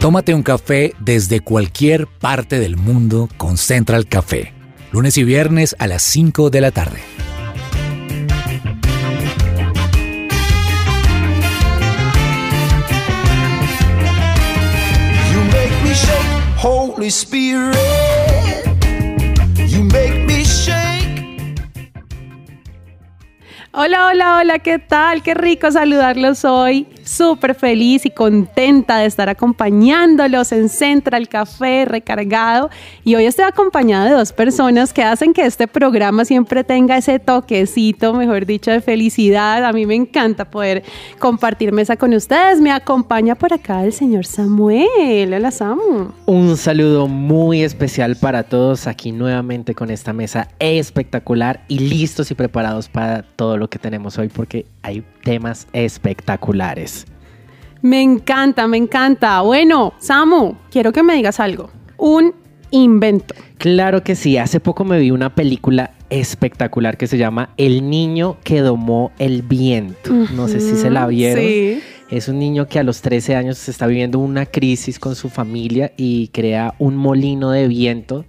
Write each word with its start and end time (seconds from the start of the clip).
Tómate 0.00 0.32
un 0.32 0.44
café 0.44 0.94
desde 1.00 1.40
cualquier 1.40 2.06
parte 2.06 2.60
del 2.60 2.76
mundo 2.76 3.28
con 3.36 3.56
Central 3.56 4.06
Café. 4.06 4.54
Lunes 4.92 5.18
y 5.18 5.24
viernes 5.24 5.74
a 5.80 5.88
las 5.88 6.04
5 6.04 6.50
de 6.50 6.60
la 6.60 6.70
tarde. 6.70 7.00
You 15.32 15.40
make 15.46 15.74
me 15.82 15.92
shake, 15.92 16.62
Holy 16.62 17.08
Spirit. 17.08 17.74
You 19.66 19.82
make 19.82 20.24
me 20.26 20.44
shake. 20.44 21.58
Hola, 23.72 24.06
hola, 24.06 24.38
hola, 24.38 24.58
¿qué 24.60 24.78
tal? 24.78 25.24
Qué 25.24 25.34
rico 25.34 25.72
saludarlos 25.72 26.44
hoy. 26.44 26.86
Súper 27.08 27.54
feliz 27.54 28.04
y 28.04 28.10
contenta 28.10 28.98
de 28.98 29.06
estar 29.06 29.30
acompañándolos 29.30 30.52
en 30.52 30.68
Central 30.68 31.26
Café 31.26 31.86
recargado. 31.86 32.68
Y 33.02 33.14
hoy 33.14 33.24
estoy 33.24 33.46
acompañada 33.46 34.04
de 34.04 34.10
dos 34.10 34.34
personas 34.34 34.92
que 34.92 35.02
hacen 35.02 35.32
que 35.32 35.46
este 35.46 35.66
programa 35.66 36.26
siempre 36.26 36.64
tenga 36.64 36.98
ese 36.98 37.18
toquecito, 37.18 38.12
mejor 38.12 38.44
dicho, 38.44 38.70
de 38.70 38.82
felicidad. 38.82 39.64
A 39.64 39.72
mí 39.72 39.86
me 39.86 39.94
encanta 39.94 40.50
poder 40.50 40.82
compartir 41.18 41.72
mesa 41.72 41.96
con 41.96 42.12
ustedes. 42.12 42.60
Me 42.60 42.72
acompaña 42.72 43.34
por 43.36 43.54
acá 43.54 43.86
el 43.86 43.94
señor 43.94 44.26
Samuel. 44.26 45.32
Hola, 45.32 45.50
Samu. 45.50 46.12
Un 46.26 46.58
saludo 46.58 47.08
muy 47.08 47.62
especial 47.62 48.16
para 48.16 48.42
todos 48.42 48.86
aquí 48.86 49.12
nuevamente 49.12 49.74
con 49.74 49.90
esta 49.90 50.12
mesa 50.12 50.48
espectacular 50.58 51.64
y 51.68 51.78
listos 51.78 52.30
y 52.30 52.34
preparados 52.34 52.90
para 52.90 53.22
todo 53.22 53.56
lo 53.56 53.70
que 53.70 53.78
tenemos 53.78 54.18
hoy 54.18 54.28
porque 54.28 54.66
hay 54.82 55.02
temas 55.24 55.66
espectaculares. 55.72 56.97
Me 57.82 58.02
encanta, 58.02 58.66
me 58.66 58.76
encanta. 58.76 59.40
Bueno, 59.42 59.94
Samu, 59.98 60.56
quiero 60.70 60.92
que 60.92 61.02
me 61.02 61.14
digas 61.14 61.38
algo. 61.40 61.70
Un 61.96 62.34
invento. 62.70 63.34
Claro 63.58 64.02
que 64.02 64.14
sí, 64.14 64.36
hace 64.36 64.60
poco 64.60 64.84
me 64.84 64.98
vi 64.98 65.10
una 65.10 65.34
película 65.34 65.92
espectacular 66.10 66.96
que 66.96 67.06
se 67.06 67.18
llama 67.18 67.50
El 67.56 67.88
niño 67.88 68.36
que 68.42 68.60
domó 68.60 69.12
el 69.18 69.42
viento. 69.42 70.12
No 70.34 70.48
sé 70.48 70.60
si 70.60 70.76
se 70.76 70.90
la 70.90 71.06
vieron. 71.06 71.44
Sí. 71.44 71.80
Es 72.10 72.28
un 72.28 72.38
niño 72.38 72.66
que 72.66 72.78
a 72.78 72.82
los 72.82 73.02
13 73.02 73.36
años 73.36 73.68
está 73.68 73.86
viviendo 73.86 74.18
una 74.18 74.46
crisis 74.46 74.98
con 74.98 75.14
su 75.14 75.28
familia 75.28 75.92
y 75.96 76.28
crea 76.28 76.74
un 76.78 76.96
molino 76.96 77.50
de 77.50 77.68
viento 77.68 78.24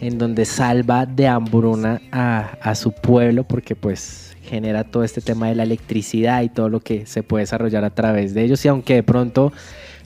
en 0.00 0.18
donde 0.18 0.44
salva 0.44 1.06
de 1.06 1.26
hambruna 1.28 2.00
a, 2.12 2.56
a 2.60 2.74
su 2.74 2.92
pueblo 2.92 3.44
porque 3.44 3.74
pues 3.74 4.36
genera 4.42 4.84
todo 4.84 5.04
este 5.04 5.20
tema 5.20 5.48
de 5.48 5.54
la 5.54 5.64
electricidad 5.64 6.42
y 6.42 6.48
todo 6.48 6.68
lo 6.68 6.80
que 6.80 7.06
se 7.06 7.22
puede 7.22 7.42
desarrollar 7.42 7.84
a 7.84 7.90
través 7.90 8.32
de 8.34 8.44
ellos. 8.44 8.64
Y 8.64 8.68
aunque 8.68 8.94
de 8.94 9.02
pronto 9.02 9.52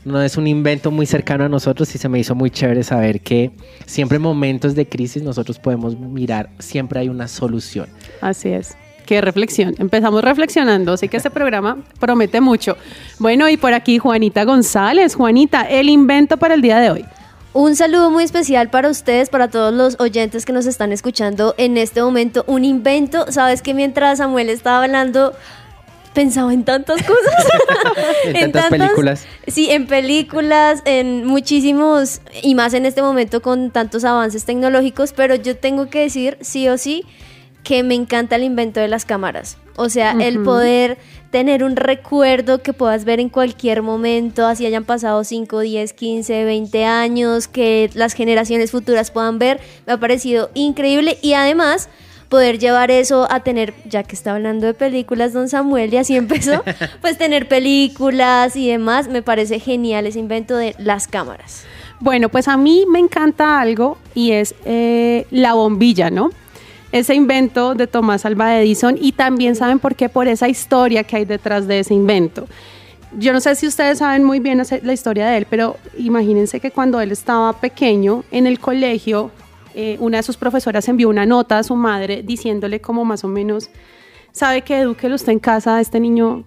no 0.05 0.23
es 0.23 0.37
un 0.37 0.47
invento 0.47 0.91
muy 0.91 1.07
cercano 1.07 1.45
a 1.45 1.49
nosotros, 1.49 1.89
sí 1.89 1.99
se 1.99 2.09
me 2.09 2.19
hizo 2.19 2.35
muy 2.35 2.51
chévere 2.51 2.83
saber 2.83 3.21
que 3.21 3.51
siempre 3.87 4.17
en 4.17 4.23
momentos 4.23 4.75
de 4.75 4.89
crisis 4.89 5.23
nosotros 5.23 5.59
podemos 5.59 5.99
mirar, 5.99 6.51
siempre 6.59 7.01
hay 7.01 7.09
una 7.09 7.29
solución. 7.29 7.87
Así 8.21 8.49
es. 8.49 8.77
Qué 9.05 9.21
reflexión. 9.21 9.75
Empezamos 9.79 10.23
reflexionando, 10.23 10.93
así 10.93 11.09
que 11.09 11.17
este 11.17 11.31
programa 11.31 11.79
promete 11.99 12.41
mucho. 12.41 12.77
Bueno, 13.19 13.49
y 13.49 13.57
por 13.57 13.75
aquí 13.75 13.99
Juanita 13.99 14.45
González. 14.45 15.17
Juanita, 15.17 15.63
el 15.63 15.89
invento 15.89 16.37
para 16.37 16.55
el 16.55 16.63
día 16.63 16.79
de 16.79 16.91
hoy. 16.91 17.05
Un 17.53 17.75
saludo 17.75 18.11
muy 18.11 18.23
especial 18.23 18.71
para 18.71 18.89
ustedes, 18.89 19.29
para 19.29 19.49
todos 19.49 19.75
los 19.75 19.97
oyentes 19.99 20.47
que 20.47 20.53
nos 20.53 20.67
están 20.67 20.93
escuchando 20.93 21.55
en 21.59 21.77
este 21.79 22.01
momento. 22.01 22.45
Un 22.47 22.65
invento, 22.65 23.31
sabes 23.33 23.61
que 23.61 23.75
mientras 23.75 24.19
Samuel 24.19 24.49
estaba 24.51 24.85
hablando, 24.85 25.33
pensaba 26.15 26.53
en 26.53 26.65
tantas 26.65 27.03
cosas. 27.07 27.47
En 28.27 28.53
tantas 28.53 28.71
películas. 28.71 29.27
Sí, 29.49 29.69
en 29.69 29.89
películas, 29.89 30.83
en 30.85 31.25
muchísimos, 31.25 32.21
y 32.41 32.55
más 32.55 32.73
en 32.73 32.87
este 32.87 33.03
momento 33.03 33.43
con 33.43 33.73
tantos 33.73 34.05
avances 34.05 34.45
tecnológicos, 34.45 35.13
pero 35.13 35.35
yo 35.35 35.57
tengo 35.57 35.91
que 35.91 36.03
decir, 36.03 36.39
sí 36.41 36.69
o 36.69 36.79
sí, 36.79 37.05
que 37.65 37.83
me 37.83 37.97
encanta 37.97 38.37
el 38.37 38.45
invento 38.45 38.79
de 38.79 38.87
las 38.87 39.05
cámaras. 39.05 39.57
O 39.81 39.89
sea, 39.89 40.13
el 40.21 40.43
poder 40.43 40.99
tener 41.31 41.65
un 41.65 41.75
recuerdo 41.75 42.63
que 42.63 42.75
puedas 42.75 43.07
ver 43.07 43.19
en 43.19 43.31
cualquier 43.31 43.81
momento, 43.81 44.47
así 44.47 44.67
hayan 44.67 44.85
pasado 44.85 45.25
5, 45.25 45.61
10, 45.61 45.95
15, 45.95 46.45
20 46.45 46.85
años, 46.85 47.49
que 47.49 47.89
las 47.95 48.13
generaciones 48.13 48.73
futuras 48.73 49.11
puedan 49.11 49.39
ver, 49.39 49.59
me 49.87 49.95
ha 49.95 49.97
parecido 49.97 50.51
increíble 50.53 51.17
y 51.23 51.33
además 51.33 51.89
poder 52.29 52.59
llevar 52.59 52.91
eso 52.91 53.27
a 53.31 53.41
tener, 53.41 53.73
ya 53.87 54.03
que 54.03 54.15
está 54.15 54.35
hablando 54.35 54.67
de 54.67 54.75
películas, 54.75 55.33
don 55.33 55.49
Samuel, 55.49 55.95
y 55.95 55.97
así 55.97 56.15
empezó, 56.15 56.63
pues 57.01 57.17
tener 57.17 57.49
películas 57.49 58.57
y 58.57 58.69
demás, 58.69 59.09
me 59.09 59.23
parece 59.23 59.61
genial 59.61 60.07
ese 60.07 60.19
invento 60.19 60.59
de 60.59 60.75
las 60.79 61.09
cámaras. 61.09 61.65
Bueno, 62.01 62.29
pues 62.29 62.49
a 62.49 62.59
mí 62.59 62.85
me 62.87 62.99
encanta 62.99 63.61
algo 63.61 63.97
y 64.15 64.33
es 64.33 64.55
eh, 64.67 65.27
la 65.31 65.55
bombilla, 65.55 66.11
¿no? 66.11 66.31
Ese 66.93 67.15
invento 67.15 67.75
de 67.75 67.87
Tomás 67.87 68.27
Alva 68.27 68.59
Edison 68.59 68.97
y 69.01 69.13
también 69.13 69.55
saben 69.55 69.79
por 69.79 69.95
qué, 69.95 70.09
por 70.09 70.27
esa 70.27 70.49
historia 70.49 71.05
que 71.05 71.17
hay 71.17 71.25
detrás 71.25 71.69
de 71.69 71.81
ese 71.81 71.95
invento. 71.95 72.47
Yo 73.19 73.33
no 73.33 73.41
sé 73.41 73.55
si 73.55 73.67
ustedes 73.67 73.99
saben 73.99 74.25
muy 74.25 74.41
bien 74.41 74.63
la 74.83 74.93
historia 74.93 75.29
de 75.29 75.39
él, 75.39 75.47
pero 75.49 75.77
imagínense 75.99 76.61
que 76.61 76.71
cuando 76.71 77.01
él 77.01 77.13
estaba 77.13 77.53
pequeño 77.53 78.25
en 78.31 78.47
el 78.47 78.59
colegio, 78.59 79.31
eh, 79.75 79.97
una 80.01 80.19
de 80.19 80.23
sus 80.23 80.37
profesoras 80.37 80.89
envió 80.89 81.09
una 81.09 81.27
nota 81.27 81.59
a 81.59 81.63
su 81.63 81.77
madre 81.77 82.23
diciéndole 82.23 82.81
como 82.81 83.05
más 83.05 83.25
o 83.25 83.29
menos, 83.29 83.71
sabe 84.33 84.63
que 84.63 84.79
edúquelo 84.79 85.15
usted 85.15 85.33
en 85.33 85.39
casa, 85.39 85.81
este 85.81 86.01
niño 86.01 86.45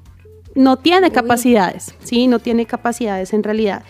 no 0.56 0.78
tiene 0.78 1.12
capacidades, 1.12 1.96
¿sí? 2.03 2.28
No 2.28 2.40
tiene 2.40 2.66
capacidades 2.66 3.34
en 3.34 3.44
realidad. 3.44 3.84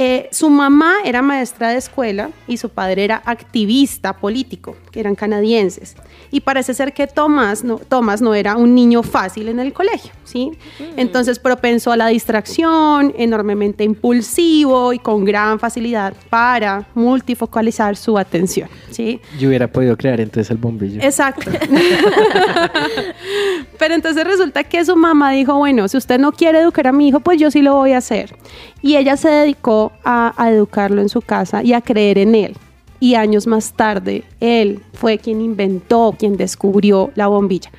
Eh, 0.00 0.28
su 0.30 0.48
mamá 0.48 0.94
era 1.04 1.22
maestra 1.22 1.70
de 1.70 1.78
escuela 1.78 2.30
y 2.46 2.56
su 2.56 2.68
padre 2.68 3.02
era 3.02 3.20
activista 3.24 4.12
político, 4.12 4.76
que 4.92 5.00
eran 5.00 5.16
canadienses. 5.16 5.96
Y 6.30 6.38
parece 6.38 6.72
ser 6.72 6.92
que 6.92 7.08
Tomás 7.08 7.64
no, 7.64 7.78
Tomás 7.78 8.22
no 8.22 8.32
era 8.32 8.56
un 8.56 8.76
niño 8.76 9.02
fácil 9.02 9.48
en 9.48 9.58
el 9.58 9.72
colegio, 9.72 10.12
¿sí? 10.22 10.52
Entonces 10.96 11.40
propenso 11.40 11.90
a 11.90 11.96
la 11.96 12.06
distracción, 12.06 13.12
enormemente 13.18 13.82
impulsivo 13.82 14.92
y 14.92 15.00
con 15.00 15.24
gran 15.24 15.58
facilidad 15.58 16.14
para 16.30 16.86
multifocalizar 16.94 17.96
su 17.96 18.16
atención, 18.16 18.68
¿sí? 18.92 19.20
Yo 19.40 19.48
hubiera 19.48 19.66
podido 19.66 19.96
crear 19.96 20.20
entonces 20.20 20.52
el 20.52 20.58
bombillo. 20.58 21.02
Exacto. 21.02 21.50
Pero 23.78 23.94
entonces 23.94 24.24
resulta 24.24 24.62
que 24.62 24.84
su 24.84 24.94
mamá 24.94 25.32
dijo, 25.32 25.56
bueno, 25.56 25.88
si 25.88 25.96
usted 25.96 26.20
no 26.20 26.30
quiere 26.30 26.60
educar 26.60 26.86
a 26.86 26.92
mi 26.92 27.08
hijo, 27.08 27.18
pues 27.18 27.40
yo 27.40 27.50
sí 27.50 27.62
lo 27.62 27.74
voy 27.74 27.94
a 27.94 27.98
hacer. 27.98 28.36
Y 28.80 28.96
ella 28.96 29.16
se 29.16 29.28
dedicó 29.28 29.87
a, 30.04 30.32
educarlo 30.50 31.00
en 31.00 31.08
su 31.08 31.20
casa 31.20 31.62
y 31.62 31.72
a 31.72 31.80
creer 31.80 32.18
en 32.18 32.34
él. 32.34 32.56
Y 33.00 33.14
años 33.14 33.46
más 33.46 33.72
tarde, 33.72 34.24
él 34.40 34.82
fue 34.92 35.18
quien 35.18 35.40
inventó, 35.40 36.14
quien 36.18 36.36
descubrió 36.36 37.12
la 37.14 37.28
bombilla. 37.28 37.70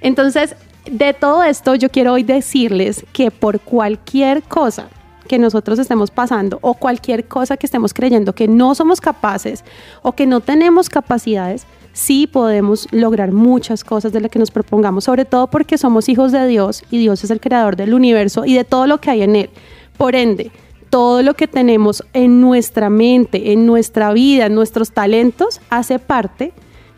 Entonces, 0.00 0.54
de 0.90 1.14
todo 1.14 1.42
esto, 1.42 1.74
yo 1.74 1.88
quiero 1.90 2.12
hoy 2.12 2.22
decirles 2.22 3.04
que 3.12 3.30
por 3.30 3.60
cualquier 3.60 4.42
cosa 4.42 4.88
que 5.26 5.38
nosotros 5.38 5.78
estemos 5.78 6.10
pasando 6.10 6.58
o 6.62 6.74
cualquier 6.74 7.26
cosa 7.26 7.56
que 7.56 7.66
estemos 7.66 7.92
creyendo 7.92 8.34
que 8.34 8.48
no 8.48 8.74
somos 8.74 9.00
capaces 9.00 9.64
o 10.02 10.12
que 10.12 10.26
no 10.26 10.40
tenemos 10.40 10.88
capacidades, 10.88 11.66
sí 11.92 12.26
podemos 12.26 12.86
lograr 12.92 13.32
muchas 13.32 13.82
cosas 13.82 14.12
de 14.12 14.20
lo 14.20 14.28
que 14.28 14.38
nos 14.38 14.50
propongamos, 14.50 15.04
sobre 15.04 15.24
todo 15.24 15.48
porque 15.48 15.78
somos 15.78 16.08
hijos 16.08 16.30
de 16.30 16.46
Dios 16.46 16.84
y 16.90 16.98
Dios 16.98 17.24
es 17.24 17.30
el 17.30 17.40
creador 17.40 17.74
del 17.74 17.94
universo 17.94 18.44
y 18.44 18.54
de 18.54 18.64
todo 18.64 18.86
lo 18.86 18.98
que 18.98 19.10
hay 19.10 19.22
en 19.22 19.34
él. 19.34 19.50
Por 19.96 20.14
ende, 20.14 20.50
todo 20.96 21.20
lo 21.22 21.34
que 21.34 21.46
tenemos 21.46 22.02
en 22.14 22.40
nuestra 22.40 22.88
mente, 22.88 23.52
en 23.52 23.66
nuestra 23.66 24.14
vida, 24.14 24.46
en 24.46 24.54
nuestros 24.54 24.92
talentos, 24.92 25.60
hace 25.68 25.98
parte 25.98 26.54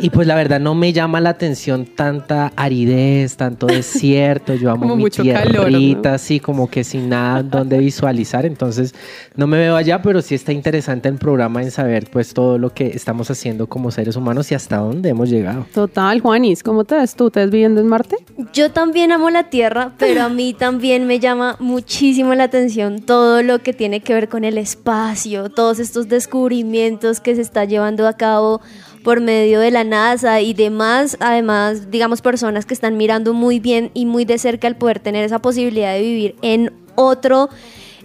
Y 0.00 0.10
pues 0.10 0.26
la 0.26 0.34
verdad 0.34 0.60
no 0.60 0.74
me 0.74 0.92
llama 0.92 1.20
la 1.20 1.30
atención 1.30 1.86
tanta 1.86 2.52
aridez, 2.56 3.36
tanto 3.36 3.66
desierto. 3.66 4.54
Yo 4.54 4.70
amo 4.70 4.82
Como 4.84 4.96
mi 4.96 5.02
mucho 5.02 5.24
calor, 5.24 5.68
tierrita, 5.68 6.10
¿no? 6.10 6.14
así 6.14 6.40
como 6.40 6.68
que 6.68 6.84
sin 6.84 7.08
nada 7.08 7.42
donde 7.42 7.78
visualizar. 7.78 8.46
Entonces, 8.46 8.94
no 9.36 9.46
me 9.46 9.58
veo 9.58 9.76
allá, 9.76 10.02
pero 10.02 10.22
sí 10.22 10.34
está 10.34 10.52
interesante 10.52 11.08
el 11.08 11.16
programa 11.16 11.62
en 11.62 11.70
saber 11.70 12.08
pues 12.10 12.34
todo 12.34 12.58
lo 12.58 12.70
que 12.70 12.88
estamos 12.88 13.30
haciendo 13.30 13.66
como 13.66 13.90
seres 13.90 14.16
humanos 14.16 14.50
y 14.52 14.54
hasta 14.54 14.78
dónde 14.78 15.08
hemos 15.08 15.28
llegado. 15.30 15.66
Total, 15.72 16.20
Juanis, 16.20 16.62
¿cómo 16.62 16.84
te 16.84 16.96
ves 16.96 17.14
tú? 17.14 17.30
¿Te 17.30 17.40
ves 17.40 17.50
viviendo 17.50 17.80
en 17.80 17.88
Marte? 17.88 18.16
Yo 18.52 18.70
también 18.70 19.12
amo 19.12 19.30
la 19.30 19.44
Tierra, 19.50 19.92
pero 19.98 20.22
a 20.22 20.28
mí 20.28 20.54
también 20.54 21.06
me 21.06 21.18
llama 21.18 21.56
muchísimo 21.64 22.34
la 22.34 22.44
atención 22.44 23.00
todo 23.00 23.42
lo 23.42 23.60
que 23.60 23.72
tiene 23.72 24.00
que 24.00 24.14
ver 24.14 24.28
con 24.28 24.44
el 24.44 24.58
espacio, 24.58 25.50
todos 25.50 25.78
estos 25.78 26.08
descubrimientos 26.08 27.20
que 27.20 27.34
se 27.34 27.40
está 27.40 27.64
llevando 27.64 28.06
a 28.06 28.16
cabo 28.16 28.60
por 29.02 29.20
medio 29.20 29.60
de 29.60 29.70
la 29.70 29.82
NASA 29.82 30.40
y 30.40 30.54
demás, 30.54 31.16
además, 31.20 31.90
digamos, 31.90 32.22
personas 32.22 32.66
que 32.66 32.74
están 32.74 32.96
mirando 32.96 33.32
muy 33.32 33.60
bien 33.60 33.90
y 33.94 34.06
muy 34.06 34.24
de 34.24 34.38
cerca 34.38 34.68
el 34.68 34.76
poder 34.76 35.00
tener 35.00 35.24
esa 35.24 35.40
posibilidad 35.40 35.92
de 35.94 36.02
vivir 36.02 36.36
en 36.42 36.72
otro, 36.94 37.48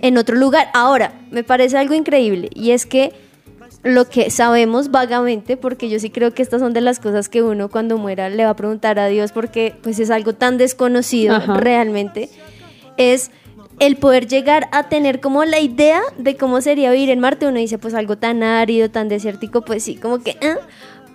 en 0.01 0.17
otro 0.17 0.35
lugar. 0.35 0.69
Ahora, 0.73 1.13
me 1.29 1.43
parece 1.43 1.77
algo 1.77 1.93
increíble 1.93 2.49
y 2.55 2.71
es 2.71 2.85
que 2.85 3.13
lo 3.83 4.09
que 4.09 4.29
sabemos 4.29 4.89
vagamente, 4.89 5.57
porque 5.57 5.89
yo 5.89 5.99
sí 5.99 6.09
creo 6.09 6.33
que 6.33 6.41
estas 6.41 6.61
son 6.61 6.73
de 6.73 6.81
las 6.81 6.99
cosas 6.99 7.29
que 7.29 7.43
uno 7.43 7.69
cuando 7.69 7.97
muera 7.97 8.29
le 8.29 8.43
va 8.43 8.51
a 8.51 8.55
preguntar 8.55 8.99
a 8.99 9.07
Dios 9.07 9.31
porque 9.31 9.75
pues 9.81 9.99
es 9.99 10.09
algo 10.09 10.33
tan 10.33 10.57
desconocido 10.57 11.35
Ajá. 11.35 11.55
realmente, 11.55 12.29
es 12.97 13.31
el 13.79 13.95
poder 13.95 14.27
llegar 14.27 14.67
a 14.71 14.89
tener 14.89 15.19
como 15.19 15.45
la 15.45 15.59
idea 15.59 16.01
de 16.17 16.35
cómo 16.35 16.61
sería 16.61 16.91
vivir 16.91 17.09
en 17.09 17.19
Marte. 17.19 17.47
Uno 17.47 17.59
dice 17.59 17.77
pues 17.77 17.93
algo 17.93 18.17
tan 18.17 18.43
árido, 18.43 18.89
tan 18.89 19.09
desértico, 19.09 19.61
pues 19.61 19.83
sí, 19.83 19.95
como 19.95 20.19
que... 20.19 20.37
ah, 20.41 20.57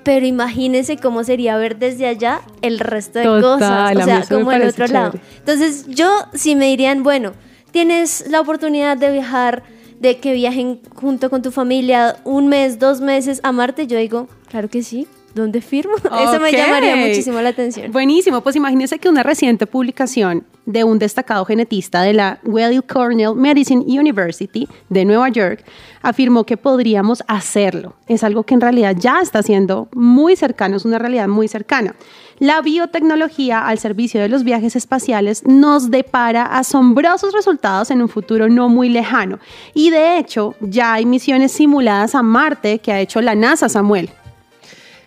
Pero 0.03 0.27
imagínense 0.27 0.97
cómo 0.97 1.25
sería 1.25 1.57
ver 1.57 1.79
desde 1.79 2.07
allá 2.07 2.41
el 2.61 2.79
resto 2.79 3.19
de 3.19 3.25
Total, 3.25 3.95
cosas, 3.95 3.97
o 3.97 4.05
sea, 4.05 4.37
como 4.37 4.53
el 4.53 4.69
otro 4.69 4.87
lado. 4.87 5.19
Entonces 5.39 5.87
yo, 5.89 6.11
si 6.35 6.55
me 6.57 6.67
dirían, 6.67 7.03
bueno, 7.03 7.33
tienes 7.71 8.27
la 8.29 8.41
oportunidad 8.41 8.97
de 8.97 9.11
viajar, 9.13 9.63
de 10.01 10.19
que 10.19 10.35
viajen 10.35 10.81
junto 10.95 11.31
con 11.31 11.41
tu 11.41 11.51
familia 11.51 12.17
un 12.25 12.49
mes, 12.49 12.79
dos 12.79 13.01
meses 13.01 13.41
a 13.43 13.53
Marte, 13.53 13.87
yo 13.87 13.97
digo, 13.99 14.29
claro 14.49 14.69
que 14.69 14.83
sí, 14.83 15.07
¿dónde 15.35 15.61
firmo? 15.61 15.97
Eso 16.05 16.41
me 16.41 16.53
llamaría 16.53 16.97
muchísimo 16.97 17.41
la 17.41 17.51
atención. 17.51 17.93
Buenísimo, 17.93 18.41
pues 18.41 18.57
imagínense 18.57 18.99
que 18.99 19.09
una 19.09 19.23
reciente 19.23 19.67
publicación 19.67 20.45
de 20.67 20.85
un 20.85 20.99
destacado 20.99 21.45
genetista 21.45 22.03
de 22.03 22.15
la 22.15 22.39
Weill 22.45 22.83
Cornell 22.85 23.35
Medicine 23.35 23.85
University 23.87 24.67
de 24.89 25.05
Nueva 25.05 25.29
York 25.29 25.65
afirmó 26.03 26.45
que 26.45 26.57
podríamos 26.57 27.23
hacerlo. 27.29 27.95
Es 28.07 28.25
algo 28.25 28.45
que 28.45 28.55
en 28.55 28.61
realidad 28.61 28.97
ya 28.99 29.21
está 29.21 29.43
siendo 29.43 29.89
muy 29.95 30.37
cercano, 30.37 30.77
es 30.77 30.85
una 30.85 30.99
realidad 30.99 31.29
muy 31.29 31.49
cercana. 31.49 31.95
La 32.39 32.61
biotecnología 32.63 33.67
al 33.67 33.79
servicio 33.79 34.21
de 34.21 34.29
los 34.29 34.43
viajes 34.43 34.75
espaciales 34.75 35.45
nos 35.47 35.91
depara 35.91 36.45
asombrosos 36.45 37.33
resultados 37.33 37.91
en 37.91 38.03
un 38.03 38.09
futuro 38.09 38.49
no 38.49 38.69
muy 38.69 38.89
lejano. 38.89 39.39
Y 39.73 39.91
de 39.91 40.19
hecho, 40.19 40.55
ya 40.61 40.95
hay 40.95 41.07
misiones 41.07 41.53
simuladas 41.53 42.15
a 42.15 42.23
Marte 42.23 42.81
que 42.81 42.93
ha 42.93 43.01
hecho 43.01 43.21
la 43.21 43.35
NASA, 43.35 43.69
Samuel. 43.69 44.11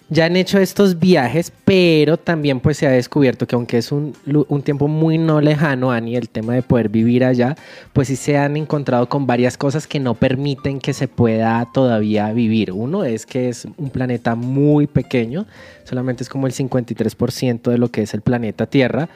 Ya 0.10 0.24
han 0.24 0.38
hecho 0.38 0.58
estos 0.58 1.00
viajes, 1.00 1.52
pero 1.66 2.16
también 2.16 2.62
pues 2.62 2.78
se 2.78 2.88
ha 2.88 2.92
descubierto 2.92 3.46
que 3.46 3.56
aunque 3.56 3.78
es 3.78 3.92
un, 3.92 4.16
un 4.26 4.62
tiempo 4.62 4.88
muy 4.88 5.18
no 5.18 5.42
lejano, 5.42 5.92
Ani, 5.92 6.16
el 6.16 6.30
tema 6.30 6.54
de 6.54 6.62
poder 6.62 6.88
vivir 6.88 7.26
allá, 7.26 7.58
pues 7.92 8.08
sí 8.08 8.16
se 8.16 8.38
han 8.38 8.56
encontrado 8.56 9.10
con 9.10 9.28
varias 9.28 9.58
cosas 9.58 9.86
que 9.86 10.00
no 10.00 10.16
permiten 10.16 10.80
que 10.80 10.94
se 10.94 11.10
pueda 11.10 11.68
todavía 11.74 12.32
vivir. 12.32 12.72
Uno 12.72 13.04
es 13.04 13.26
que 13.26 13.50
es 13.50 13.68
un 13.76 13.90
planeta 13.90 14.36
muy 14.36 14.88
pequeño, 14.88 15.46
solamente 15.84 16.24
es 16.24 16.30
como 16.30 16.48
el 16.48 16.54
53% 16.54 17.70
de 17.70 17.78
lo 17.78 17.92
que 17.92 18.04
es 18.04 18.14
el 18.14 18.22
planeta 18.22 18.66
Tierra. 18.66 19.10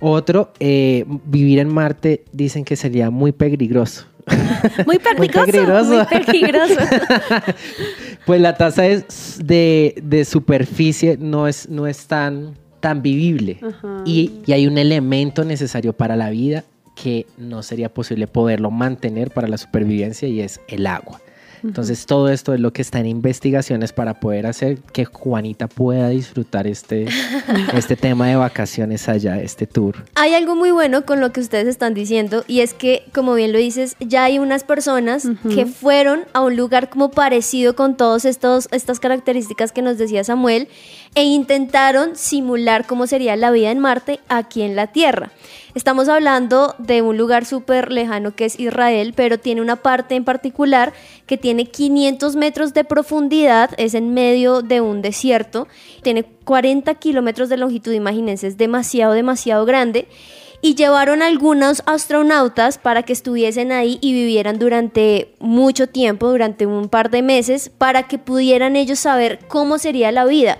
Otro, 0.00 0.52
eh, 0.60 1.04
vivir 1.26 1.58
en 1.58 1.68
Marte 1.68 2.24
dicen 2.32 2.64
que 2.64 2.76
sería 2.76 3.10
muy 3.10 3.32
peligroso. 3.32 4.06
Muy 4.86 4.98
peligroso. 4.98 5.46
peligroso. 5.46 6.06
Muy 6.10 6.24
peligroso. 6.24 6.74
Pues 8.26 8.42
la 8.42 8.56
tasa 8.58 8.86
es 8.86 9.38
de, 9.42 9.94
de 10.02 10.26
superficie 10.26 11.16
no 11.18 11.48
es, 11.48 11.66
no 11.70 11.86
es 11.86 12.06
tan, 12.06 12.56
tan 12.80 13.00
vivible. 13.00 13.58
Y, 14.04 14.32
y 14.44 14.52
hay 14.52 14.66
un 14.66 14.76
elemento 14.76 15.44
necesario 15.44 15.94
para 15.94 16.14
la 16.14 16.28
vida 16.28 16.64
que 16.94 17.26
no 17.38 17.62
sería 17.62 17.88
posible 17.88 18.26
poderlo 18.26 18.70
mantener 18.70 19.30
para 19.30 19.48
la 19.48 19.56
supervivencia 19.56 20.28
y 20.28 20.40
es 20.40 20.60
el 20.68 20.86
agua. 20.86 21.20
Entonces 21.62 22.06
todo 22.06 22.28
esto 22.28 22.54
es 22.54 22.60
lo 22.60 22.72
que 22.72 22.82
está 22.82 23.00
en 23.00 23.06
investigaciones 23.06 23.92
para 23.92 24.20
poder 24.20 24.46
hacer 24.46 24.78
que 24.92 25.04
Juanita 25.04 25.68
pueda 25.68 26.08
disfrutar 26.08 26.66
este, 26.66 27.06
este 27.74 27.96
tema 27.96 28.28
de 28.28 28.36
vacaciones 28.36 29.08
allá, 29.08 29.40
este 29.40 29.66
tour. 29.66 30.04
Hay 30.14 30.34
algo 30.34 30.54
muy 30.54 30.70
bueno 30.70 31.04
con 31.04 31.20
lo 31.20 31.32
que 31.32 31.40
ustedes 31.40 31.68
están 31.68 31.94
diciendo 31.94 32.44
y 32.46 32.60
es 32.60 32.74
que, 32.74 33.04
como 33.12 33.34
bien 33.34 33.52
lo 33.52 33.58
dices, 33.58 33.96
ya 34.00 34.24
hay 34.24 34.38
unas 34.38 34.64
personas 34.64 35.28
que 35.54 35.66
fueron 35.66 36.20
a 36.32 36.40
un 36.40 36.56
lugar 36.56 36.88
como 36.90 37.10
parecido 37.10 37.74
con 37.76 37.96
todas 37.96 38.24
estas 38.24 39.00
características 39.00 39.72
que 39.72 39.82
nos 39.82 39.98
decía 39.98 40.24
Samuel 40.24 40.68
e 41.14 41.24
intentaron 41.24 42.16
simular 42.16 42.86
cómo 42.86 43.06
sería 43.06 43.36
la 43.36 43.50
vida 43.50 43.70
en 43.70 43.78
Marte 43.78 44.20
aquí 44.28 44.62
en 44.62 44.76
la 44.76 44.88
Tierra. 44.88 45.30
Estamos 45.74 46.08
hablando 46.08 46.74
de 46.78 47.02
un 47.02 47.16
lugar 47.16 47.44
súper 47.44 47.92
lejano 47.92 48.34
que 48.34 48.46
es 48.46 48.58
Israel, 48.58 49.12
pero 49.14 49.38
tiene 49.38 49.60
una 49.60 49.76
parte 49.76 50.14
en 50.14 50.24
particular 50.24 50.92
que 51.26 51.36
tiene 51.36 51.66
500 51.66 52.36
metros 52.36 52.74
de 52.74 52.84
profundidad, 52.84 53.70
es 53.76 53.94
en 53.94 54.14
medio 54.14 54.62
de 54.62 54.80
un 54.80 55.02
desierto, 55.02 55.68
tiene 56.02 56.24
40 56.24 56.94
kilómetros 56.94 57.48
de 57.48 57.58
longitud, 57.58 57.92
imagínense, 57.92 58.46
es 58.46 58.56
demasiado, 58.56 59.12
demasiado 59.12 59.64
grande. 59.66 60.08
Y 60.60 60.74
llevaron 60.74 61.22
algunos 61.22 61.82
astronautas 61.86 62.78
para 62.78 63.04
que 63.04 63.12
estuviesen 63.12 63.70
ahí 63.70 63.98
y 64.00 64.12
vivieran 64.12 64.58
durante 64.58 65.32
mucho 65.38 65.86
tiempo, 65.86 66.28
durante 66.28 66.66
un 66.66 66.88
par 66.88 67.10
de 67.10 67.22
meses, 67.22 67.70
para 67.78 68.08
que 68.08 68.18
pudieran 68.18 68.74
ellos 68.74 68.98
saber 68.98 69.38
cómo 69.46 69.78
sería 69.78 70.10
la 70.10 70.24
vida 70.24 70.58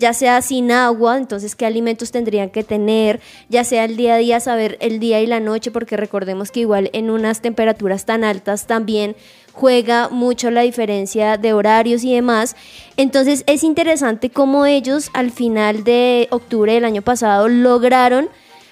ya 0.00 0.14
sea 0.14 0.40
sin 0.42 0.72
agua, 0.72 1.18
entonces 1.18 1.54
qué 1.54 1.66
alimentos 1.66 2.10
tendrían 2.10 2.50
que 2.50 2.64
tener, 2.64 3.20
ya 3.48 3.62
sea 3.62 3.84
el 3.84 3.96
día 3.96 4.14
a 4.14 4.18
día, 4.18 4.40
saber 4.40 4.78
el 4.80 4.98
día 4.98 5.20
y 5.20 5.26
la 5.26 5.40
noche, 5.40 5.70
porque 5.70 5.96
recordemos 5.96 6.50
que 6.50 6.60
igual 6.60 6.90
en 6.94 7.10
unas 7.10 7.42
temperaturas 7.42 8.06
tan 8.06 8.24
altas 8.24 8.66
también 8.66 9.14
juega 9.52 10.08
mucho 10.08 10.50
la 10.50 10.62
diferencia 10.62 11.36
de 11.36 11.52
horarios 11.52 12.02
y 12.02 12.14
demás. 12.14 12.56
Entonces 12.96 13.44
es 13.46 13.62
interesante 13.62 14.30
cómo 14.30 14.64
ellos 14.64 15.10
al 15.12 15.30
final 15.30 15.84
de 15.84 16.28
octubre 16.30 16.72
del 16.72 16.86
año 16.86 17.02
pasado 17.02 17.48
lograron 17.48 18.30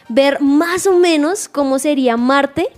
ver 0.08 0.40
más 0.40 0.86
o 0.86 0.96
menos 0.98 1.48
cómo 1.48 1.78
sería 1.78 2.16
Marte 2.16 2.68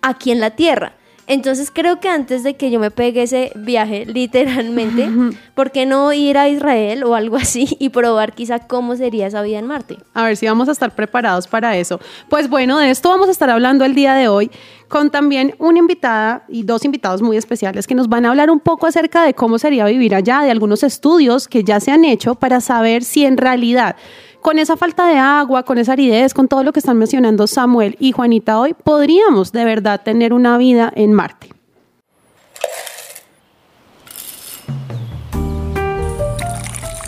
aquí 0.00 0.30
en 0.30 0.40
la 0.40 0.50
Tierra. 0.50 0.94
Entonces 1.30 1.70
creo 1.72 2.00
que 2.00 2.08
antes 2.08 2.42
de 2.42 2.54
que 2.54 2.72
yo 2.72 2.80
me 2.80 2.90
pegue 2.90 3.22
ese 3.22 3.52
viaje, 3.54 4.04
literalmente, 4.14 5.08
¿por 5.54 5.70
qué 5.70 5.86
no 5.86 6.12
ir 6.12 6.36
a 6.36 6.48
Israel 6.48 7.04
o 7.04 7.14
algo 7.14 7.36
así 7.36 7.76
y 7.78 7.90
probar 7.90 8.32
quizá 8.32 8.58
cómo 8.58 8.96
sería 8.96 9.28
esa 9.28 9.40
vida 9.40 9.60
en 9.60 9.66
Marte? 9.66 9.98
A 10.12 10.24
ver 10.24 10.36
si 10.36 10.46
vamos 10.46 10.68
a 10.68 10.72
estar 10.72 10.92
preparados 10.92 11.46
para 11.46 11.76
eso. 11.76 12.00
Pues 12.28 12.50
bueno, 12.50 12.78
de 12.78 12.90
esto 12.90 13.10
vamos 13.10 13.28
a 13.28 13.30
estar 13.30 13.48
hablando 13.48 13.84
el 13.84 13.94
día 13.94 14.14
de 14.14 14.26
hoy 14.26 14.50
con 14.88 15.10
también 15.10 15.54
una 15.58 15.78
invitada 15.78 16.44
y 16.48 16.64
dos 16.64 16.84
invitados 16.84 17.22
muy 17.22 17.36
especiales 17.36 17.86
que 17.86 17.94
nos 17.94 18.08
van 18.08 18.26
a 18.26 18.30
hablar 18.30 18.50
un 18.50 18.58
poco 18.58 18.88
acerca 18.88 19.22
de 19.22 19.32
cómo 19.32 19.56
sería 19.60 19.84
vivir 19.84 20.16
allá, 20.16 20.40
de 20.40 20.50
algunos 20.50 20.82
estudios 20.82 21.46
que 21.46 21.62
ya 21.62 21.78
se 21.78 21.92
han 21.92 22.04
hecho 22.04 22.34
para 22.34 22.60
saber 22.60 23.04
si 23.04 23.24
en 23.24 23.36
realidad 23.36 23.94
con 24.40 24.58
esa 24.58 24.76
falta 24.76 25.06
de 25.06 25.16
agua, 25.16 25.62
con 25.64 25.78
esa 25.78 25.92
aridez, 25.92 26.34
con 26.34 26.48
todo 26.48 26.64
lo 26.64 26.72
que 26.72 26.80
están 26.80 26.98
mencionando 26.98 27.46
Samuel 27.46 27.96
y 27.98 28.12
Juanita 28.12 28.58
hoy, 28.58 28.74
podríamos 28.74 29.52
de 29.52 29.64
verdad 29.64 30.00
tener 30.02 30.32
una 30.32 30.58
vida 30.58 30.92
en 30.94 31.12
Marte. 31.12 31.50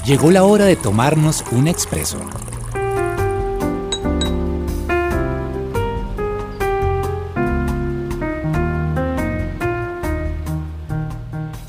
Llegó 0.04 0.32
la 0.32 0.42
hora 0.42 0.64
de 0.64 0.74
tomarnos 0.74 1.44
un 1.52 1.68
expreso. 1.68 2.18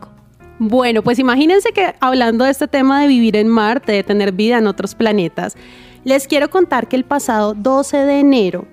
Bueno, 0.60 1.01
pues 1.01 1.17
imagínense 1.17 1.72
que 1.72 1.96
hablando 2.00 2.46
de 2.46 2.51
este 2.51 2.67
tema 2.67 3.01
de 3.01 3.08
vivir 3.08 3.36
en 3.36 3.48
Marte, 3.48 3.94
de 3.94 4.03
tener 4.03 4.32
vida 4.32 4.60
en 4.60 4.67
otros 4.67 4.94
planetas, 4.94 5.56
les 6.03 6.27
quiero 6.27 6.51
contar 6.51 6.88
que 6.88 6.98
el 6.98 7.03
pasado 7.03 7.56
12 7.56 7.98
de 7.98 8.20
enero 8.20 8.67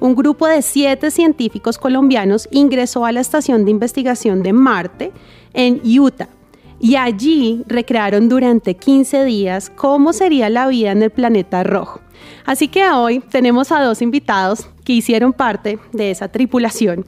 un 0.00 0.14
grupo 0.14 0.46
de 0.46 0.62
siete 0.62 1.10
científicos 1.10 1.78
colombianos 1.78 2.48
ingresó 2.50 3.04
a 3.04 3.12
la 3.12 3.20
estación 3.20 3.64
de 3.64 3.70
investigación 3.70 4.42
de 4.42 4.52
Marte 4.52 5.12
en 5.54 5.80
Utah 5.84 6.28
y 6.80 6.96
allí 6.96 7.64
recrearon 7.66 8.28
durante 8.28 8.74
15 8.74 9.24
días 9.24 9.70
cómo 9.70 10.12
sería 10.12 10.48
la 10.48 10.68
vida 10.68 10.92
en 10.92 11.02
el 11.02 11.10
planeta 11.10 11.64
rojo. 11.64 12.00
Así 12.44 12.68
que 12.68 12.88
hoy 12.90 13.20
tenemos 13.20 13.72
a 13.72 13.82
dos 13.82 14.02
invitados 14.02 14.68
que 14.84 14.92
hicieron 14.92 15.32
parte 15.32 15.78
de 15.92 16.10
esa 16.10 16.28
tripulación 16.28 17.04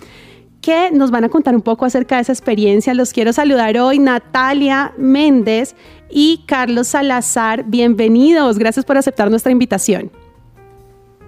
que 0.60 0.90
nos 0.90 1.10
van 1.10 1.24
a 1.24 1.28
contar 1.28 1.54
un 1.54 1.62
poco 1.62 1.86
acerca 1.86 2.16
de 2.16 2.22
esa 2.22 2.32
experiencia. 2.32 2.92
Los 2.92 3.12
quiero 3.12 3.32
saludar 3.32 3.78
hoy, 3.78 3.98
Natalia 3.98 4.92
Méndez 4.98 5.74
y 6.10 6.44
Carlos 6.46 6.88
Salazar. 6.88 7.64
Bienvenidos, 7.64 8.58
gracias 8.58 8.84
por 8.84 8.98
aceptar 8.98 9.30
nuestra 9.30 9.52
invitación. 9.52 10.10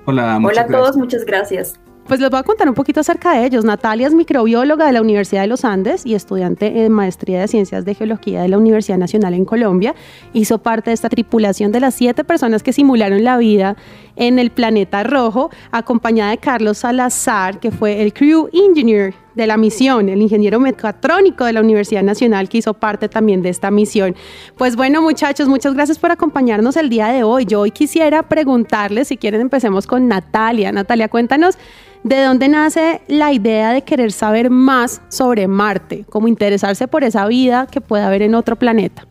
Hola, 0.04 0.40
Hola 0.42 0.62
a 0.62 0.66
todos, 0.66 0.96
muchas 0.96 1.24
gracias. 1.24 1.78
Pues 2.06 2.18
les 2.18 2.28
voy 2.30 2.40
a 2.40 2.42
contar 2.42 2.68
un 2.68 2.74
poquito 2.74 2.98
acerca 2.98 3.34
de 3.34 3.46
ellos. 3.46 3.64
Natalia 3.64 4.08
es 4.08 4.14
microbióloga 4.14 4.86
de 4.86 4.92
la 4.92 5.00
Universidad 5.00 5.42
de 5.42 5.46
los 5.46 5.64
Andes 5.64 6.04
y 6.04 6.14
estudiante 6.14 6.84
en 6.84 6.90
maestría 6.90 7.40
de 7.40 7.46
Ciencias 7.46 7.84
de 7.84 7.94
Geología 7.94 8.42
de 8.42 8.48
la 8.48 8.58
Universidad 8.58 8.98
Nacional 8.98 9.34
en 9.34 9.44
Colombia. 9.44 9.94
Hizo 10.32 10.58
parte 10.58 10.90
de 10.90 10.94
esta 10.94 11.08
tripulación 11.08 11.70
de 11.70 11.78
las 11.78 11.94
siete 11.94 12.24
personas 12.24 12.64
que 12.64 12.72
simularon 12.72 13.22
la 13.22 13.36
vida 13.36 13.76
en 14.16 14.40
el 14.40 14.50
planeta 14.50 15.04
rojo, 15.04 15.50
acompañada 15.70 16.32
de 16.32 16.38
Carlos 16.38 16.78
Salazar, 16.78 17.60
que 17.60 17.70
fue 17.70 18.02
el 18.02 18.12
Crew 18.12 18.48
Engineer 18.52 19.14
de 19.34 19.46
la 19.46 19.56
misión, 19.56 20.08
el 20.08 20.20
ingeniero 20.20 20.60
mecatrónico 20.60 21.44
de 21.44 21.52
la 21.52 21.60
Universidad 21.60 22.02
Nacional 22.02 22.48
que 22.48 22.58
hizo 22.58 22.74
parte 22.74 23.08
también 23.08 23.42
de 23.42 23.48
esta 23.48 23.70
misión. 23.70 24.14
Pues 24.56 24.76
bueno, 24.76 25.02
muchachos, 25.02 25.48
muchas 25.48 25.74
gracias 25.74 25.98
por 25.98 26.10
acompañarnos 26.10 26.76
el 26.76 26.88
día 26.88 27.08
de 27.08 27.22
hoy. 27.22 27.44
Yo 27.44 27.60
hoy 27.60 27.70
quisiera 27.70 28.22
preguntarles, 28.22 29.08
si 29.08 29.16
quieren, 29.16 29.40
empecemos 29.40 29.86
con 29.86 30.08
Natalia. 30.08 30.72
Natalia, 30.72 31.08
cuéntanos. 31.08 31.56
¿De 32.04 32.20
dónde 32.20 32.48
nace 32.48 33.00
la 33.06 33.32
idea 33.32 33.72
de 33.72 33.82
querer 33.82 34.10
saber 34.10 34.50
más 34.50 35.00
sobre 35.08 35.46
Marte, 35.46 36.04
como 36.10 36.26
interesarse 36.26 36.88
por 36.88 37.04
esa 37.04 37.26
vida 37.26 37.68
que 37.70 37.80
puede 37.80 38.02
haber 38.02 38.22
en 38.22 38.34
otro 38.34 38.56
planeta? 38.56 39.06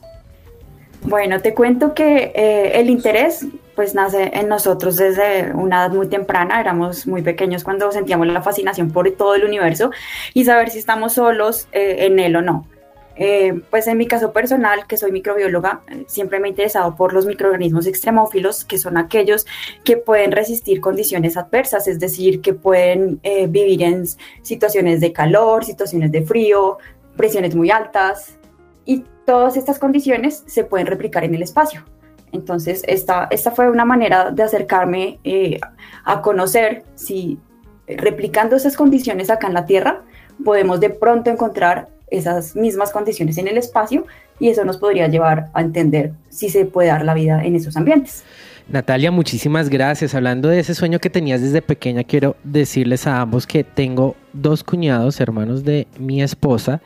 Bueno, 1.04 1.42
te 1.42 1.54
cuento 1.54 1.94
que 1.96 2.32
eh, 2.36 2.80
el 2.80 2.90
interés 2.90 3.46
pues 3.76 3.96
nace 3.96 4.32
en 4.34 4.48
nosotros 4.48 4.98
desde 4.98 5.52
una 5.54 5.86
edad 5.86 5.92
muy 5.92 6.08
temprana, 6.08 6.60
éramos 6.60 7.08
muy 7.08 7.24
pequeños 7.24 7.64
cuando 7.64 7.92
sentíamos 7.92 8.28
la 8.28 8.44
fascinación 8.44 8.92
por 8.92 9.10
todo 9.12 9.34
el 9.34 9.44
universo 9.44 9.90
y 10.34 10.46
saber 10.46 10.70
si 10.70 10.78
estamos 10.78 11.14
solos 11.14 11.68
eh, 11.72 12.06
en 12.06 12.20
él 12.20 12.36
o 12.36 12.42
no. 12.42 12.68
Eh, 13.16 13.62
pues 13.70 13.88
en 13.88 13.98
mi 13.98 14.08
caso 14.08 14.32
personal, 14.32 14.88
que 14.88 14.96
soy 14.96 15.12
microbióloga, 15.12 15.82
siempre 16.08 16.40
me 16.40 16.48
he 16.48 16.52
interesado 16.52 16.96
por 16.96 17.14
los 17.14 17.26
microorganismos 17.26 17.88
extremófilos, 17.88 18.64
que 18.64 18.78
son 18.78 18.98
aquellos 18.98 19.46
que 19.84 19.98
pueden 19.98 20.32
resistir 20.32 20.82
condiciones 20.82 21.36
adversas, 21.36 21.88
es 21.88 22.00
decir, 22.00 22.42
que 22.42 22.54
pueden 22.54 23.20
vivir 23.50 23.84
en 23.84 24.06
situaciones 24.44 25.02
de 25.02 25.12
calor, 25.12 25.66
situaciones 25.66 26.12
de 26.12 26.24
frío, 26.24 26.78
presiones 27.16 27.54
muy 27.54 27.70
altas, 27.70 28.40
y 28.86 29.04
todas 29.26 29.58
estas 29.58 29.80
condiciones 29.80 30.44
se 30.48 30.64
pueden 30.64 30.88
replicar 30.88 31.24
en 31.24 31.36
el 31.36 31.42
espacio. 31.42 31.84
Entonces, 32.32 32.84
esta, 32.88 33.28
esta 33.30 33.52
fue 33.52 33.70
una 33.70 33.86
manera 33.86 34.32
de 34.32 34.44
acercarme 34.44 35.20
eh, 35.24 35.60
a 36.06 36.22
conocer 36.22 36.84
si 36.96 37.38
replicando 37.88 38.56
esas 38.56 38.78
condiciones 38.78 39.30
acá 39.30 39.48
en 39.48 39.54
la 39.54 39.66
Tierra, 39.66 40.02
podemos 40.44 40.80
de 40.80 40.90
pronto 40.90 41.30
encontrar 41.30 41.90
esas 42.10 42.56
mismas 42.56 42.92
condiciones 42.92 43.38
en 43.38 43.48
el 43.48 43.58
espacio 43.58 44.06
y 44.40 44.50
eso 44.50 44.66
nos 44.66 44.78
podría 44.78 45.08
llevar 45.08 45.50
a 45.54 45.62
entender 45.62 46.14
si 46.30 46.50
se 46.50 46.66
puede 46.66 46.90
dar 46.90 47.06
la 47.06 47.14
vida 47.14 47.44
en 47.44 47.56
esos 47.56 47.78
ambientes. 47.78 48.24
Natalia, 48.68 49.12
muchísimas 49.12 49.70
gracias. 49.70 50.16
Hablando 50.16 50.50
de 50.50 50.60
ese 50.60 50.76
sueño 50.76 51.00
que 51.00 51.10
tenías 51.10 51.42
desde 51.42 51.62
pequeña, 51.62 52.04
quiero 52.04 52.36
decirles 52.44 53.08
a 53.08 53.22
ambos 53.22 53.48
que 53.48 53.64
tengo 53.64 54.16
dos 54.34 54.64
cuñados, 54.64 55.20
hermanos 55.20 55.64
de 55.64 55.88
mi 56.00 56.22
esposa, 56.22 56.82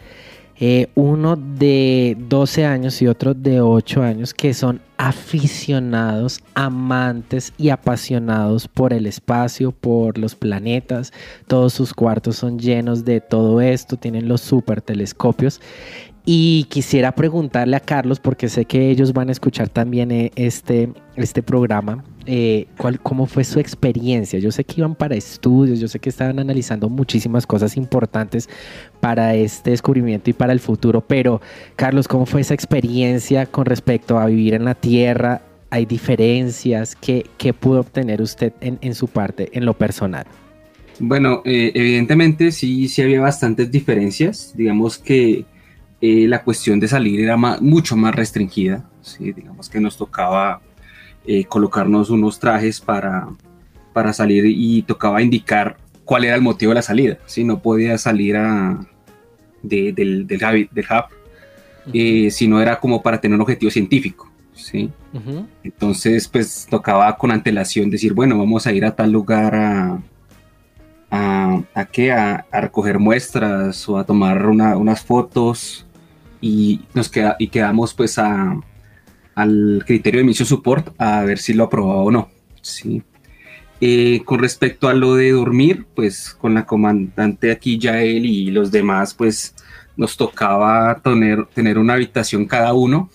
eh, 0.57 0.87
uno 0.95 1.35
de 1.35 2.15
12 2.17 2.65
años 2.65 3.01
y 3.01 3.07
otro 3.07 3.33
de 3.33 3.61
8 3.61 4.01
años, 4.01 4.33
que 4.33 4.53
son 4.53 4.81
aficionados, 4.97 6.41
amantes 6.53 7.53
y 7.57 7.69
apasionados 7.69 8.67
por 8.67 8.93
el 8.93 9.05
espacio, 9.05 9.71
por 9.71 10.17
los 10.17 10.35
planetas. 10.35 11.11
Todos 11.47 11.73
sus 11.73 11.93
cuartos 11.93 12.37
son 12.37 12.57
llenos 12.57 13.03
de 13.03 13.19
todo 13.19 13.59
esto, 13.59 13.97
tienen 13.97 14.27
los 14.29 14.41
super 14.41 14.81
telescopios. 14.81 15.59
Y 16.27 16.63
quisiera 16.69 17.13
preguntarle 17.13 17.75
a 17.75 17.79
Carlos, 17.79 18.19
porque 18.19 18.49
sé 18.49 18.65
que 18.65 18.89
ellos 18.89 19.13
van 19.13 19.29
a 19.29 19.31
escuchar 19.31 19.69
también 19.69 20.11
eh, 20.11 20.31
este, 20.35 20.89
este 21.15 21.43
programa, 21.43 22.03
eh, 22.25 22.65
¿cuál, 22.77 22.99
¿cómo 22.99 23.27
fue 23.27 23.43
su 23.43 23.59
experiencia? 23.59 24.39
Yo 24.39 24.51
sé 24.51 24.63
que 24.63 24.81
iban 24.81 24.95
para 24.95 25.15
estudios, 25.15 25.79
yo 25.79 25.87
sé 25.87 25.99
que 25.99 26.09
estaban 26.09 26.39
analizando 26.39 26.89
muchísimas 26.89 27.45
cosas 27.45 27.77
importantes 27.77 28.49
para 28.99 29.35
este 29.35 29.69
descubrimiento 29.69 30.31
y 30.31 30.33
para 30.33 30.51
el 30.51 30.59
futuro, 30.59 31.01
pero 31.01 31.41
Carlos, 31.75 32.07
¿cómo 32.07 32.25
fue 32.25 32.41
esa 32.41 32.55
experiencia 32.55 33.45
con 33.45 33.65
respecto 33.65 34.17
a 34.17 34.25
vivir 34.25 34.55
en 34.55 34.65
la 34.65 34.73
Tierra? 34.73 35.43
¿Hay 35.69 35.85
diferencias? 35.85 36.95
¿Qué, 36.95 37.27
qué 37.37 37.53
pudo 37.53 37.81
obtener 37.81 38.23
usted 38.23 38.53
en, 38.61 38.79
en, 38.81 38.95
su 38.95 39.07
parte, 39.07 39.49
en 39.53 39.63
lo 39.65 39.75
personal? 39.75 40.25
Bueno, 40.99 41.43
eh, 41.45 41.71
evidentemente 41.75 42.51
sí, 42.51 42.87
sí 42.87 43.03
había 43.03 43.21
bastantes 43.21 43.69
diferencias. 43.69 44.53
Digamos 44.55 44.97
que 44.97 45.45
eh, 46.01 46.27
la 46.27 46.43
cuestión 46.43 46.79
de 46.79 46.87
salir 46.87 47.21
era 47.21 47.37
mucho 47.37 47.95
más 47.95 48.13
restringida. 48.13 48.89
¿sí? 49.01 49.31
Digamos 49.31 49.69
que 49.69 49.79
nos 49.79 49.97
tocaba 49.97 50.61
eh, 51.25 51.45
colocarnos 51.45 52.09
unos 52.09 52.39
trajes 52.39 52.81
para, 52.81 53.27
para 53.93 54.13
salir 54.13 54.45
y 54.45 54.81
tocaba 54.83 55.21
indicar 55.21 55.77
cuál 56.03 56.25
era 56.25 56.35
el 56.35 56.41
motivo 56.41 56.71
de 56.71 56.75
la 56.75 56.81
salida. 56.81 57.17
Si 57.25 57.43
no 57.43 57.61
podía 57.61 57.97
salir 57.97 58.37
a, 58.37 58.85
del, 59.63 59.95
del, 59.95 60.27
del 60.27 60.41
hub, 60.41 61.05
eh, 61.93 62.29
si 62.31 62.47
no 62.47 62.61
era 62.61 62.79
como 62.79 63.01
para 63.01 63.19
tener 63.19 63.35
un 63.35 63.41
objetivo 63.41 63.71
científico. 63.71 64.29
¿sí? 64.53 64.91
Entonces, 65.63 66.27
pues 66.27 66.67
tocaba 66.69 67.15
con 67.17 67.31
antelación 67.31 67.89
decir, 67.89 68.13
bueno, 68.13 68.37
vamos 68.37 68.67
a 68.67 68.73
ir 68.73 68.85
a 68.85 68.95
tal 68.95 69.11
lugar 69.11 69.55
a, 69.55 69.99
a, 71.09 71.61
a, 71.73 71.85
qué? 71.85 72.11
a, 72.11 72.45
recoger 72.51 72.99
muestras 72.99 73.87
o 73.87 73.97
a 73.97 74.03
tomar 74.03 74.45
unas 74.45 75.03
fotos 75.03 75.84
y 76.45 76.79
nos 76.93 77.09
queda, 77.09 77.35
y 77.39 77.47
quedamos 77.47 77.95
pues 77.95 78.19
a, 78.19 78.55
al 79.33 79.83
criterio 79.83 80.19
de 80.19 80.25
Mission 80.25 80.47
Support 80.47 80.93
a 80.99 81.23
ver 81.23 81.39
si 81.39 81.55
lo 81.55 81.63
aprobaba 81.63 82.03
o 82.03 82.11
no. 82.11 82.29
¿sí? 82.61 83.01
Eh, 83.81 84.21
con 84.25 84.37
respecto 84.37 84.87
a 84.87 84.93
lo 84.93 85.15
de 85.15 85.31
dormir, 85.31 85.87
pues 85.95 86.37
con 86.39 86.53
la 86.53 86.67
comandante 86.67 87.51
aquí, 87.51 87.79
Yael 87.79 88.27
y 88.27 88.51
los 88.51 88.69
demás, 88.69 89.15
pues 89.15 89.55
nos 89.97 90.17
tocaba 90.17 91.01
tener, 91.03 91.47
tener 91.47 91.79
una 91.79 91.95
habitación 91.95 92.45
cada 92.45 92.73
uno. 92.73 93.09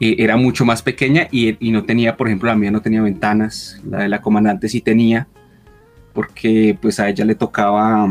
Eh, 0.00 0.16
era 0.18 0.36
mucho 0.36 0.64
más 0.64 0.82
pequeña 0.82 1.28
y, 1.30 1.56
y, 1.64 1.70
no 1.70 1.84
tenía, 1.84 2.16
por 2.16 2.26
ejemplo, 2.26 2.48
la 2.48 2.56
mía 2.56 2.72
no 2.72 2.82
tenía 2.82 3.02
ventanas, 3.02 3.80
la 3.88 3.98
de 3.98 4.08
la 4.08 4.20
comandante 4.20 4.68
sí 4.68 4.80
tenía. 4.80 5.28
porque 6.12 6.76
pues 6.82 6.98
a 6.98 7.08
ella 7.08 7.24
le 7.24 7.36
tocaba, 7.36 8.08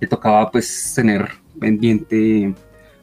le 0.00 0.08
tocaba 0.08 0.50
pues 0.50 0.92
tener 0.96 1.28
pendiente 1.60 2.52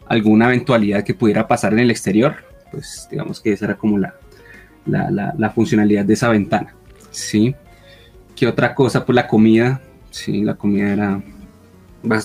alguna 0.10 0.48
eventualidad 0.48 1.04
que 1.04 1.14
pudiera 1.14 1.48
pasar 1.48 1.74
en 1.74 1.80
el 1.80 1.92
exterior, 1.92 2.36
pues 2.72 3.08
digamos 3.10 3.40
que 3.40 3.54
esa 3.54 3.66
era 3.66 3.76
como 3.76 3.98
la, 3.98 4.16
la, 4.86 5.34
la, 5.38 5.50
funcionalidad 5.50 6.06
de 6.06 6.14
esa 6.14 6.30
ventana, 6.30 6.76
¿sí? 7.12 7.56
¿Qué 8.36 8.48
otra 8.48 8.74
cosa? 8.76 9.06
Pues 9.06 9.16
la 9.16 9.28
comida, 9.28 9.82
sí, 10.12 10.44
la 10.44 10.56
comida 10.56 10.94
era, 10.94 11.22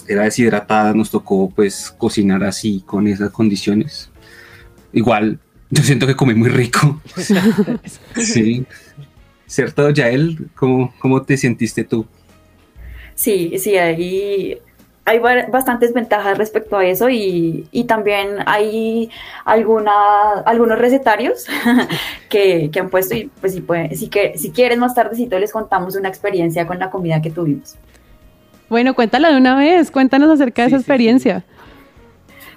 era 0.08 0.22
deshidratada, 0.24 0.94
nos 0.94 1.10
tocó 1.10 1.50
pues 1.50 1.94
cocinar 1.96 2.44
así 2.44 2.82
con 2.86 3.06
esas 3.06 3.30
condiciones. 3.30 4.10
Igual, 4.92 5.38
yo 5.70 5.82
siento 5.82 6.06
que 6.06 6.16
comí 6.16 6.34
muy 6.34 6.50
rico. 6.50 7.00
sí. 8.16 8.66
¿Cierto, 9.46 9.90
Yael? 9.90 10.48
¿Cómo, 10.54 10.94
¿Cómo 10.98 11.22
te 11.22 11.36
sentiste 11.36 11.84
tú? 11.84 12.06
Sí, 13.14 13.58
sí, 13.58 13.76
ahí 13.76 14.58
hay 15.04 15.18
bastantes 15.18 15.92
ventajas 15.92 16.38
respecto 16.38 16.76
a 16.76 16.84
eso 16.84 17.08
y, 17.10 17.66
también 17.88 18.36
hay 18.46 19.10
alguna, 19.44 19.92
algunos 20.46 20.78
recetarios 20.78 21.46
que, 22.28 22.70
han 22.78 22.88
puesto 22.88 23.14
y 23.14 23.30
pues 23.40 23.54
si, 23.54 23.60
puede, 23.60 23.94
si, 23.96 24.08
que, 24.08 24.38
si 24.38 24.50
quieren 24.50 24.78
más 24.78 24.94
tardecito 24.94 25.38
les 25.38 25.52
contamos 25.52 25.96
una 25.96 26.08
experiencia 26.08 26.66
con 26.66 26.78
la 26.78 26.90
comida 26.90 27.20
que 27.20 27.30
tuvimos. 27.30 27.76
Bueno, 28.68 28.94
cuéntala 28.94 29.30
de 29.30 29.36
una 29.36 29.56
vez, 29.56 29.90
cuéntanos 29.90 30.30
acerca 30.30 30.62
de 30.62 30.68
esa 30.68 30.76
experiencia. 30.76 31.44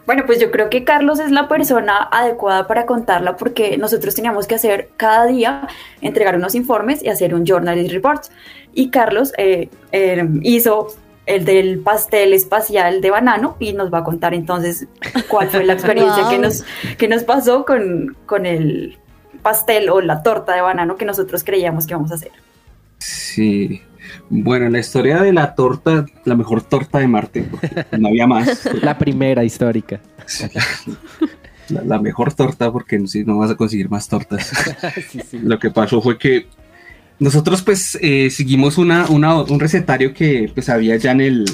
Bueno, 0.06 0.24
pues 0.28 0.40
yo 0.40 0.52
creo 0.52 0.70
que 0.70 0.84
Carlos 0.84 1.20
es 1.20 1.32
la 1.32 1.48
persona 1.48 1.98
adecuada 2.12 2.68
para 2.68 2.86
contarla 2.86 3.38
porque 3.38 3.78
nosotros 3.78 4.14
teníamos 4.14 4.46
que 4.46 4.54
hacer 4.54 4.90
cada 4.98 5.26
día, 5.26 5.68
entregar 6.00 6.36
unos 6.36 6.54
informes 6.54 7.04
y 7.04 7.10
hacer 7.10 7.34
un 7.34 7.44
journalist 7.44 7.92
report. 7.92 8.26
Y 8.72 8.92
Carlos 8.92 9.34
eh, 9.38 9.70
eh, 9.92 10.24
hizo 10.44 10.90
el 11.26 11.46
del 11.46 11.80
pastel 11.80 12.34
espacial 12.34 13.02
de 13.02 13.10
banano 13.10 13.58
y 13.60 13.74
nos 13.74 13.94
va 13.94 14.00
a 14.00 14.04
contar 14.04 14.34
entonces 14.34 14.88
cuál 15.28 15.50
fue 15.50 15.64
la 15.64 15.74
experiencia 15.74 16.30
que, 16.30 16.38
nos, 16.38 16.64
que 16.98 17.08
nos 17.08 17.24
pasó 17.24 17.66
con, 17.66 18.16
con 18.26 18.46
el 18.46 18.98
pastel 19.42 19.90
o 19.90 20.02
la 20.02 20.24
torta 20.24 20.54
de 20.54 20.62
banano 20.62 20.98
que 20.98 21.06
nosotros 21.06 21.44
creíamos 21.44 21.86
que 21.86 21.94
íbamos 21.94 22.12
a 22.12 22.16
hacer. 22.16 22.32
Sí, 22.98 23.82
bueno, 24.30 24.70
la 24.70 24.80
historia 24.80 25.22
de 25.22 25.34
la 25.34 25.56
torta, 25.56 26.06
la 26.24 26.36
mejor 26.36 26.62
torta 26.64 27.00
de 27.00 27.08
Marte, 27.08 27.48
porque 27.50 27.86
no 27.98 28.10
había 28.10 28.28
más. 28.28 28.66
La 28.82 28.98
primera 28.98 29.44
histórica. 29.44 30.02
La, 31.70 32.00
mejor 32.00 32.34
torta, 32.34 32.72
porque 32.72 33.06
si 33.08 33.24
no 33.24 33.38
vas 33.38 33.52
a 33.52 33.56
conseguir 33.56 33.90
más 33.90 34.08
tortas. 34.08 34.52
Lo 35.32 35.60
que 35.60 35.72
pasó 35.72 36.02
fue 36.02 36.18
que 36.18 36.48
nosotros 37.20 37.62
pues 37.62 37.98
eh, 38.02 38.30
seguimos 38.30 38.78
una, 38.78 39.08
un 39.08 39.60
recetario 39.60 40.14
que 40.14 40.52
pues 40.54 40.70
había 40.70 40.96
ya 40.98 41.12
en 41.12 41.22
el, 41.22 41.46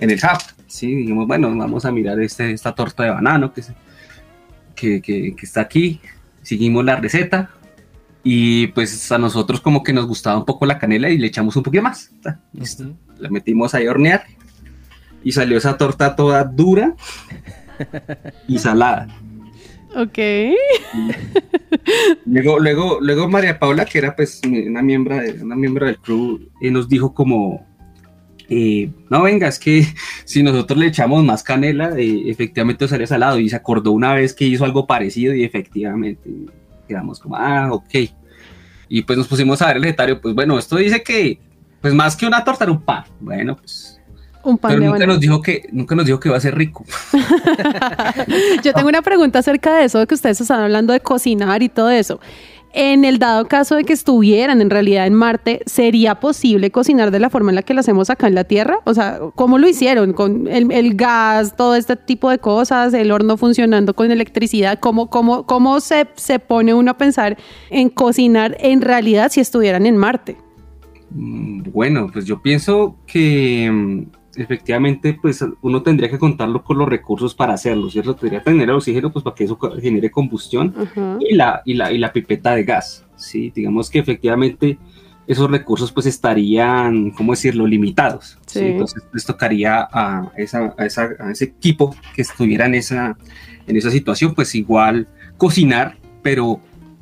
en 0.00 0.10
el 0.10 0.18
hub. 0.18 0.42
Sí, 0.66 0.92
dijimos, 0.92 1.26
bueno, 1.26 1.54
vamos 1.56 1.84
a 1.84 1.92
mirar 1.92 2.20
este, 2.20 2.50
esta 2.52 2.74
torta 2.74 3.04
de 3.04 3.10
banano 3.10 3.52
que, 4.74 5.00
que 5.00 5.34
está 5.40 5.60
aquí. 5.60 6.00
Seguimos 6.42 6.84
la 6.84 6.96
receta, 6.96 7.50
y 8.26 8.68
pues 8.68 9.12
a 9.12 9.18
nosotros 9.18 9.60
como 9.60 9.82
que 9.82 9.92
nos 9.92 10.06
gustaba 10.06 10.38
un 10.38 10.46
poco 10.46 10.64
la 10.64 10.78
canela 10.78 11.10
y 11.10 11.18
le 11.18 11.26
echamos 11.26 11.54
un 11.56 11.62
poquito 11.62 11.82
más. 11.82 12.10
La 13.18 13.28
metimos 13.28 13.74
ahí 13.74 13.86
a 13.86 13.90
hornear 13.90 14.24
y 15.22 15.30
salió 15.32 15.58
esa 15.58 15.76
torta 15.76 16.16
toda 16.16 16.42
dura 16.42 16.94
y 18.48 18.58
salada. 18.58 19.08
Ok. 19.94 20.18
Luego, 22.26 22.58
luego, 22.58 22.98
luego 23.00 23.28
María 23.28 23.58
Paula, 23.58 23.84
que 23.84 23.98
era 23.98 24.16
pues 24.16 24.40
una 24.44 24.82
miembro, 24.82 25.16
de, 25.16 25.42
una 25.42 25.54
miembro 25.54 25.86
del 25.86 25.98
crew, 25.98 26.40
y 26.60 26.70
nos 26.70 26.88
dijo 26.88 27.12
como, 27.12 27.66
eh, 28.48 28.90
no 29.10 29.22
venga, 29.22 29.48
es 29.48 29.58
que 29.58 29.86
si 30.24 30.42
nosotros 30.42 30.78
le 30.78 30.86
echamos 30.86 31.24
más 31.24 31.42
canela, 31.42 31.98
eh, 31.98 32.22
efectivamente 32.26 32.88
sale 32.88 33.06
salado. 33.06 33.38
Y 33.38 33.48
se 33.48 33.56
acordó 33.56 33.92
una 33.92 34.14
vez 34.14 34.34
que 34.34 34.44
hizo 34.44 34.64
algo 34.64 34.86
parecido 34.86 35.34
y 35.34 35.44
efectivamente 35.44 36.30
quedamos 36.88 37.20
como, 37.20 37.36
ah, 37.36 37.72
ok. 37.72 37.94
Y 38.88 39.02
pues 39.02 39.18
nos 39.18 39.28
pusimos 39.28 39.62
a 39.62 39.68
ver 39.68 39.76
el 39.76 39.82
recetario, 39.82 40.20
pues 40.20 40.34
bueno, 40.34 40.58
esto 40.58 40.76
dice 40.76 41.02
que, 41.02 41.38
pues 41.80 41.94
más 41.94 42.16
que 42.16 42.26
una 42.26 42.44
torta 42.44 42.64
era 42.64 42.72
un 42.72 42.82
pan. 42.82 43.04
Bueno, 43.20 43.56
pues 43.56 44.00
un 44.44 44.58
pan 44.58 44.78
Pero 44.78 44.92
nunca 44.92 45.06
nos 45.06 45.20
dijo 45.20 45.42
que 45.42 45.68
nunca 45.72 45.94
nos 45.94 46.06
dijo 46.06 46.20
que 46.20 46.28
iba 46.28 46.36
a 46.36 46.40
ser 46.40 46.56
rico. 46.56 46.84
Yo 48.62 48.72
tengo 48.72 48.88
una 48.88 49.02
pregunta 49.02 49.38
acerca 49.38 49.74
de 49.74 49.84
eso, 49.84 49.98
de 49.98 50.06
que 50.06 50.14
ustedes 50.14 50.40
están 50.40 50.60
hablando 50.60 50.92
de 50.92 51.00
cocinar 51.00 51.62
y 51.62 51.68
todo 51.68 51.90
eso. 51.90 52.20
En 52.76 53.04
el 53.04 53.20
dado 53.20 53.46
caso 53.46 53.76
de 53.76 53.84
que 53.84 53.92
estuvieran 53.92 54.60
en 54.60 54.68
realidad 54.68 55.06
en 55.06 55.14
Marte, 55.14 55.60
¿sería 55.64 56.16
posible 56.16 56.72
cocinar 56.72 57.12
de 57.12 57.20
la 57.20 57.30
forma 57.30 57.52
en 57.52 57.54
la 57.54 57.62
que 57.62 57.72
lo 57.72 57.78
hacemos 57.78 58.10
acá 58.10 58.26
en 58.26 58.34
la 58.34 58.42
Tierra? 58.42 58.80
O 58.84 58.92
sea, 58.94 59.20
¿cómo 59.36 59.58
lo 59.58 59.68
hicieron? 59.68 60.12
¿Con 60.12 60.48
el, 60.48 60.96
gas, 60.96 61.54
todo 61.56 61.76
este 61.76 61.94
tipo 61.94 62.30
de 62.30 62.38
cosas, 62.38 62.92
el 62.92 63.12
horno 63.12 63.36
funcionando 63.36 63.94
con 63.94 64.10
electricidad? 64.10 64.80
¿Cómo, 64.80 65.08
cómo, 65.08 65.46
cómo 65.46 65.78
se, 65.78 66.08
se 66.16 66.40
pone 66.40 66.74
uno 66.74 66.90
a 66.90 66.98
pensar 66.98 67.38
en 67.70 67.90
cocinar 67.90 68.56
en 68.58 68.80
realidad 68.80 69.30
si 69.30 69.38
estuvieran 69.38 69.86
en 69.86 69.96
Marte? 69.96 70.36
Mm, 71.10 71.70
bueno, 71.70 72.10
pues 72.12 72.24
yo 72.24 72.42
pienso 72.42 72.96
que 73.06 73.70
mm, 73.70 74.02
efectivamente, 74.36 75.18
pues 75.20 75.44
uno 75.62 75.82
tendría 75.82 76.10
que 76.10 76.18
contarlo 76.18 76.62
con 76.62 76.78
los 76.78 76.88
recursos 76.88 77.34
para 77.34 77.54
hacerlo, 77.54 77.90
¿cierto? 77.90 78.14
Tendría 78.14 78.40
que 78.40 78.50
tener 78.50 78.68
el 78.68 78.74
oxígeno, 78.74 79.12
pues 79.12 79.22
para 79.22 79.34
que 79.34 79.44
eso 79.44 79.58
genere 79.80 80.10
combustión 80.10 80.74
y, 81.20 81.34
la, 81.34 81.62
y, 81.64 81.74
la, 81.74 81.92
y 81.92 81.98
la 81.98 82.12
pipeta 82.12 82.54
de 82.54 82.64
gas, 82.64 83.04
¿sí? 83.16 83.52
Digamos 83.54 83.90
que 83.90 83.98
efectivamente 83.98 84.78
esos 85.26 85.50
recursos 85.50 85.90
pues 85.92 86.06
estarían, 86.06 87.10
¿cómo 87.10 87.32
decirlo?, 87.32 87.66
limitados. 87.66 88.38
Sí. 88.46 88.60
Entonces 88.60 89.02
les 89.12 89.24
tocaría 89.24 89.88
a, 89.90 90.30
esa, 90.36 90.74
a, 90.76 90.86
esa, 90.86 91.08
a, 91.18 91.30
ese 91.30 91.44
equipo 91.46 91.96
que 92.14 92.22
estuviera 92.22 92.66
en 92.66 92.74
esa, 92.74 93.16
en 93.66 93.76
esa 93.76 93.90
situación, 93.90 94.34
pues 94.34 94.54
igual 94.54 95.08
cocinar, 95.36 95.96
pero 96.22 96.60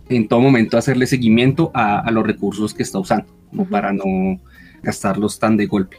en 0.08 0.28
todo 0.28 0.40
momento 0.40 0.76
hacerle 0.76 1.06
seguimiento 1.06 1.70
a, 1.74 2.00
a 2.00 2.10
los 2.10 2.26
recursos 2.26 2.74
que 2.74 2.82
está 2.82 2.98
usando, 2.98 3.26
para 3.70 3.92
no 3.92 4.40
gastarlos 4.82 5.38
tan 5.38 5.56
de 5.56 5.66
golpe. 5.66 5.96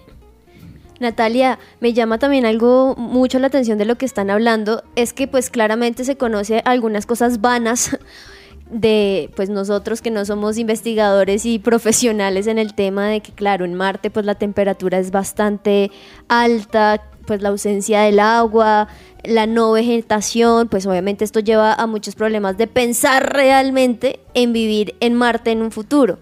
Natalia, 1.00 1.60
me 1.80 1.94
llama 1.94 2.20
también 2.20 2.46
algo 2.46 2.96
mucho 2.96 3.40
la 3.40 3.48
atención 3.48 3.78
de 3.78 3.86
lo 3.86 3.98
que 3.98 4.06
están 4.06 4.30
hablando, 4.30 4.84
es 4.96 5.14
que 5.14 5.28
pues 5.28 5.50
claramente 5.50 6.06
se 6.06 6.18
conoce 6.18 6.62
algunas 6.66 7.06
cosas 7.06 7.42
vanas 7.42 7.98
de 8.70 9.30
pues 9.36 9.50
nosotros 9.50 10.02
que 10.02 10.12
no 10.12 10.26
somos 10.26 10.58
investigadores 10.58 11.46
y 11.46 11.60
profesionales 11.60 12.48
en 12.48 12.58
el 12.58 12.74
tema 12.74 13.08
de 13.08 13.22
que 13.22 13.32
claro, 13.32 13.66
en 13.66 13.74
Marte 13.74 14.10
pues 14.10 14.26
la 14.26 14.36
temperatura 14.36 15.00
es 15.00 15.12
bastante 15.12 15.92
alta, 16.28 17.04
pues 17.26 17.42
la 17.42 17.50
ausencia 17.50 18.02
del 18.02 18.20
agua, 18.20 18.88
la 19.24 19.46
no 19.46 19.72
vegetación, 19.72 20.68
pues 20.68 20.86
obviamente 20.86 21.24
esto 21.24 21.40
lleva 21.40 21.74
a 21.74 21.88
muchos 21.88 22.16
problemas 22.16 22.58
de 22.58 22.68
pensar 22.68 23.34
realmente 23.34 24.20
en 24.34 24.54
vivir 24.54 24.96
en 25.00 25.16
Marte 25.16 25.52
en 25.52 25.62
un 25.62 25.72
futuro. 25.72 26.20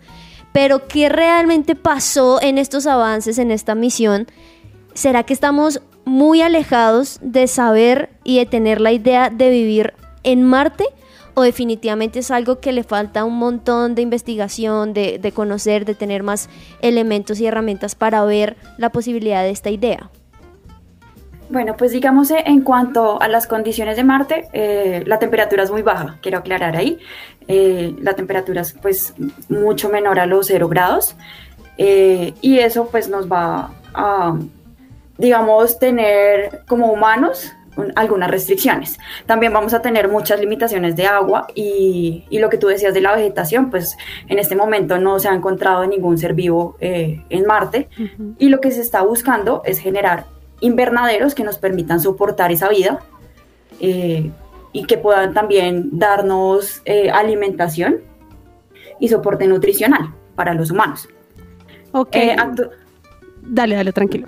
Pero 0.54 0.88
¿qué 0.88 1.08
realmente 1.10 1.76
pasó 1.76 2.42
en 2.42 2.58
estos 2.58 2.86
avances, 2.86 3.38
en 3.38 3.52
esta 3.52 3.74
misión? 3.74 4.28
¿Será 5.02 5.24
que 5.24 5.34
estamos 5.34 5.82
muy 6.06 6.44
alejados 6.44 7.18
de 7.24 7.48
saber 7.48 8.10
y 8.24 8.38
de 8.38 8.46
tener 8.46 8.80
la 8.80 8.92
idea 8.92 9.32
de 9.32 9.50
vivir 9.50 9.96
en 10.22 10.44
Marte? 10.44 10.86
¿O 11.34 11.42
definitivamente 11.42 12.20
es 12.20 12.30
algo 12.30 12.60
que 12.60 12.72
le 12.72 12.84
falta 12.84 13.26
un 13.26 13.40
montón 13.40 13.96
de 13.96 14.04
investigación, 14.04 14.94
de, 14.94 15.32
conocer, 15.34 15.86
de 15.86 15.96
tener 15.96 16.22
más 16.22 16.50
elementos 16.84 17.40
y 17.40 17.48
herramientas 17.48 17.96
para 17.96 18.24
ver 18.26 18.58
la 18.78 18.92
posibilidad 18.92 19.42
de 19.42 19.50
esta 19.50 19.72
idea? 19.72 20.12
Bueno, 21.50 21.76
pues 21.76 21.94
digamos 21.94 22.30
eh, 22.30 22.44
en 22.46 22.62
cuanto 22.62 23.20
a 23.20 23.28
las 23.28 23.48
condiciones 23.48 23.98
de 23.98 24.04
Marte, 24.04 24.50
eh, 24.54 25.04
la 25.08 25.18
temperatura 25.18 25.64
es 25.64 25.72
muy 25.72 25.82
baja, 25.82 26.20
quiero 26.22 26.38
aclarar 26.38 26.78
ahí. 26.78 27.00
Eh, 27.48 27.96
la 28.00 28.14
temperatura 28.14 28.62
es 28.62 28.74
pues 28.74 29.16
mucho 29.50 29.90
menor 29.90 30.20
a 30.20 30.28
los 30.28 30.46
0 30.46 30.68
grados 30.68 31.16
y 31.78 32.60
eso 32.60 32.90
pues 32.92 33.10
nos 33.10 33.28
va 33.28 33.72
a 33.96 34.36
digamos, 35.22 35.78
tener 35.78 36.64
como 36.68 36.92
humanos 36.92 37.54
algunas 37.96 38.30
restricciones. 38.30 39.00
También 39.28 39.54
vamos 39.54 39.74
a 39.76 39.82
tener 39.82 40.10
muchas 40.10 40.40
limitaciones 40.40 40.96
de 40.96 41.06
agua 41.06 41.48
y, 41.54 42.26
lo 42.32 42.50
que 42.50 42.58
tú 42.58 42.68
decías 42.68 42.94
de 42.96 43.02
la 43.02 43.16
vegetación, 43.16 43.70
pues 43.70 43.98
en 44.28 44.40
este 44.40 44.56
momento 44.56 44.98
no 44.98 45.20
se 45.20 45.30
ha 45.30 45.34
encontrado 45.36 45.86
ningún 45.86 46.18
ser 46.18 46.34
vivo 46.34 46.76
eh, 46.80 47.24
en 47.30 47.46
Marte 47.46 47.88
y 48.40 48.50
lo 48.50 48.60
que 48.60 48.72
se 48.72 48.82
está 48.82 49.04
buscando 49.04 49.62
es 49.64 49.78
generar 49.78 50.26
invernaderos 50.60 51.36
que 51.36 51.44
nos 51.44 51.60
permitan 51.60 52.00
soportar 52.00 52.52
esa 52.52 52.68
vida 52.68 53.00
eh, 53.80 54.32
y 54.74 54.86
que 54.86 54.98
puedan 54.98 55.34
también 55.34 55.90
darnos 56.00 56.82
eh, 56.86 57.12
alimentación 57.12 58.02
y 59.00 59.08
soporte 59.08 59.46
nutricional 59.48 60.14
para 60.36 60.56
los 60.56 60.72
humanos. 60.72 61.08
Ok. 61.92 62.16
dale, 63.44 63.76
dale, 63.76 63.94
tranquilo. 63.94 64.28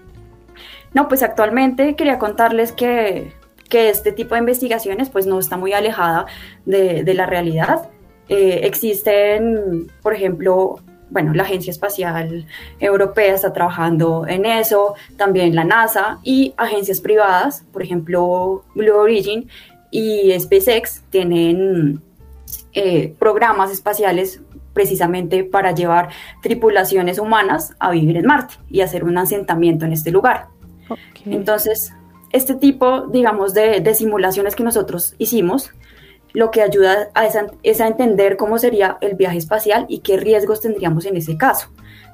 No, 0.93 1.07
pues 1.07 1.23
actualmente 1.23 1.95
quería 1.95 2.19
contarles 2.19 2.71
que, 2.71 3.33
este 3.71 4.11
tipo 4.11 4.35
de 4.35 4.39
investigaciones 4.41 5.09
pues 5.09 5.25
no 5.25 5.39
está 5.39 5.57
muy 5.57 5.73
alejada 5.73 6.27
de, 6.63 7.11
la 7.15 7.25
realidad. 7.25 7.89
Eh, 8.29 8.59
existen, 8.65 9.91
por 10.03 10.13
ejemplo, 10.13 10.79
bueno, 11.09 11.33
la 11.33 11.41
Agencia 11.41 11.71
Espacial 11.71 12.45
Europea 12.79 13.33
está 13.33 13.51
trabajando 13.51 14.27
en 14.27 14.45
eso, 14.45 14.93
también 15.17 15.55
la 15.55 15.63
NASA 15.63 16.19
y 16.21 16.53
agencias 16.57 17.01
privadas, 17.01 17.65
por 17.73 17.81
ejemplo, 17.81 18.63
Blue 18.75 18.95
Origin 18.95 19.49
y 19.89 20.39
SpaceX 20.39 21.01
tienen 21.09 21.99
eh, 22.73 23.15
programas 23.17 23.71
espaciales 23.71 24.41
precisamente 24.73 25.43
para 25.43 25.71
llevar 25.71 26.09
tripulaciones 26.41 27.19
humanas 27.19 27.75
a 27.79 27.91
vivir 27.91 28.17
en 28.17 28.25
Marte 28.25 28.55
y 28.69 28.81
hacer 28.81 29.03
un 29.03 29.17
asentamiento 29.17 29.85
en 29.85 29.93
este 29.93 30.11
lugar. 30.11 30.52
Entonces, 31.25 31.93
este 32.31 32.55
tipo, 32.55 33.07
digamos, 33.07 33.53
de, 33.53 33.93
simulaciones 33.93 34.55
que 34.55 34.63
nosotros 34.63 35.15
hicimos, 35.17 35.71
lo 36.33 36.49
que 36.49 36.61
ayuda 36.63 37.09
a 37.13 37.27
es 37.61 37.79
a 37.79 37.87
entender 37.87 38.37
cómo 38.37 38.57
sería 38.57 38.97
el 39.01 39.15
viaje 39.15 39.37
espacial 39.37 39.85
y 39.87 39.99
qué 39.99 40.17
riesgos 40.17 40.61
tendríamos 40.61 41.05
en 41.05 41.15
ese 41.15 41.37
caso. 41.37 41.69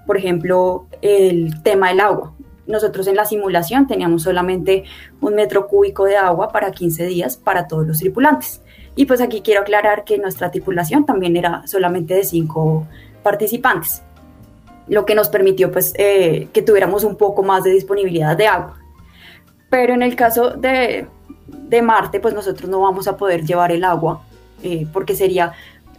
Por 0.05 0.17
ejemplo, 0.17 0.87
el 1.01 1.63
tema 1.63 1.89
del 1.89 2.01
agua. 2.01 2.33
Nosotros 2.67 3.07
en 3.07 3.15
la 3.15 3.25
simulación 3.25 3.87
teníamos 3.87 4.23
solamente 4.23 4.83
un 5.21 5.35
metro 5.35 5.67
cúbico 5.67 6.05
de 6.05 6.17
agua 6.17 6.49
para 6.49 6.71
15 6.71 7.05
días 7.05 7.37
para 7.37 7.67
todos 7.67 7.87
los 7.87 7.97
tripulantes. 7.99 8.61
Y 8.95 9.05
pues 9.05 9.21
aquí 9.21 9.41
quiero 9.41 9.61
aclarar 9.61 10.03
que 10.03 10.17
nuestra 10.17 10.51
tripulación 10.51 11.05
también 11.05 11.37
era 11.37 11.65
solamente 11.65 12.13
de 12.13 12.25
cinco 12.25 12.85
participantes, 13.23 14.03
lo 14.89 15.05
que 15.05 15.15
nos 15.15 15.29
permitió 15.29 15.71
pues 15.71 15.93
eh, 15.97 16.49
que 16.51 16.61
tuviéramos 16.61 17.03
un 17.03 17.15
poco 17.15 17.43
más 17.43 17.63
de 17.63 17.71
disponibilidad 17.71 18.35
de 18.35 18.47
agua. 18.47 18.77
Pero 19.69 19.93
en 19.93 20.01
el 20.01 20.15
caso 20.15 20.51
de, 20.51 21.07
de 21.47 21.81
Marte, 21.81 22.19
pues 22.19 22.33
nosotros 22.33 22.69
no 22.69 22.81
vamos 22.81 23.07
a 23.07 23.15
poder 23.15 23.45
llevar 23.45 23.71
el 23.71 23.83
agua 23.83 24.23
eh, 24.63 24.87
porque 24.91 25.15
sería 25.15 25.53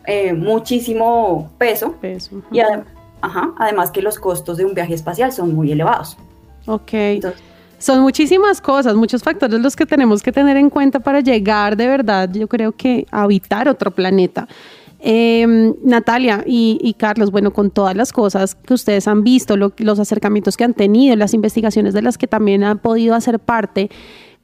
eh, 0.07 0.33
muchísimo 0.33 1.51
peso. 1.57 1.93
peso 2.01 2.43
y 2.51 2.61
ajá, 2.61 3.55
además 3.59 3.91
que 3.91 4.03
los 4.03 4.19
costos 4.19 4.57
de 4.57 4.65
un 4.65 4.75
viaje 4.75 4.95
espacial 4.95 5.33
son 5.33 5.55
muy 5.55 5.71
elevados. 5.71 6.17
Ok. 6.67 6.93
son 7.79 8.01
muchísimas 8.01 8.61
cosas, 8.61 8.95
muchos 8.95 9.23
factores 9.23 9.61
los 9.61 9.77
que 9.77 9.87
tenemos 9.87 10.23
que 10.23 10.33
tener 10.33 10.57
en 10.57 10.69
cuenta 10.69 11.01
para 11.01 11.21
llegar 11.21 11.77
de 11.77 11.87
verdad, 11.87 12.29
yo 12.33 12.49
creo 12.49 12.73
que 12.73 13.07
a 13.11 13.23
habitar 13.23 13.69
otro 13.69 13.91
planeta. 13.91 14.49
Em, 15.03 15.75
Natalia 15.83 16.45
y, 16.47 16.95
Carlos, 16.99 17.31
bueno, 17.31 17.53
con 17.53 17.71
todas 17.71 17.97
las 17.97 18.13
cosas 18.13 18.55
que 18.55 18.75
ustedes 18.75 19.09
han 19.09 19.25
visto, 19.25 19.57
los 19.57 19.99
acercamientos 19.99 20.59
que 20.59 20.65
han 20.65 20.75
tenido, 20.75 21.17
las 21.17 21.33
investigaciones 21.33 21.95
de 21.95 22.03
las 22.03 22.19
que 22.19 22.27
también 22.27 22.65
han 22.65 22.79
podido 22.79 23.15
hacer 23.15 23.39
parte, 23.39 23.91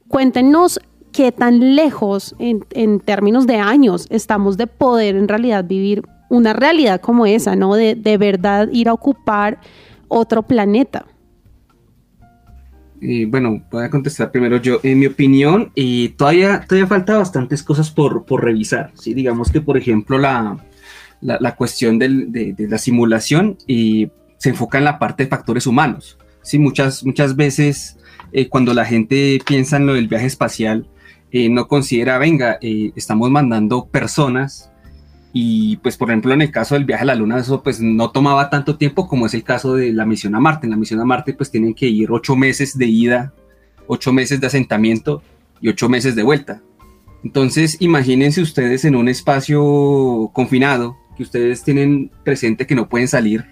cuéntenos 0.07 0.79
qué 1.11 1.31
tan 1.31 1.75
lejos 1.75 2.35
en, 2.39 2.99
términos 3.01 3.45
de 3.45 3.57
años 3.57 4.07
estamos 4.09 4.57
de 4.57 4.65
poder 4.65 5.15
en 5.15 5.27
realidad 5.27 5.63
vivir 5.63 6.01
una 6.29 6.53
realidad 6.53 7.01
como 7.01 7.25
esa, 7.25 7.55
¿no? 7.55 7.75
De, 7.75 7.93
de 7.93 8.17
verdad 8.17 8.67
ir 8.71 8.89
a 8.89 8.93
ocupar 8.93 9.59
otro 10.07 10.41
planeta. 10.41 11.05
Bueno, 13.27 13.63
voy 13.69 13.83
a 13.83 13.89
contestar 13.89 14.31
primero 14.31 14.57
yo. 14.57 14.79
En 14.83 14.99
mi 14.99 15.05
opinión, 15.05 15.71
y 15.75 16.09
todavía, 16.09 16.65
todavía 16.67 16.87
falta 16.87 17.17
bastantes 17.17 17.61
cosas 17.63 17.91
por, 17.91 18.25
por 18.25 18.43
revisar. 18.43 18.91
¿sí? 18.95 19.13
Digamos 19.13 19.51
que, 19.51 19.61
por 19.61 19.77
ejemplo, 19.77 20.17
la, 20.17 20.57
la, 21.21 21.55
cuestión 21.55 21.99
del, 21.99 22.31
de, 22.31 22.55
la 22.67 22.77
simulación 22.77 23.57
y 23.67 24.09
se 24.37 24.49
enfoca 24.49 24.77
en 24.77 24.85
la 24.85 24.99
parte 24.99 25.23
de 25.23 25.29
factores 25.29 25.67
humanos. 25.67 26.17
¿sí? 26.41 26.59
Muchas, 26.59 27.05
muchas 27.05 27.35
veces 27.35 27.97
eh, 28.31 28.49
cuando 28.49 28.73
la 28.73 28.85
gente 28.85 29.39
piensa 29.45 29.77
en 29.77 29.87
lo 29.87 29.93
del 29.93 30.07
viaje 30.07 30.25
espacial, 30.25 30.87
eh, 31.31 31.49
no 31.49 31.67
considera, 31.67 32.17
venga, 32.17 32.57
eh, 32.61 32.91
estamos 32.95 33.29
mandando 33.29 33.85
personas 33.87 34.71
y 35.39 35.77
pues 35.77 35.97
por 35.97 36.09
ejemplo 36.09 36.33
en 36.33 36.41
el 36.41 36.49
caso 36.49 36.73
del 36.73 36.85
viaje 36.85 37.03
a 37.03 37.05
la 37.05 37.13
luna 37.13 37.37
eso 37.37 37.61
pues 37.61 37.79
no 37.79 38.09
tomaba 38.09 38.49
tanto 38.49 38.75
tiempo 38.75 39.07
como 39.07 39.27
es 39.27 39.35
el 39.35 39.43
caso 39.43 39.75
de 39.75 39.93
la 39.93 40.03
misión 40.03 40.33
a 40.33 40.39
Marte. 40.39 40.65
En 40.65 40.71
la 40.71 40.77
misión 40.77 40.99
a 40.99 41.05
Marte 41.05 41.35
pues 41.35 41.51
tienen 41.51 41.75
que 41.75 41.85
ir 41.85 42.11
ocho 42.11 42.35
meses 42.35 42.75
de 42.75 42.87
ida, 42.87 43.33
ocho 43.85 44.11
meses 44.11 44.41
de 44.41 44.47
asentamiento 44.47 45.21
y 45.61 45.69
ocho 45.69 45.89
meses 45.89 46.15
de 46.15 46.23
vuelta. 46.23 46.63
Entonces 47.23 47.77
imagínense 47.79 48.41
ustedes 48.41 48.83
en 48.83 48.95
un 48.95 49.09
espacio 49.09 50.31
confinado 50.33 50.97
que 51.15 51.21
ustedes 51.21 51.61
tienen 51.63 52.09
presente 52.23 52.65
que 52.65 52.73
no 52.73 52.89
pueden 52.89 53.07
salir 53.07 53.45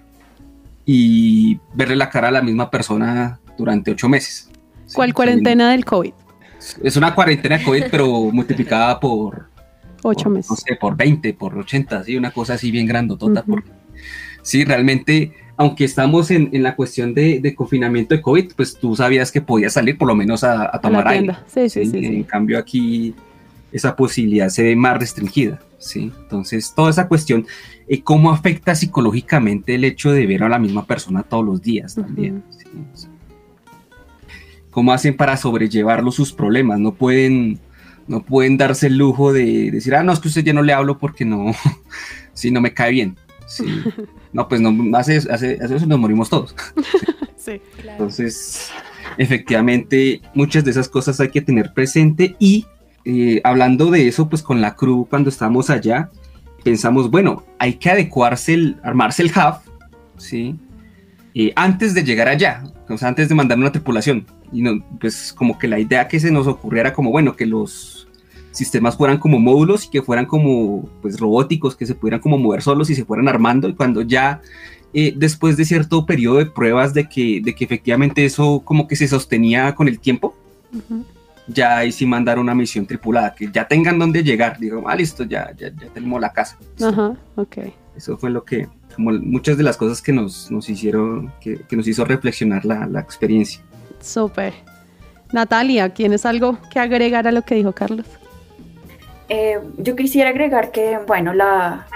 y 0.84 1.60
verle 1.72 1.94
la 1.94 2.10
cara 2.10 2.28
a 2.28 2.32
la 2.32 2.42
misma 2.42 2.68
persona 2.68 3.38
durante 3.56 3.92
ocho 3.92 4.08
meses. 4.08 4.50
¿Cuál 4.92 5.14
cuarentena 5.14 5.70
del 5.70 5.84
COVID? 5.84 6.12
Es 6.82 6.96
una 6.96 7.14
cuarentena 7.14 7.58
de 7.58 7.64
COVID 7.64 7.84
pero 7.92 8.08
multiplicada 8.32 8.98
por 8.98 9.54
Ocho 10.02 10.30
meses. 10.30 10.50
No 10.50 10.56
sé, 10.56 10.76
por 10.76 10.96
20, 10.96 11.34
por 11.34 11.56
80, 11.56 12.04
sí, 12.04 12.16
una 12.16 12.30
cosa 12.30 12.54
así 12.54 12.70
bien 12.70 12.86
grandotota. 12.86 13.44
sí, 14.42 14.64
realmente, 14.64 15.32
aunque 15.56 15.84
estamos 15.84 16.30
en, 16.30 16.50
en 16.52 16.62
la 16.62 16.76
cuestión 16.76 17.14
de, 17.14 17.40
de, 17.40 17.54
confinamiento 17.54 18.14
de 18.14 18.22
COVID, 18.22 18.52
pues 18.56 18.76
tú 18.76 18.94
sabías 18.96 19.32
que 19.32 19.40
podías 19.40 19.72
salir 19.72 19.98
por 19.98 20.08
lo 20.08 20.14
menos 20.14 20.44
a, 20.44 20.70
tomar 20.80 21.08
aire. 21.08 21.36
Sí, 21.46 21.68
sí, 21.68 21.86
sí, 21.86 22.04
En 22.04 22.24
cambio 22.24 22.58
aquí 22.58 23.14
esa 23.72 23.96
posibilidad 23.96 24.48
se 24.48 24.62
ve 24.62 24.76
más 24.76 24.98
restringida. 24.98 25.60
¿sí? 25.78 26.12
Entonces, 26.22 26.72
toda 26.74 26.90
esa 26.90 27.08
cuestión, 27.08 27.46
eh, 27.88 28.02
¿cómo 28.02 28.30
afecta 28.30 28.74
psicológicamente 28.74 29.74
el 29.74 29.84
hecho 29.84 30.12
de 30.12 30.26
ver 30.26 30.42
a 30.42 30.48
la 30.48 30.58
misma 30.58 30.86
persona 30.86 31.22
todos 31.22 31.44
los 31.44 31.62
días 31.62 31.94
también? 31.94 32.42
¿Cómo 34.70 34.92
hacen 34.92 35.16
para 35.16 35.36
sobrellevarlo 35.36 36.10
sus 36.12 36.32
problemas? 36.32 36.78
No 36.78 36.94
pueden 36.94 37.58
no 38.08 38.22
pueden 38.22 38.56
darse 38.56 38.86
el 38.86 38.98
lujo 38.98 39.32
de 39.32 39.70
decir, 39.70 39.94
ah, 39.94 40.02
no, 40.02 40.12
es 40.12 40.20
que 40.20 40.28
usted 40.28 40.44
ya 40.44 40.52
no 40.52 40.62
le 40.62 40.72
hablo 40.72 40.98
porque 40.98 41.24
no, 41.24 41.52
si 42.32 42.50
no 42.50 42.60
me 42.60 42.74
cae 42.74 42.92
bien. 42.92 43.16
No, 44.32 44.48
pues 44.48 44.60
no, 44.60 44.70
hace, 44.98 45.16
hace, 45.16 45.58
hace, 45.62 45.76
eso 45.76 45.86
nos 45.86 45.98
morimos 45.98 46.28
todos. 46.28 46.54
Sí, 47.38 47.60
claro. 47.80 47.92
Entonces, 47.92 48.72
efectivamente, 49.18 50.20
muchas 50.34 50.64
de 50.64 50.72
esas 50.72 50.88
cosas 50.88 51.20
hay 51.20 51.30
que 51.30 51.40
tener 51.40 51.72
presente 51.72 52.34
y 52.40 52.66
eh, 53.04 53.40
hablando 53.44 53.92
de 53.92 54.08
eso, 54.08 54.28
pues 54.28 54.42
con 54.42 54.60
la 54.60 54.74
crew 54.74 55.06
cuando 55.08 55.30
estamos 55.30 55.70
allá, 55.70 56.10
pensamos, 56.64 57.08
bueno, 57.08 57.44
hay 57.60 57.74
que 57.74 57.88
adecuarse, 57.88 58.54
el, 58.54 58.76
armarse 58.82 59.22
el 59.22 59.28
hub, 59.30 59.60
¿sí? 60.18 60.56
Eh, 61.36 61.52
antes 61.54 61.94
de 61.94 62.02
llegar 62.02 62.26
allá, 62.26 62.64
o 62.88 62.98
sea, 62.98 63.06
antes 63.06 63.28
de 63.28 63.36
mandar 63.36 63.58
una 63.58 63.70
tripulación. 63.70 64.26
Y 64.52 64.62
no, 64.62 64.84
pues 64.98 65.32
como 65.32 65.56
que 65.56 65.68
la 65.68 65.78
idea 65.78 66.08
que 66.08 66.18
se 66.18 66.32
nos 66.32 66.48
ocurriera 66.48 66.92
como, 66.92 67.12
bueno, 67.12 67.36
que 67.36 67.46
los 67.46 67.95
sistemas 68.56 68.96
fueran 68.96 69.18
como 69.18 69.38
módulos 69.38 69.84
y 69.84 69.90
que 69.90 70.02
fueran 70.02 70.26
como 70.26 70.88
pues 71.02 71.18
robóticos, 71.20 71.76
que 71.76 71.86
se 71.86 71.94
pudieran 71.94 72.20
como 72.20 72.38
mover 72.38 72.62
solos 72.62 72.90
y 72.90 72.94
se 72.94 73.04
fueran 73.04 73.28
armando 73.28 73.68
y 73.68 73.74
cuando 73.74 74.02
ya 74.02 74.40
eh, 74.92 75.12
después 75.14 75.56
de 75.56 75.64
cierto 75.64 76.06
periodo 76.06 76.38
de 76.38 76.46
pruebas 76.46 76.94
de 76.94 77.08
que, 77.08 77.40
de 77.42 77.54
que 77.54 77.64
efectivamente 77.64 78.24
eso 78.24 78.62
como 78.64 78.88
que 78.88 78.96
se 78.96 79.06
sostenía 79.08 79.74
con 79.74 79.88
el 79.88 80.00
tiempo, 80.00 80.34
ya 81.46 81.78
ahí 81.78 81.92
sí 81.92 82.06
mandar 82.06 82.38
una 82.38 82.54
misión 82.54 82.86
tripulada, 82.86 83.34
que 83.34 83.50
ya 83.52 83.68
tengan 83.68 83.98
dónde 83.98 84.22
llegar, 84.22 84.58
digo, 84.58 84.84
ah, 84.86 84.96
listo, 84.96 85.24
ya, 85.24 85.52
ya, 85.56 85.68
ya 85.68 85.88
tenemos 85.92 86.20
la 86.20 86.32
casa. 86.32 86.56
Ajá, 86.82 87.14
ok. 87.36 87.58
Eso 87.94 88.16
fue 88.16 88.30
lo 88.30 88.44
que, 88.44 88.68
como 88.94 89.12
muchas 89.12 89.56
de 89.56 89.62
las 89.64 89.76
cosas 89.76 90.00
que 90.00 90.12
nos, 90.12 90.50
nos 90.50 90.68
hicieron, 90.68 91.32
que, 91.40 91.60
que 91.68 91.76
nos 91.76 91.86
hizo 91.86 92.04
reflexionar 92.04 92.64
la, 92.64 92.86
la 92.86 93.00
experiencia. 93.00 93.62
Súper. 94.00 94.54
Natalia, 95.32 95.92
¿tienes 95.92 96.24
algo 96.24 96.58
que 96.70 96.78
agregar 96.78 97.26
a 97.26 97.32
lo 97.32 97.42
que 97.42 97.54
dijo 97.54 97.72
Carlos? 97.72 98.06
Eh, 99.28 99.58
yo 99.78 99.96
quisiera 99.96 100.30
agregar 100.30 100.70
que, 100.70 100.98
bueno, 101.06 101.32
la 101.32 101.86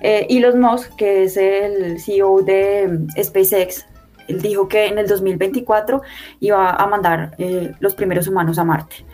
eh, 0.00 0.26
Elon 0.30 0.60
Musk, 0.60 0.96
que 0.96 1.24
es 1.24 1.36
el 1.36 2.00
CEO 2.00 2.42
de 2.42 2.88
mm, 2.88 3.22
SpaceX, 3.22 3.86
él 4.28 4.40
dijo 4.40 4.68
que 4.68 4.86
en 4.86 4.98
el 4.98 5.06
2024 5.06 6.02
iba 6.40 6.70
a 6.70 6.86
mandar 6.86 7.34
eh, 7.38 7.72
los 7.80 7.94
primeros 7.94 8.28
humanos 8.28 8.58
a 8.58 8.64
Marte. 8.64 9.04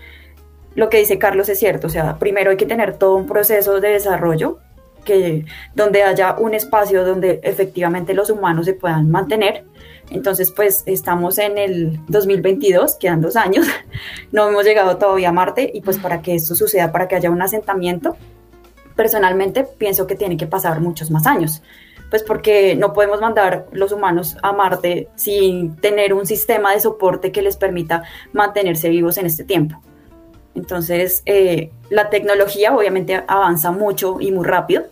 Lo 0.75 0.89
que 0.89 0.99
dice 0.99 1.19
Carlos 1.19 1.49
es 1.49 1.59
cierto, 1.59 1.89
o 1.89 1.91
sea, 1.91 2.19
primero 2.19 2.51
hay 2.51 2.57
que 2.57 2.67
tener 2.67 2.97
todo 2.97 3.17
un 3.17 3.27
proceso 3.27 3.81
de 3.81 3.91
desarrollo 3.91 4.59
que, 5.05 5.45
donde 5.75 6.03
haya 6.03 6.37
un 6.39 6.55
espacio 6.55 7.05
donde 7.05 7.41
efectivamente 7.43 8.15
los 8.15 8.31
humanos 8.31 8.67
se 8.67 8.75
puedan 8.75 9.11
mantener 9.11 9.65
entonces, 10.11 10.53
pues 10.53 10.83
estamos 10.87 11.39
en 11.39 11.59
el 11.59 12.01
2022, 12.09 12.97
quedan 12.97 13.21
dos 13.21 13.37
años, 13.37 13.67
no 14.33 14.49
hemos 14.49 14.65
llegado 14.65 14.97
todavía 14.97 15.31
a 15.31 15.33
Marte 15.33 15.71
y 15.73 15.81
pues 15.81 15.99
para 15.99 16.23
que 16.23 16.35
esto 16.35 16.55
suceda, 16.55 16.93
para 16.93 17.09
que 17.09 17.17
haya 17.17 17.31
un 17.31 17.43
asentamiento, 17.43 18.17
personalmente 18.97 19.65
pienso 19.65 20.07
que 20.07 20.17
tiene 20.17 20.37
que 20.37 20.47
pasar 20.47 20.81
muchos 20.81 21.11
más 21.11 21.27
años, 21.27 21.63
pues 22.11 22.23
porque 22.23 22.75
no 22.75 22.93
podemos 22.93 23.21
mandar 23.21 23.67
los 23.73 23.93
humanos 23.93 24.37
a 24.43 24.53
Marte 24.53 25.09
sin 25.15 25.77
tener 25.77 26.15
un 26.15 26.27
sistema 26.27 26.73
de 26.73 26.81
soporte 26.81 27.31
que 27.31 27.43
les 27.43 27.57
permita 27.57 28.03
mantenerse 28.33 28.89
vivos 28.89 29.19
en 29.19 29.27
este 29.27 29.45
tiempo. 29.45 29.81
Entonces, 30.55 31.23
eh, 31.27 31.71
la 31.91 32.11
tecnología 32.11 32.75
obviamente 32.75 33.23
avanza 33.29 33.71
mucho 33.71 34.17
y 34.21 34.33
muy 34.33 34.45
rápido, 34.45 34.87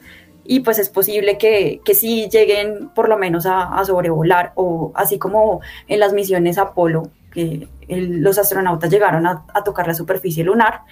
y 0.49 0.61
pues 0.61 0.79
es 0.79 0.89
posible 0.89 1.39
que, 1.39 1.81
que 1.85 1.95
sí 1.95 2.29
lleguen 2.31 2.89
por 2.95 3.09
lo 3.09 3.19
menos 3.19 3.47
a, 3.47 3.85
sobrevolar 3.85 4.53
o 4.55 4.93
así 4.95 5.19
como 5.19 5.61
en 5.89 6.01
las 6.01 6.13
misiones 6.13 6.59
Apolo, 6.59 7.11
que 7.33 7.69
los 7.89 8.39
astronautas 8.39 8.91
llegaron 8.91 9.27
a, 9.27 9.45
tocar 9.65 9.87
la 9.87 9.95
superficie 9.95 10.45
lunar, 10.45 10.83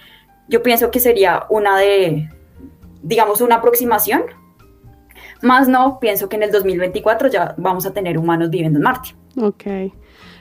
yo 0.49 0.63
pienso 0.63 0.91
que 0.91 1.01
sería 1.01 1.45
una 1.49 1.79
de, 1.79 2.31
digamos, 3.03 3.41
una 3.41 3.57
aproximación, 3.57 4.23
Más 5.43 5.69
no, 5.69 5.99
pienso 6.01 6.29
que 6.29 6.37
en 6.37 6.45
el 6.45 6.51
2024 6.51 7.29
ya 7.29 7.55
vamos 7.57 7.87
a 7.87 7.93
tener 7.93 8.19
humanos 8.19 8.51
viviendo 8.51 8.79
en 8.79 8.83
Marte. 8.83 9.15
Ok. 9.41 9.93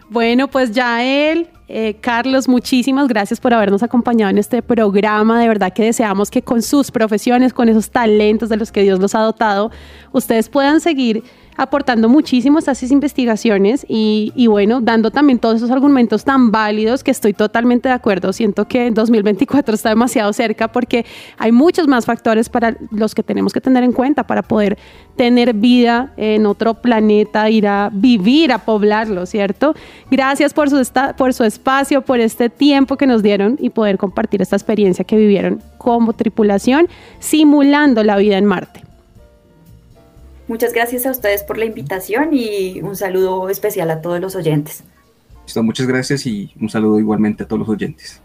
Bueno, 0.09 0.47
pues 0.47 0.71
ya 0.71 1.03
él, 1.03 1.49
eh, 1.75 1.95
Carlos, 1.99 2.47
muchísimas 2.47 3.07
gracias 3.07 3.39
por 3.39 3.51
habernos 3.51 3.81
acompañado 3.81 4.29
en 4.29 4.37
este 4.37 4.61
programa. 4.61 5.41
De 5.41 5.47
verdad 5.47 5.73
que 5.73 5.83
deseamos 5.83 6.29
que 6.29 6.43
con 6.43 6.61
sus 6.61 6.91
profesiones, 6.91 7.51
con 7.51 7.67
esos 7.67 7.89
talentos 7.89 8.49
de 8.49 8.57
los 8.57 8.71
que 8.71 8.83
Dios 8.83 8.99
los 8.99 9.15
ha 9.15 9.21
dotado, 9.21 9.71
ustedes 10.11 10.49
puedan 10.49 10.81
seguir 10.81 11.23
aportando 11.55 12.09
muchísimo 12.09 12.57
a 12.57 12.59
estas 12.59 12.83
investigaciones 12.91 13.85
y, 13.87 14.31
y, 14.35 14.47
bueno, 14.47 14.81
dando 14.81 15.11
también 15.11 15.39
todos 15.39 15.57
esos 15.57 15.71
argumentos 15.71 16.23
tan 16.23 16.51
válidos 16.51 17.03
que 17.03 17.11
estoy 17.11 17.33
totalmente 17.33 17.89
de 17.89 17.95
acuerdo. 17.95 18.33
Siento 18.33 18.67
que 18.67 18.91
2024 18.91 19.75
está 19.75 19.89
demasiado 19.89 20.31
cerca 20.33 20.71
porque 20.71 21.05
hay 21.37 21.51
muchos 21.51 21.87
más 21.87 22.05
factores 22.05 22.49
para 22.49 22.75
los 22.91 23.15
que 23.15 23.23
tenemos 23.23 23.53
que 23.53 23.61
tener 23.61 23.83
en 23.83 23.91
cuenta 23.91 24.23
para 24.25 24.41
poder 24.41 24.77
tener 25.15 25.53
vida 25.53 26.13
en 26.17 26.45
otro 26.45 26.75
planeta, 26.75 27.49
ir 27.49 27.67
a 27.67 27.89
vivir, 27.91 28.51
a 28.51 28.59
poblarlo, 28.59 29.25
¿cierto? 29.25 29.75
Gracias 30.09 30.53
por 30.53 30.69
su, 30.69 30.81
por 31.17 31.33
su 31.33 31.43
espacio, 31.43 32.01
por 32.01 32.19
este 32.19 32.49
tiempo 32.49 32.97
que 32.97 33.07
nos 33.07 33.21
dieron 33.23 33.57
y 33.59 33.69
poder 33.69 33.97
compartir 33.97 34.41
esta 34.41 34.55
experiencia 34.55 35.05
que 35.05 35.15
vivieron 35.15 35.61
como 35.77 36.13
tripulación 36.13 36.87
simulando 37.19 38.03
la 38.03 38.17
vida 38.17 38.37
en 38.37 38.45
Marte. 38.45 38.92
Muchas 40.47 40.73
gracias 40.73 41.05
a 41.05 41.11
ustedes 41.11 41.43
por 41.43 41.57
la 41.57 41.65
invitación 41.65 42.29
y 42.33 42.81
un 42.81 42.95
saludo 42.95 43.49
especial 43.49 43.89
a 43.91 44.01
todos 44.01 44.19
los 44.19 44.35
oyentes. 44.35 44.83
muchas 45.63 45.87
gracias 45.87 46.25
y 46.25 46.51
un 46.59 46.69
saludo 46.69 46.99
igualmente 46.99 47.43
a 47.43 47.47
todos 47.47 47.59
los 47.59 47.69
oyentes. 47.69 48.21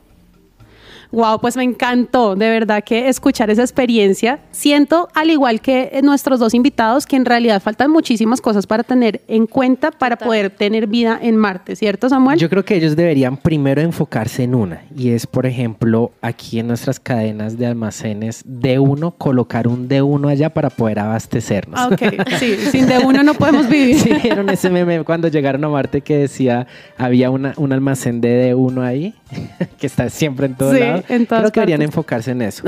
Wow, 1.10 1.40
pues 1.40 1.56
me 1.56 1.64
encantó 1.64 2.36
de 2.36 2.50
verdad 2.50 2.84
que 2.84 3.08
escuchar 3.08 3.48
esa 3.50 3.62
experiencia. 3.62 4.40
Siento, 4.50 5.08
al 5.14 5.30
igual 5.30 5.60
que 5.60 5.98
nuestros 6.02 6.38
dos 6.38 6.54
invitados, 6.54 7.06
que 7.06 7.16
en 7.16 7.24
realidad 7.24 7.62
faltan 7.62 7.90
muchísimas 7.90 8.40
cosas 8.40 8.66
para 8.66 8.82
tener 8.82 9.22
en 9.26 9.46
cuenta 9.46 9.90
para 9.90 10.16
poder 10.16 10.50
tener 10.50 10.86
vida 10.86 11.18
en 11.20 11.36
Marte, 11.36 11.76
¿cierto, 11.76 12.08
Samuel? 12.08 12.38
Yo 12.38 12.50
creo 12.50 12.64
que 12.64 12.76
ellos 12.76 12.94
deberían 12.94 13.36
primero 13.36 13.80
enfocarse 13.80 14.42
en 14.42 14.54
una, 14.54 14.82
y 14.94 15.10
es, 15.10 15.26
por 15.26 15.46
ejemplo, 15.46 16.12
aquí 16.20 16.58
en 16.58 16.68
nuestras 16.68 17.00
cadenas 17.00 17.56
de 17.56 17.66
almacenes 17.66 18.44
D1, 18.46 19.14
colocar 19.16 19.66
un 19.66 19.88
D1 19.88 20.30
allá 20.30 20.50
para 20.50 20.68
poder 20.68 20.98
abastecernos. 20.98 21.80
Ah, 21.80 21.88
ok, 21.90 22.28
sí, 22.38 22.56
sin 22.70 22.86
D1 22.86 23.24
no 23.24 23.34
podemos 23.34 23.68
vivir. 23.68 23.98
Sí, 23.98 24.12
vieron 24.22 24.50
ese 24.50 24.68
meme 24.68 25.02
cuando 25.04 25.28
llegaron 25.28 25.64
a 25.64 25.68
Marte 25.68 26.02
que 26.02 26.18
decía 26.18 26.66
había 26.96 27.30
una, 27.30 27.54
un 27.56 27.72
almacén 27.72 28.20
de 28.20 28.52
D1 28.54 28.82
ahí, 28.84 29.14
que 29.78 29.86
está 29.86 30.10
siempre 30.10 30.46
en 30.46 30.54
todos 30.54 30.78
lados 30.78 30.97
creo 31.02 31.52
que 31.52 31.60
deberían 31.60 31.82
enfocarse 31.82 32.32
en 32.32 32.42
eso. 32.42 32.64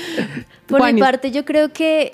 Por 0.66 0.92
mi 0.92 1.00
parte, 1.00 1.30
yo 1.30 1.44
creo 1.44 1.72
que 1.72 2.12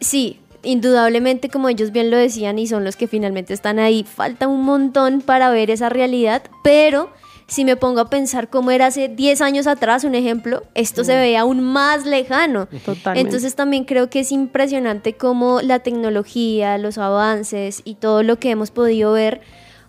sí, 0.00 0.38
indudablemente, 0.62 1.48
como 1.48 1.68
ellos 1.68 1.92
bien 1.92 2.10
lo 2.10 2.16
decían 2.16 2.58
y 2.58 2.66
son 2.66 2.84
los 2.84 2.96
que 2.96 3.08
finalmente 3.08 3.54
están 3.54 3.78
ahí, 3.78 4.04
falta 4.04 4.48
un 4.48 4.62
montón 4.62 5.20
para 5.20 5.50
ver 5.50 5.70
esa 5.70 5.88
realidad, 5.88 6.42
pero 6.62 7.10
si 7.46 7.64
me 7.64 7.76
pongo 7.76 8.00
a 8.00 8.08
pensar 8.08 8.48
cómo 8.48 8.70
era 8.70 8.86
hace 8.86 9.08
10 9.08 9.40
años 9.42 9.66
atrás, 9.66 10.04
un 10.04 10.14
ejemplo, 10.14 10.62
esto 10.74 11.04
se 11.04 11.12
mm. 11.12 11.20
ve 11.20 11.36
aún 11.36 11.60
más 11.62 12.06
lejano. 12.06 12.66
Totalmente. 12.66 13.20
Entonces 13.20 13.54
también 13.54 13.84
creo 13.84 14.08
que 14.08 14.20
es 14.20 14.32
impresionante 14.32 15.14
cómo 15.14 15.60
la 15.60 15.80
tecnología, 15.80 16.78
los 16.78 16.96
avances 16.96 17.82
y 17.84 17.96
todo 17.96 18.22
lo 18.22 18.38
que 18.38 18.50
hemos 18.50 18.70
podido 18.70 19.12
ver 19.12 19.42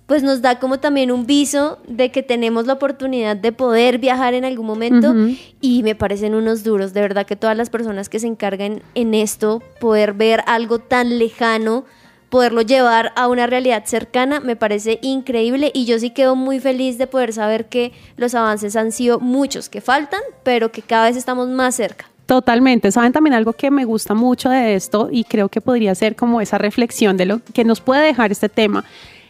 pues 0.06 0.22
nos 0.22 0.42
da 0.42 0.60
como 0.60 0.80
también 0.80 1.12
un 1.12 1.26
viso 1.26 1.80
de 1.88 2.12
que 2.12 2.24
tenemos 2.24 2.68
la 2.68 2.74
oportunidad 2.74 3.38
de 3.38 3.52
poder 3.52 4.00
viajar 4.00 4.34
en 4.34 4.46
algún 4.46 4.66
momento 4.66 5.16
y 5.62 5.84
me 5.84 5.96
parecen 5.96 6.36
unos 6.36 6.64
duros, 6.64 6.94
de 6.94 7.02
verdad 7.02 7.26
que 7.26 7.36
todas 7.36 7.56
las 7.56 7.70
personas 7.70 8.10
que 8.10 8.20
se 8.20 8.28
encargan 8.28 8.82
en 8.96 9.14
esto, 9.14 9.62
poder 9.80 10.14
ver 10.14 10.44
algo 10.46 10.80
tan 10.80 11.18
lejano, 11.20 11.86
poderlo 12.30 12.62
llevar 12.62 13.14
a 13.16 13.28
una 13.28 13.48
realidad 13.48 13.84
cercana, 13.86 14.40
me 14.40 14.56
parece 14.56 15.00
increíble 15.02 15.72
y 15.74 15.86
yo 15.86 15.98
sí 16.00 16.10
quedo 16.10 16.36
muy 16.36 16.60
feliz 16.60 16.98
de 16.98 17.08
poder 17.08 17.32
saber 17.32 17.70
que 17.70 17.94
los 18.18 18.36
avances 18.36 18.76
han 18.76 18.92
sido 18.92 19.20
muchos, 19.20 19.70
que 19.70 19.82
faltan, 19.82 20.22
pero 20.44 20.72
que 20.72 20.82
cada 20.82 21.06
vez 21.08 21.16
estamos 21.16 21.48
más 21.48 21.76
cerca. 21.76 22.10
Totalmente. 22.26 22.92
Saben 22.92 23.12
también 23.12 23.34
algo 23.34 23.54
que 23.54 23.70
me 23.70 23.86
gusta 23.86 24.14
mucho 24.14 24.50
de 24.50 24.76
esto 24.76 25.10
y 25.12 25.26
creo 25.26 25.50
que 25.50 25.62
podría 25.62 25.94
ser 25.94 26.16
como 26.16 26.42
esa 26.42 26.58
reflexión 26.58 27.18
de 27.18 27.26
lo 27.26 27.42
que 27.54 27.66
nos 27.66 27.82
puede 27.82 28.06
dejar 28.06 28.32
este 28.32 28.50
tema 28.50 28.86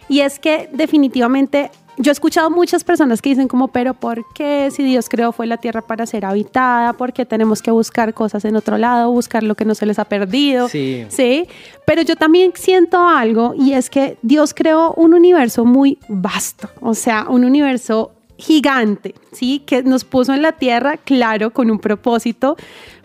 y 0.10 0.22
es 0.22 0.40
que 0.40 0.70
definitivamente 0.72 1.72
yo 1.98 2.12
he 2.12 2.14
escuchado 2.14 2.50
muchas 2.50 2.84
personas 2.84 3.22
que 3.22 3.30
dicen 3.30 3.48
como, 3.48 3.68
pero 3.68 3.94
¿por 3.94 4.26
qué 4.34 4.70
si 4.72 4.84
Dios 4.84 5.10
creó 5.10 5.32
fue 5.32 5.46
la 5.46 5.58
tierra 5.58 5.82
para 5.82 6.06
ser 6.06 6.26
habitada? 6.26 6.94
¿Por 6.94 7.14
qué 7.14 7.26
tenemos 7.26 7.62
que 7.62 7.72
buscar 7.72 8.14
cosas 8.14 8.46
en 8.46 8.56
otro 8.56 8.78
lado, 8.78 9.12
buscar 9.12 9.44
lo 9.44 9.56
que 9.56 9.66
no 9.66 9.76
se 9.76 9.86
les 9.86 10.00
ha 10.00 10.06
perdido? 10.06 10.70
Sí. 10.70 11.06
Sí. 11.10 11.48
Pero 11.86 12.02
yo 12.02 12.16
también 12.16 12.52
siento 12.56 13.08
algo 13.08 13.54
y 13.58 13.74
es 13.74 13.90
que 13.90 14.18
Dios 14.24 14.54
creó 14.54 14.94
un 14.94 15.14
universo 15.14 15.66
muy 15.66 16.00
vasto, 16.08 16.70
o 16.82 16.96
sea, 16.96 17.28
un 17.30 17.46
universo 17.46 18.12
gigante, 18.38 19.14
¿sí? 19.32 19.62
Que 19.66 19.84
nos 19.84 20.04
puso 20.04 20.34
en 20.34 20.42
la 20.42 20.54
tierra, 20.54 20.98
claro, 20.98 21.52
con 21.52 21.70
un 21.70 21.78
propósito, 21.80 22.58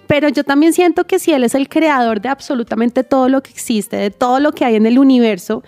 pero 0.06 0.30
yo 0.30 0.42
también 0.42 0.72
siento 0.72 1.04
que 1.04 1.18
si 1.18 1.32
Él 1.32 1.44
es 1.44 1.54
el 1.54 1.68
creador 1.68 2.22
de 2.22 2.30
absolutamente 2.30 3.04
todo 3.04 3.28
lo 3.28 3.42
que 3.42 3.50
existe, 3.50 3.96
de 3.96 4.10
todo 4.10 4.40
lo 4.40 4.52
que 4.52 4.64
hay 4.64 4.76
en 4.76 4.86
el 4.86 4.98
universo, 4.98 5.62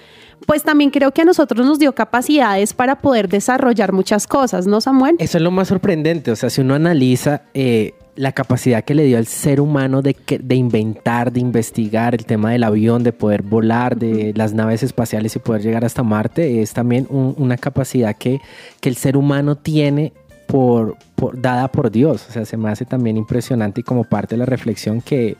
pues 0.50 0.64
también 0.64 0.90
creo 0.90 1.12
que 1.12 1.22
a 1.22 1.24
nosotros 1.24 1.64
nos 1.64 1.78
dio 1.78 1.94
capacidades 1.94 2.72
para 2.74 2.96
poder 2.96 3.28
desarrollar 3.28 3.92
muchas 3.92 4.26
cosas, 4.26 4.66
¿no, 4.66 4.80
Samuel? 4.80 5.14
Eso 5.20 5.38
es 5.38 5.44
lo 5.44 5.52
más 5.52 5.68
sorprendente, 5.68 6.32
o 6.32 6.36
sea, 6.36 6.50
si 6.50 6.60
uno 6.60 6.74
analiza... 6.74 7.42
Eh, 7.54 7.94
la 8.16 8.32
capacidad 8.32 8.84
que 8.84 8.94
le 8.94 9.04
dio 9.04 9.16
al 9.16 9.26
ser 9.26 9.62
humano 9.62 10.02
de, 10.02 10.14
de 10.42 10.54
inventar, 10.54 11.32
de 11.32 11.40
investigar 11.40 12.14
el 12.14 12.26
tema 12.26 12.50
del 12.50 12.64
avión, 12.64 13.02
de 13.02 13.12
poder 13.12 13.40
volar, 13.40 13.96
de 13.96 14.34
las 14.34 14.52
naves 14.52 14.82
espaciales 14.82 15.36
y 15.36 15.38
poder 15.38 15.62
llegar 15.62 15.86
hasta 15.86 16.02
Marte, 16.02 16.60
es 16.60 16.74
también 16.74 17.06
una 17.08 17.56
capacidad 17.56 18.14
que, 18.14 18.40
que 18.80 18.90
el 18.90 18.96
ser 18.96 19.16
humano 19.16 19.56
tiene 19.56 20.12
por, 20.50 20.96
dada 21.34 21.68
por 21.68 21.90
Dios. 21.90 22.26
O 22.28 22.32
sea, 22.32 22.44
se 22.44 22.56
me 22.56 22.68
hace 22.68 22.84
también 22.84 23.16
impresionante 23.16 23.80
y 23.80 23.84
como 23.84 24.04
parte 24.04 24.34
de 24.34 24.40
la 24.40 24.46
reflexión 24.46 25.00
que, 25.00 25.36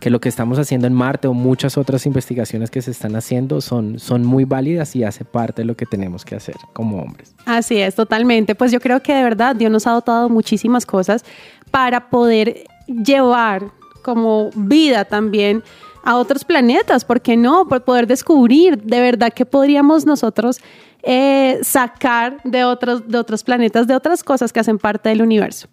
que 0.00 0.10
lo 0.10 0.20
que 0.20 0.28
estamos 0.28 0.58
haciendo 0.58 0.86
en 0.86 0.94
Marte 0.94 1.28
o 1.28 1.34
muchas 1.34 1.76
otras 1.78 2.06
investigaciones 2.06 2.70
que 2.70 2.80
se 2.82 2.90
están 2.90 3.14
haciendo 3.16 3.60
son, 3.60 3.98
son 3.98 4.24
muy 4.24 4.44
válidas 4.44 4.96
y 4.96 5.04
hace 5.04 5.24
parte 5.24 5.62
de 5.62 5.66
lo 5.66 5.76
que 5.76 5.86
tenemos 5.86 6.24
que 6.24 6.34
hacer 6.34 6.56
como 6.72 7.02
hombres. 7.02 7.34
Así 7.44 7.76
es, 7.78 7.94
totalmente. 7.94 8.54
Pues 8.54 8.72
yo 8.72 8.80
creo 8.80 9.00
que 9.00 9.14
de 9.14 9.22
verdad 9.22 9.54
Dios 9.54 9.70
nos 9.70 9.86
ha 9.86 9.92
dotado 9.92 10.28
muchísimas 10.28 10.86
cosas 10.86 11.24
para 11.70 12.08
poder 12.08 12.64
llevar 12.86 13.70
como 14.02 14.50
vida 14.56 15.04
también 15.04 15.62
a 16.02 16.16
otros 16.16 16.44
planetas, 16.44 17.04
¿por 17.04 17.20
qué 17.20 17.36
no? 17.36 17.68
Por 17.68 17.84
poder 17.84 18.06
descubrir 18.06 18.82
de 18.82 19.00
verdad 19.00 19.32
que 19.32 19.44
podríamos 19.44 20.06
nosotros 20.06 20.60
eh, 21.02 21.58
sacar 21.62 22.40
de 22.44 22.64
otros, 22.64 23.06
de 23.06 23.18
otros 23.18 23.44
planetas, 23.44 23.86
de 23.86 23.94
otras 23.94 24.24
cosas 24.24 24.52
que 24.52 24.60
hacen 24.60 24.78
parte 24.78 25.10
del 25.10 25.20
universo. 25.20 25.68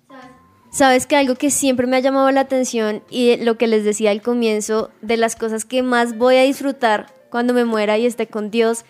Sabes 0.78 1.08
que 1.08 1.16
algo 1.16 1.34
que 1.34 1.50
siempre 1.50 1.88
me 1.88 1.98
ha 1.98 2.02
llamado 2.02 2.30
la 2.30 2.42
atención 2.42 3.02
y 3.10 3.36
lo 3.38 3.58
que 3.58 3.66
les 3.66 3.84
decía 3.84 4.12
al 4.12 4.22
comienzo, 4.22 4.92
de 5.02 5.18
las 5.18 5.36
cosas 5.36 5.66
que 5.66 5.82
más 5.82 6.20
voy 6.20 6.36
a 6.36 6.44
disfrutar 6.44 7.08
cuando 7.32 7.56
me 7.56 7.66
muera 7.66 7.98
y 7.98 8.06
esté 8.06 8.28
con 8.28 8.52
Dios, 8.52 8.86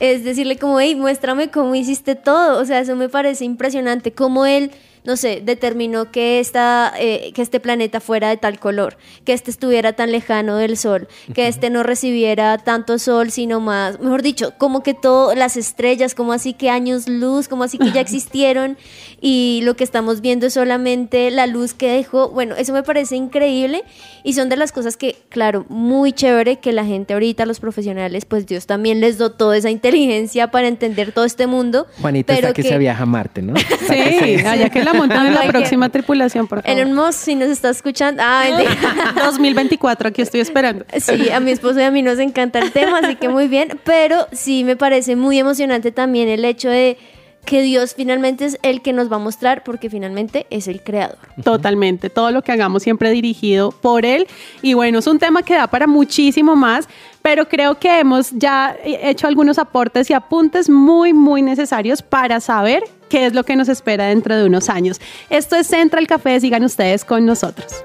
es 0.00 0.22
decirle 0.22 0.58
como, 0.58 0.80
hey, 0.80 0.96
muéstrame 0.96 1.50
cómo 1.50 1.74
hiciste 1.74 2.14
todo. 2.14 2.60
O 2.60 2.66
sea, 2.66 2.80
eso 2.80 2.94
me 2.94 3.08
parece 3.08 3.46
impresionante, 3.46 4.12
cómo 4.12 4.44
Él 4.44 4.70
no 5.04 5.16
sé, 5.16 5.42
determinó 5.44 6.10
que, 6.10 6.40
esta, 6.40 6.92
eh, 6.98 7.32
que 7.34 7.42
este 7.42 7.60
planeta 7.60 8.00
fuera 8.00 8.28
de 8.28 8.36
tal 8.36 8.58
color, 8.58 8.96
que 9.24 9.32
este 9.32 9.50
estuviera 9.50 9.94
tan 9.94 10.12
lejano 10.12 10.56
del 10.56 10.76
Sol, 10.76 11.08
que 11.34 11.48
este 11.48 11.70
no 11.70 11.82
recibiera 11.82 12.58
tanto 12.58 12.98
Sol, 12.98 13.30
sino 13.30 13.60
más, 13.60 14.00
mejor 14.00 14.22
dicho, 14.22 14.52
como 14.58 14.82
que 14.82 14.94
todas 14.94 15.36
las 15.36 15.56
estrellas, 15.56 16.14
como 16.14 16.32
así 16.32 16.52
que 16.52 16.70
años 16.70 17.08
luz, 17.08 17.48
como 17.48 17.64
así 17.64 17.78
que 17.78 17.92
ya 17.92 18.00
existieron 18.00 18.76
y 19.20 19.60
lo 19.64 19.76
que 19.76 19.84
estamos 19.84 20.20
viendo 20.20 20.46
es 20.46 20.54
solamente 20.54 21.30
la 21.30 21.46
luz 21.46 21.74
que 21.74 21.90
dejó. 21.90 22.30
Bueno, 22.30 22.54
eso 22.56 22.72
me 22.72 22.82
parece 22.82 23.16
increíble 23.16 23.84
y 24.24 24.34
son 24.34 24.48
de 24.48 24.56
las 24.56 24.72
cosas 24.72 24.96
que, 24.96 25.16
claro, 25.28 25.64
muy 25.68 26.12
chévere 26.12 26.58
que 26.58 26.72
la 26.72 26.84
gente 26.84 27.14
ahorita, 27.14 27.46
los 27.46 27.60
profesionales, 27.60 28.24
pues 28.24 28.46
Dios 28.46 28.66
también 28.66 29.00
les 29.00 29.18
dotó 29.18 29.52
esa 29.52 29.70
inteligencia 29.70 30.50
para 30.50 30.68
entender 30.68 31.12
todo 31.12 31.24
este 31.24 31.46
mundo. 31.46 31.86
Juanita, 32.00 32.34
pero 32.34 32.52
que, 32.52 32.62
se 32.62 32.78
viaja 32.78 33.02
a 33.02 33.06
Marte, 33.06 33.42
¿no? 33.42 33.54
Sí, 33.88 34.36
allá 34.46 34.68
que 34.70 34.82
la 34.92 34.98
montan 34.98 35.26
en 35.26 35.34
la 35.34 35.46
próxima 35.48 35.88
tripulación, 35.88 36.46
por 36.46 36.62
favor. 36.62 36.78
Elon 36.78 36.94
Musk, 36.94 37.18
si 37.18 37.34
nos 37.34 37.48
está 37.48 37.70
escuchando. 37.70 38.22
Ah, 38.24 38.44
2024, 39.24 40.08
aquí 40.08 40.22
estoy 40.22 40.40
esperando. 40.40 40.84
Sí, 40.98 41.30
a 41.30 41.40
mi 41.40 41.50
esposo 41.50 41.80
y 41.80 41.84
a 41.84 41.90
mí 41.90 42.02
nos 42.02 42.18
encanta 42.18 42.58
el 42.58 42.72
tema, 42.72 42.98
así 42.98 43.16
que 43.16 43.28
muy 43.28 43.48
bien. 43.48 43.78
Pero 43.84 44.26
sí 44.32 44.64
me 44.64 44.76
parece 44.76 45.16
muy 45.16 45.38
emocionante 45.38 45.92
también 45.92 46.28
el 46.28 46.44
hecho 46.44 46.68
de 46.68 46.98
que 47.44 47.62
Dios 47.62 47.94
finalmente 47.96 48.44
es 48.44 48.58
el 48.62 48.82
que 48.82 48.92
nos 48.92 49.10
va 49.10 49.16
a 49.16 49.18
mostrar 49.18 49.64
porque 49.64 49.90
finalmente 49.90 50.46
es 50.50 50.68
el 50.68 50.82
creador. 50.82 51.18
Totalmente, 51.42 52.10
todo 52.10 52.30
lo 52.30 52.42
que 52.42 52.52
hagamos 52.52 52.82
siempre 52.82 53.10
dirigido 53.10 53.70
por 53.70 54.04
Él. 54.04 54.26
Y 54.62 54.74
bueno, 54.74 54.98
es 54.98 55.06
un 55.06 55.18
tema 55.18 55.42
que 55.42 55.54
da 55.54 55.66
para 55.66 55.86
muchísimo 55.86 56.54
más, 56.54 56.88
pero 57.22 57.48
creo 57.48 57.78
que 57.78 58.00
hemos 58.00 58.30
ya 58.32 58.76
hecho 58.84 59.26
algunos 59.26 59.58
aportes 59.58 60.10
y 60.10 60.12
apuntes 60.12 60.68
muy, 60.68 61.12
muy 61.12 61.42
necesarios 61.42 62.02
para 62.02 62.40
saber 62.40 62.84
qué 63.10 63.26
es 63.26 63.34
lo 63.34 63.44
que 63.44 63.56
nos 63.56 63.68
espera 63.68 64.06
dentro 64.06 64.34
de 64.34 64.46
unos 64.46 64.70
años. 64.70 64.98
Esto 65.28 65.56
es 65.56 65.66
Central 65.66 66.06
Café, 66.06 66.40
sigan 66.40 66.64
ustedes 66.64 67.04
con 67.04 67.26
nosotros. 67.26 67.84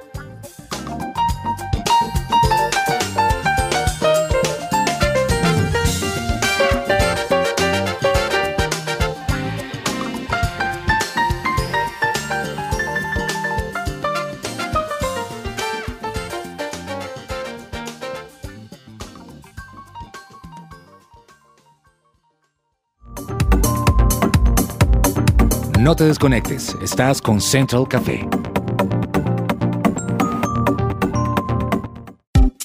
No 25.85 25.95
te 25.95 26.03
desconectes, 26.03 26.75
estás 26.81 27.21
con 27.21 27.39
Central 27.39 27.87
Café. 27.87 28.27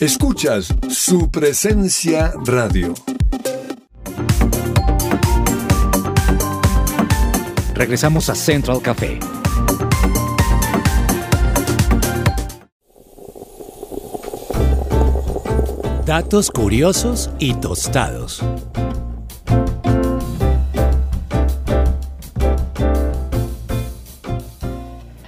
Escuchas 0.00 0.74
su 0.88 1.30
presencia 1.30 2.32
radio. 2.46 2.94
Regresamos 7.74 8.30
a 8.30 8.34
Central 8.34 8.80
Café. 8.80 9.20
Datos 16.06 16.50
curiosos 16.50 17.28
y 17.38 17.52
tostados. 17.52 18.42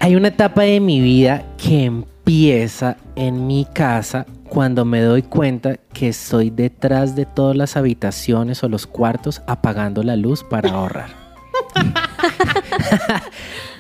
Hay 0.05 0.17
una 0.17 0.29
etapa 0.29 0.63
de 0.63 0.81
mi 0.81 1.01
vida 1.01 1.45
que 1.57 1.85
empieza 1.85 2.97
en 3.15 3.47
mi 3.47 3.65
casa 3.65 4.27
cuando 4.49 4.85
me 4.85 5.01
doy 5.01 5.23
cuenta 5.23 5.77
que 5.93 6.09
estoy 6.09 6.51
detrás 6.51 7.15
de 7.15 7.25
todas 7.25 7.57
las 7.57 7.77
habitaciones 7.77 8.65
o 8.65 8.69
los 8.69 8.89
cuartos 8.89 9.43
apagando 9.47 10.03
la 10.03 10.17
luz 10.17 10.43
para 10.43 10.71
ahorrar. 10.71 11.11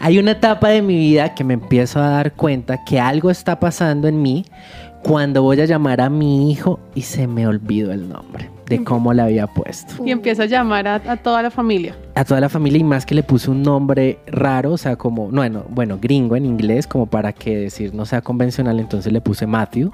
Hay 0.00 0.20
una 0.20 0.30
etapa 0.30 0.68
de 0.68 0.80
mi 0.80 0.96
vida 0.96 1.34
que 1.34 1.42
me 1.42 1.54
empiezo 1.54 2.00
a 2.00 2.10
dar 2.10 2.34
cuenta 2.34 2.84
que 2.84 3.00
algo 3.00 3.28
está 3.28 3.58
pasando 3.58 4.06
en 4.06 4.22
mí 4.22 4.44
cuando 5.02 5.42
voy 5.42 5.60
a 5.60 5.64
llamar 5.64 6.00
a 6.00 6.08
mi 6.08 6.52
hijo 6.52 6.78
y 6.94 7.02
se 7.02 7.26
me 7.26 7.48
olvidó 7.48 7.90
el 7.90 8.08
nombre 8.08 8.48
de 8.66 8.84
cómo 8.84 9.12
le 9.12 9.22
había 9.22 9.46
puesto. 9.46 10.04
Y 10.04 10.10
empieza 10.10 10.44
a 10.44 10.46
llamar 10.46 10.88
a, 10.88 10.94
a 10.94 11.16
toda 11.16 11.42
la 11.42 11.50
familia. 11.50 11.96
A 12.14 12.24
toda 12.24 12.40
la 12.40 12.48
familia 12.48 12.78
y 12.78 12.84
más 12.84 13.06
que 13.06 13.14
le 13.14 13.22
puse 13.22 13.50
un 13.50 13.62
nombre 13.62 14.18
raro, 14.26 14.72
o 14.72 14.78
sea, 14.78 14.96
como, 14.96 15.30
no, 15.30 15.40
bueno, 15.42 15.64
bueno, 15.68 15.98
gringo 16.00 16.36
en 16.36 16.46
inglés, 16.46 16.86
como 16.86 17.06
para 17.06 17.32
que 17.32 17.56
decir 17.56 17.94
no 17.94 18.06
sea 18.06 18.22
convencional, 18.22 18.80
entonces 18.80 19.12
le 19.12 19.20
puse 19.20 19.46
Matthew. 19.46 19.92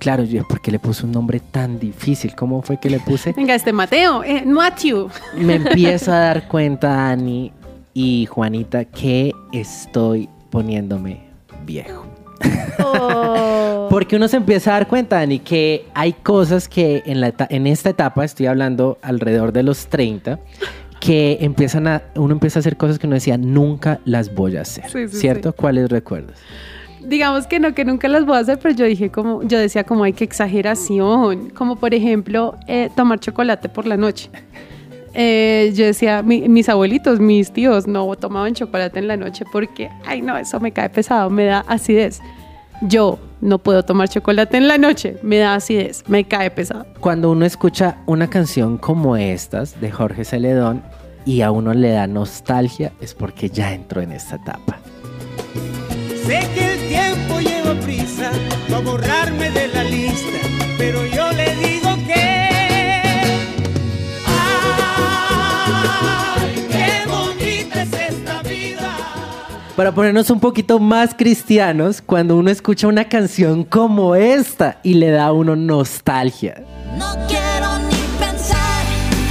Claro, 0.00 0.24
yo, 0.24 0.48
¿por 0.48 0.62
qué 0.62 0.70
le 0.70 0.78
puse 0.78 1.04
un 1.04 1.12
nombre 1.12 1.40
tan 1.40 1.78
difícil? 1.78 2.34
¿Cómo 2.34 2.62
fue 2.62 2.78
que 2.78 2.88
le 2.88 3.00
puse? 3.00 3.32
Venga, 3.36 3.54
este 3.54 3.72
Mateo, 3.72 4.24
eh, 4.24 4.44
Matthew. 4.46 5.10
Me 5.36 5.56
empiezo 5.56 6.10
a 6.12 6.18
dar 6.18 6.48
cuenta, 6.48 6.88
Dani 6.88 7.52
y 7.92 8.26
Juanita, 8.26 8.86
que 8.86 9.32
estoy 9.52 10.28
poniéndome 10.50 11.20
viejo. 11.66 12.09
Oh. 12.82 13.88
Porque 13.90 14.16
uno 14.16 14.28
se 14.28 14.36
empieza 14.36 14.70
a 14.70 14.74
dar 14.74 14.88
cuenta, 14.88 15.16
Dani, 15.16 15.40
que 15.40 15.86
hay 15.94 16.12
cosas 16.12 16.68
que 16.68 17.02
en, 17.06 17.20
la 17.20 17.34
en 17.50 17.66
esta 17.66 17.90
etapa, 17.90 18.24
estoy 18.24 18.46
hablando 18.46 18.98
alrededor 19.02 19.52
de 19.52 19.62
los 19.62 19.88
30, 19.88 20.38
que 21.00 21.38
empiezan 21.40 21.88
a, 21.88 22.02
uno 22.14 22.32
empieza 22.32 22.58
a 22.58 22.60
hacer 22.60 22.76
cosas 22.76 22.98
que 22.98 23.06
uno 23.06 23.14
decía, 23.14 23.36
nunca 23.36 24.00
las 24.04 24.34
voy 24.34 24.56
a 24.56 24.62
hacer. 24.62 24.84
Sí, 24.90 25.08
sí, 25.08 25.16
¿Cierto? 25.16 25.52
¿Cuáles 25.52 25.90
recuerdas? 25.90 26.38
Digamos 27.02 27.46
que 27.46 27.58
no, 27.58 27.74
que 27.74 27.84
nunca 27.84 28.08
las 28.08 28.26
voy 28.26 28.36
a 28.36 28.40
hacer, 28.40 28.58
pero 28.58 28.74
yo 28.74 28.84
dije 28.84 29.10
como, 29.10 29.42
yo 29.42 29.58
decía 29.58 29.84
como 29.84 30.04
hay 30.04 30.12
que 30.12 30.24
exageración, 30.24 31.50
como 31.50 31.76
por 31.76 31.94
ejemplo 31.94 32.56
eh, 32.66 32.90
tomar 32.94 33.18
chocolate 33.18 33.68
por 33.68 33.86
la 33.86 33.96
noche. 33.96 34.30
Eh, 35.14 35.72
yo 35.74 35.84
decía, 35.86 36.22
mi- 36.22 36.48
mis 36.48 36.68
abuelitos, 36.68 37.18
mis 37.20 37.52
tíos 37.52 37.86
no 37.86 38.14
tomaban 38.16 38.54
chocolate 38.54 38.98
en 38.98 39.08
la 39.08 39.16
noche 39.16 39.44
porque, 39.52 39.90
ay 40.06 40.22
no, 40.22 40.36
eso 40.36 40.60
me 40.60 40.72
cae 40.72 40.88
pesado, 40.88 41.30
me 41.30 41.44
da 41.46 41.64
acidez. 41.66 42.20
Yo 42.82 43.18
no 43.40 43.58
puedo 43.58 43.82
tomar 43.84 44.08
chocolate 44.08 44.56
en 44.56 44.68
la 44.68 44.78
noche, 44.78 45.16
me 45.22 45.38
da 45.38 45.54
acidez, 45.54 46.04
me 46.08 46.24
cae 46.24 46.50
pesado. 46.50 46.86
Cuando 47.00 47.30
uno 47.30 47.44
escucha 47.44 47.98
una 48.06 48.30
canción 48.30 48.78
como 48.78 49.16
estas 49.16 49.80
de 49.80 49.90
Jorge 49.90 50.24
Celedón 50.24 50.82
y 51.26 51.42
a 51.42 51.50
uno 51.50 51.74
le 51.74 51.90
da 51.90 52.06
nostalgia, 52.06 52.92
es 53.00 53.12
porque 53.14 53.50
ya 53.50 53.74
entró 53.74 54.00
en 54.00 54.12
esta 54.12 54.36
etapa. 54.36 54.78
Sé 56.26 56.40
que 56.54 56.72
el 56.74 56.88
tiempo 56.88 57.40
lleva 57.40 57.74
prisa 57.80 58.30
para 58.68 58.80
borrarme 58.82 59.50
de 59.50 59.68
la 59.68 59.84
lista, 59.84 60.38
pero 60.78 61.04
yo 61.06 61.30
le 61.32 61.54
digo 61.56 61.90
que. 62.06 62.49
Para 69.80 69.94
ponernos 69.94 70.28
un 70.28 70.40
poquito 70.40 70.78
más 70.78 71.14
cristianos, 71.14 72.02
cuando 72.02 72.36
uno 72.36 72.50
escucha 72.50 72.86
una 72.86 73.08
canción 73.08 73.64
como 73.64 74.14
esta 74.14 74.78
y 74.82 74.92
le 74.92 75.10
da 75.10 75.28
a 75.28 75.32
uno 75.32 75.56
nostalgia. 75.56 76.62
No 76.98 77.06
quiero 77.26 77.78
ni 77.88 77.96
pensar 78.18 78.84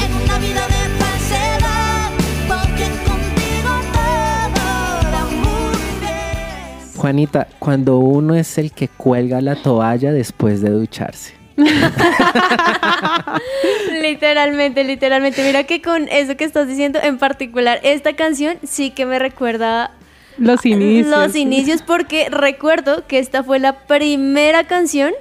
en 0.04 0.12
una 0.24 0.40
vida 0.40 0.66
de 0.66 0.90
falsedad, 0.98 2.10
porque 2.48 2.86
contigo 3.06 3.70
todo 3.94 5.30
muy 5.30 6.00
bien. 6.02 6.98
Juanita, 6.98 7.48
cuando 7.60 8.00
uno 8.00 8.34
es 8.34 8.58
el 8.58 8.72
que 8.72 8.88
cuelga 8.88 9.42
la 9.42 9.56
toalla 9.56 10.12
después 10.12 10.62
de 10.62 10.72
ducharse. 10.72 11.39
Literalmente, 14.02 14.84
literalmente. 14.84 15.44
Mira 15.44 15.64
que 15.64 15.82
con 15.82 16.08
eso 16.10 16.36
que 16.38 16.44
estás 16.44 16.68
diciendo, 16.68 17.00
en 17.02 17.18
particular, 17.18 17.80
esta 17.84 18.14
canción 18.14 18.58
sí 18.64 18.92
que 18.92 19.06
me 19.06 19.20
recuerda 19.20 19.92
Los 20.38 20.66
inicios. 20.66 21.08
los 21.08 21.36
inicios 21.36 21.82
porque 21.82 22.28
recuerdo 22.30 23.06
que 23.08 23.20
esta 23.20 23.44
fue 23.44 23.60
la 23.60 23.74
primera 23.86 24.64
canción 24.66 25.14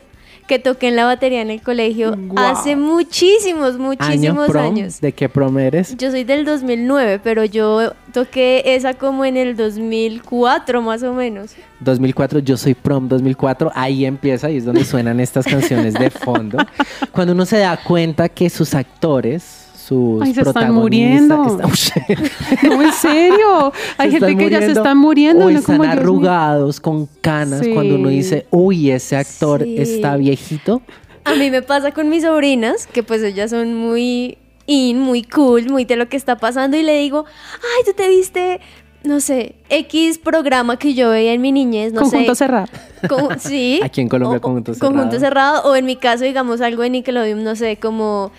que 0.48 0.58
toqué 0.58 0.88
en 0.88 0.96
la 0.96 1.04
batería 1.04 1.42
en 1.42 1.50
el 1.50 1.62
colegio 1.62 2.16
hace 2.34 2.74
muchísimos, 2.74 3.74
¿Año 3.74 3.78
muchísimos 3.78 4.48
prom? 4.48 4.64
años. 4.64 5.00
¿De 5.00 5.12
qué 5.12 5.28
prom 5.28 5.58
eres? 5.58 5.96
Yo 5.96 6.11
soy 6.11 6.24
del 6.24 6.44
2009, 6.44 7.20
pero 7.22 7.44
yo 7.44 7.92
toqué 8.12 8.62
esa 8.74 8.94
como 8.94 9.24
en 9.24 9.37
el 9.37 9.56
2004 9.56 10.82
más 10.82 11.02
o 11.04 11.12
menos. 11.12 11.52
2004, 11.80 12.40
yo 12.40 12.56
soy 12.56 12.74
prom 12.74 13.08
2004, 13.08 13.70
ahí 13.74 14.04
empieza 14.04 14.50
y 14.50 14.56
es 14.56 14.64
donde 14.64 14.84
suenan 14.84 15.20
estas 15.20 15.46
canciones 15.46 15.94
de 15.94 16.11
fondo. 16.11 16.58
Cuando 17.12 17.34
uno 17.34 17.44
se 17.44 17.58
da 17.58 17.76
cuenta 17.76 18.28
que 18.28 18.50
sus 18.50 18.74
actores, 18.74 19.58
sus 19.88 20.22
Ay, 20.22 20.35
se 20.35 20.40
están 20.40 20.53
protagonistas 20.55 21.38
muriendo. 21.38 21.72
están- 21.72 22.70
No, 22.70 22.83
en 22.83 22.92
serio. 22.92 23.72
Hay 23.96 24.11
se 24.11 24.18
gente 24.20 24.37
que 24.37 24.51
ya 24.51 24.61
se 24.61 24.72
están 24.72 24.98
muriendo. 24.98 25.46
o 25.46 25.51
no 25.51 25.59
están 25.59 25.77
como 25.79 25.85
Dios 25.88 25.96
arrugados 25.98 26.81
con 26.81 27.07
canas 27.20 27.61
Sí. 27.64 27.72
cuando 27.72 27.94
uno 27.94 28.09
dice, 28.09 28.46
uy, 28.51 28.90
ese 28.90 29.16
actor 29.16 29.62
Sí. 29.62 29.77
está 29.79 30.16
viejito. 30.16 30.83
A 31.24 31.35
mí 31.35 31.51
me 31.51 31.62
pasa 31.62 31.92
con 31.92 32.09
mis 32.09 32.22
sobrinas, 32.22 32.87
que 32.87 33.03
pues 33.03 33.22
ellas 33.22 33.51
son 33.51 33.74
muy 33.74 34.38
in, 34.66 34.98
muy 35.01 35.22
cool, 35.22 35.68
muy 35.70 35.85
de 35.85 35.96
lo 35.96 36.09
que 36.09 36.16
está 36.16 36.37
pasando 36.37 36.77
y 36.77 36.83
le 36.83 36.98
digo, 36.98 37.24
ay, 37.55 37.85
tú 37.87 37.92
te 37.94 38.09
viste, 38.09 38.61
no 39.05 39.20
sé, 39.20 39.55
X 39.70 40.18
programa 40.18 40.79
que 40.79 40.92
yo 40.94 41.11
veía 41.11 41.33
en 41.33 41.40
mi 41.40 41.53
niñez, 41.53 41.92
no 41.92 42.03
Conjunto 42.03 42.35
sé. 42.35 42.44
cerrado. 42.44 42.66
Con- 43.09 43.38
sí. 43.40 43.81
Aquí 43.85 44.01
en 44.03 44.09
Colombia, 44.09 44.38
O- 44.38 44.40
Conjunto 44.40 44.72
Conjunto 44.79 45.18
Cerrado. 45.18 45.57
cerrado. 45.61 45.70
O 45.72 45.77
en 45.77 45.85
mi 45.87 45.96
caso, 45.96 46.24
digamos, 46.24 46.61
algo 46.61 46.83
de 46.83 46.90
Nickelodeon, 46.90 47.42
no 47.44 47.57
sé, 47.57 47.77
como 47.79 48.31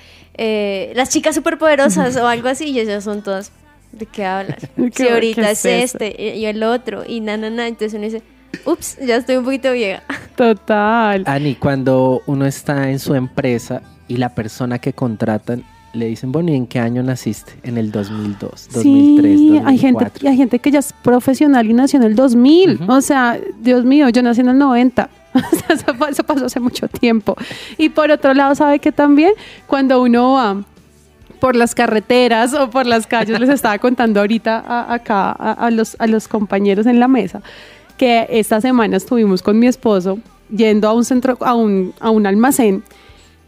eh, 0.42 0.94
las 0.96 1.10
chicas 1.10 1.36
superpoderosas 1.36 2.16
o 2.16 2.26
algo 2.28 2.48
así. 2.48 2.66
Y 2.72 2.80
ellas 2.80 3.04
son 3.04 3.22
todas, 3.22 3.52
¿de 3.92 4.06
qué 4.06 4.24
hablas? 4.26 4.58
¿Qué- 4.76 4.92
si 4.96 5.08
ahorita 5.10 5.42
qué 5.42 5.52
es, 5.52 5.66
este 5.66 6.36
y 6.38 6.46
el 6.46 6.64
otro 6.64 7.04
y 7.08 7.20
na, 7.20 7.36
na, 7.38 7.50
na. 7.50 7.68
Entonces 7.68 7.94
uno 7.94 8.06
dice, 8.06 8.22
ups, 8.66 8.98
ya 9.06 9.18
estoy 9.18 9.36
un 9.36 9.44
poquito 9.46 9.72
vieja. 9.74 10.02
Total. 10.36 11.24
Ani, 11.28 11.56
cuando 11.56 12.22
uno 12.26 12.46
está 12.46 12.90
en 12.90 13.00
su 13.00 13.14
empresa 13.16 13.82
y 14.08 14.18
la 14.18 14.30
persona 14.34 14.80
que 14.80 14.94
contratan 14.94 15.64
le 15.92 16.06
dicen, 16.06 16.32
bueno, 16.32 16.52
¿y 16.52 16.56
en 16.56 16.68
qué 16.68 16.78
año 16.80 17.02
naciste? 17.02 17.54
En 17.64 17.78
el 17.78 17.92
2002, 17.92 18.70
2003, 18.72 18.84
Sí, 18.84 19.50
2004. 19.50 19.68
hay 19.68 19.78
gente, 19.80 20.28
hay 20.30 20.38
gente 20.38 20.60
que 20.60 20.70
ya 20.72 20.80
es 20.80 20.94
profesional 20.94 21.68
y 21.70 21.74
nació 21.74 21.98
en 21.98 22.04
el 22.04 22.16
2000. 22.16 22.76
Ujú. 22.84 22.92
O 22.94 23.02
sea, 23.02 23.40
Dios 23.60 23.84
mío, 23.86 24.08
yo 24.10 24.22
nací 24.22 24.42
en 24.42 24.50
el 24.50 24.58
90. 24.60 25.10
Eso 26.10 26.24
pasó 26.24 26.46
hace 26.46 26.60
mucho 26.60 26.88
tiempo. 26.88 27.36
Y 27.78 27.90
por 27.90 28.10
otro 28.12 28.34
lado, 28.34 28.56
¿sabe 28.56 28.80
que 28.80 28.92
también? 28.92 29.32
Cuando 29.68 30.02
uno 30.02 30.34
va 30.34 30.64
por 31.40 31.56
las 31.56 31.74
carreteras 31.76 32.54
o 32.54 32.70
por 32.70 32.86
las 32.86 33.08
calles, 33.08 33.40
les 33.40 33.50
estaba 33.50 33.78
contando 33.78 34.20
ahorita 34.20 34.64
a- 34.68 34.94
acá 34.94 35.32
a, 35.32 35.52
a 35.54 35.72
los, 35.72 35.96
a 36.00 36.08
los 36.08 36.28
compañeros 36.28 36.86
en 36.86 37.00
la 37.00 37.08
mesa, 37.08 37.42
que 37.98 38.28
esta 38.30 38.60
semana 38.60 38.98
estuvimos 38.98 39.42
con 39.42 39.58
mi 39.60 39.68
esposo 39.68 40.20
yendo 40.50 40.88
a 40.90 40.94
un 40.94 41.06
centro, 41.06 41.38
a 41.42 41.54
un, 41.54 41.94
a 42.00 42.10
un 42.10 42.26
almacén 42.26 42.84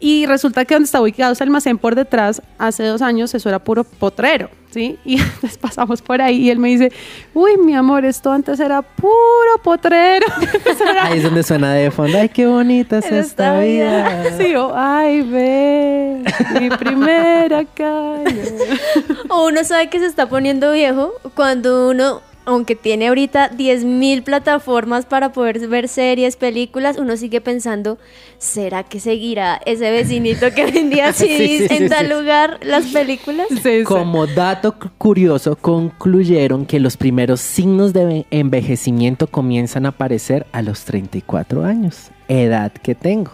y 0.00 0.24
resulta 0.26 0.64
que 0.64 0.74
donde 0.74 0.86
está 0.86 1.00
ubicado 1.00 1.32
ese 1.32 1.42
almacén 1.44 1.76
por 1.78 1.94
detrás, 1.94 2.40
hace 2.58 2.84
dos 2.84 3.02
años 3.02 3.34
eso 3.34 3.48
era 3.48 3.58
puro 3.58 3.84
potrero, 3.84 4.48
¿sí? 4.72 4.98
Y 5.04 5.14
entonces 5.20 5.58
pasamos 5.58 6.02
por 6.02 6.20
ahí 6.20 6.36
y 6.36 6.50
él 6.50 6.58
me 6.58 6.68
dice, 6.68 6.92
uy, 7.34 7.56
mi 7.58 7.74
amor, 7.74 8.04
esto 8.04 8.32
antes 8.32 8.58
era 8.58 8.82
puro 8.82 9.12
potrero. 9.62 10.26
Ahí 11.02 11.18
es 11.18 11.24
donde 11.24 11.42
suena 11.42 11.74
de 11.74 11.90
fondo, 11.90 12.18
ay, 12.18 12.28
qué 12.28 12.46
bonita 12.46 12.98
es 12.98 13.04
esta 13.06 13.18
esta 13.18 13.60
vida. 13.60 14.22
vida. 14.22 14.36
Sí, 14.38 14.50
yo, 14.52 14.72
ay, 14.74 15.22
ve, 15.22 16.22
mi 16.60 16.70
primera 16.70 17.64
calle. 17.64 18.54
O 19.28 19.46
uno 19.46 19.62
sabe 19.64 19.88
que 19.88 19.98
se 19.98 20.06
está 20.06 20.28
poniendo 20.28 20.72
viejo 20.72 21.12
cuando 21.34 21.90
uno 21.90 22.22
aunque 22.44 22.74
tiene 22.76 23.08
ahorita 23.08 23.50
10.000 23.50 24.22
plataformas 24.24 25.06
para 25.06 25.32
poder 25.32 25.66
ver 25.68 25.88
series, 25.88 26.36
películas, 26.36 26.98
uno 26.98 27.16
sigue 27.16 27.40
pensando, 27.40 27.98
¿será 28.38 28.82
que 28.82 28.98
seguirá 29.00 29.60
ese 29.66 29.90
vecinito 29.90 30.52
que 30.54 30.64
vendía 30.70 31.12
CDs 31.12 31.28
sí, 31.38 31.68
sí, 31.68 31.74
en 31.74 31.88
tal 31.88 32.08
lugar 32.10 32.58
las 32.62 32.86
películas? 32.86 33.46
Como 33.84 34.26
dato 34.26 34.78
cu- 34.78 34.90
curioso, 34.98 35.56
concluyeron 35.56 36.66
que 36.66 36.80
los 36.80 36.96
primeros 36.96 37.40
signos 37.40 37.92
de 37.92 38.04
ve- 38.04 38.26
envejecimiento 38.30 39.26
comienzan 39.26 39.86
a 39.86 39.90
aparecer 39.90 40.46
a 40.52 40.62
los 40.62 40.84
34 40.84 41.64
años, 41.64 42.10
edad 42.28 42.72
que 42.72 42.94
tengo. 42.94 43.30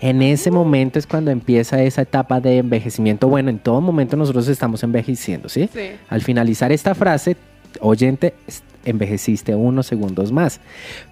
En 0.00 0.20
ese 0.20 0.50
momento 0.50 0.98
es 0.98 1.06
cuando 1.06 1.30
empieza 1.30 1.82
esa 1.82 2.02
etapa 2.02 2.40
de 2.40 2.58
envejecimiento. 2.58 3.28
Bueno, 3.28 3.50
en 3.50 3.58
todo 3.58 3.80
momento 3.80 4.16
nosotros 4.16 4.48
estamos 4.48 4.82
envejeciendo, 4.82 5.48
¿sí? 5.48 5.68
Sí. 5.72 5.90
Al 6.08 6.20
finalizar 6.22 6.72
esta 6.72 6.94
frase, 6.94 7.36
oyente, 7.80 8.34
envejeciste 8.84 9.54
unos 9.54 9.86
segundos 9.86 10.32
más. 10.32 10.60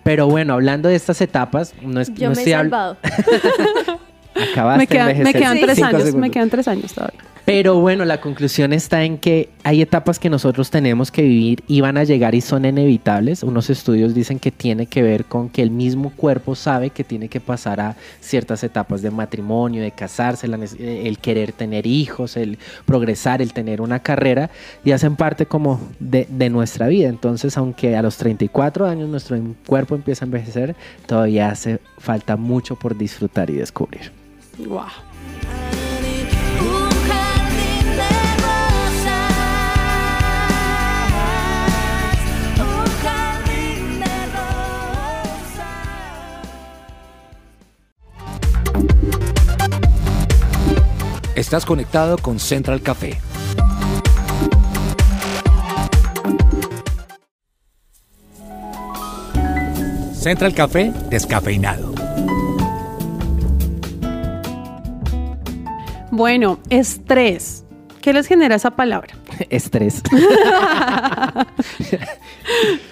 Pero 0.02 0.26
bueno, 0.28 0.54
hablando 0.54 0.88
de 0.88 0.96
estas 0.96 1.20
etapas, 1.20 1.74
no 1.82 2.00
es 2.00 2.12
Yo 2.14 2.28
no 2.28 2.34
me 2.34 2.42
he 2.42 2.44
estoy 2.44 2.52
hab- 2.52 2.56
salvado. 2.58 2.96
acabaste 4.34 4.78
Me 4.78 4.86
quedan, 4.86 5.06
me 5.06 5.12
envejecer 5.12 5.40
quedan 5.40 5.60
tres 5.60 5.82
años, 5.82 5.98
me 5.98 6.04
segundos. 6.06 6.30
quedan 6.30 6.50
tres 6.50 6.68
años 6.68 6.92
todavía. 6.94 7.20
Pero 7.50 7.80
bueno, 7.80 8.04
la 8.04 8.20
conclusión 8.20 8.72
está 8.72 9.02
en 9.02 9.18
que 9.18 9.48
hay 9.64 9.82
etapas 9.82 10.20
que 10.20 10.30
nosotros 10.30 10.70
tenemos 10.70 11.10
que 11.10 11.22
vivir 11.22 11.64
y 11.66 11.80
van 11.80 11.96
a 11.96 12.04
llegar 12.04 12.34
y 12.36 12.40
son 12.42 12.64
inevitables. 12.64 13.42
Unos 13.42 13.70
estudios 13.70 14.14
dicen 14.14 14.38
que 14.38 14.52
tiene 14.52 14.86
que 14.86 15.02
ver 15.02 15.24
con 15.24 15.48
que 15.48 15.60
el 15.60 15.72
mismo 15.72 16.10
cuerpo 16.10 16.54
sabe 16.54 16.90
que 16.90 17.02
tiene 17.02 17.28
que 17.28 17.40
pasar 17.40 17.80
a 17.80 17.96
ciertas 18.20 18.62
etapas 18.62 19.02
de 19.02 19.10
matrimonio, 19.10 19.82
de 19.82 19.90
casarse, 19.90 20.46
el 20.46 21.18
querer 21.18 21.50
tener 21.52 21.88
hijos, 21.88 22.36
el 22.36 22.56
progresar, 22.84 23.42
el 23.42 23.52
tener 23.52 23.80
una 23.80 23.98
carrera 23.98 24.50
y 24.84 24.92
hacen 24.92 25.16
parte 25.16 25.46
como 25.46 25.80
de, 25.98 26.28
de 26.30 26.50
nuestra 26.50 26.86
vida. 26.86 27.08
Entonces, 27.08 27.56
aunque 27.56 27.96
a 27.96 28.02
los 28.02 28.16
34 28.18 28.86
años 28.86 29.08
nuestro 29.08 29.36
cuerpo 29.66 29.96
empieza 29.96 30.24
a 30.24 30.26
envejecer, 30.26 30.76
todavía 31.06 31.50
hace 31.50 31.80
falta 32.00 32.36
mucho 32.36 32.76
por 32.76 32.96
disfrutar 32.96 33.50
y 33.50 33.54
descubrir. 33.54 34.12
Wow. 34.58 34.86
Un 36.60 36.90
jardín 37.08 37.86
de 37.96 38.08
rosas, 38.42 39.32
un 42.58 42.86
jardín 43.02 44.00
de 44.00 44.14
rosas. 44.34 45.76
Estás 51.36 51.64
conectado 51.64 52.18
con 52.18 52.38
Central 52.38 52.82
Café. 52.82 53.18
Central 60.20 60.52
Café 60.54 60.92
descafeinado. 61.08 61.89
Bueno, 66.20 66.60
estrés. 66.68 67.64
¿Qué 68.02 68.12
les 68.12 68.26
genera 68.26 68.54
esa 68.54 68.72
palabra? 68.72 69.16
Estrés. 69.48 70.02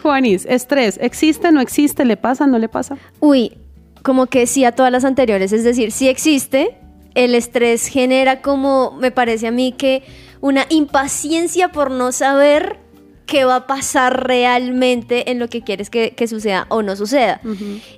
Juanis, 0.02 0.46
estrés. 0.46 0.98
¿Existe, 0.98 1.52
no 1.52 1.60
existe? 1.60 2.06
¿Le 2.06 2.16
pasa, 2.16 2.46
no 2.46 2.58
le 2.58 2.70
pasa? 2.70 2.96
Uy, 3.20 3.52
como 4.02 4.28
que 4.28 4.46
sí 4.46 4.64
a 4.64 4.72
todas 4.72 4.90
las 4.90 5.04
anteriores, 5.04 5.52
es 5.52 5.62
decir, 5.62 5.92
sí 5.92 6.08
existe, 6.08 6.78
el 7.14 7.34
estrés 7.34 7.88
genera 7.88 8.40
como, 8.40 8.92
me 8.92 9.10
parece 9.10 9.48
a 9.48 9.50
mí 9.50 9.72
que 9.72 10.04
una 10.40 10.64
impaciencia 10.70 11.68
por 11.68 11.90
no 11.90 12.12
saber 12.12 12.78
qué 13.26 13.44
va 13.44 13.56
a 13.56 13.66
pasar 13.66 14.26
realmente 14.26 15.30
en 15.30 15.38
lo 15.38 15.48
que 15.48 15.60
quieres 15.60 15.90
que, 15.90 16.12
que 16.12 16.28
suceda 16.28 16.64
o 16.70 16.80
no 16.80 16.96
suceda. 16.96 17.42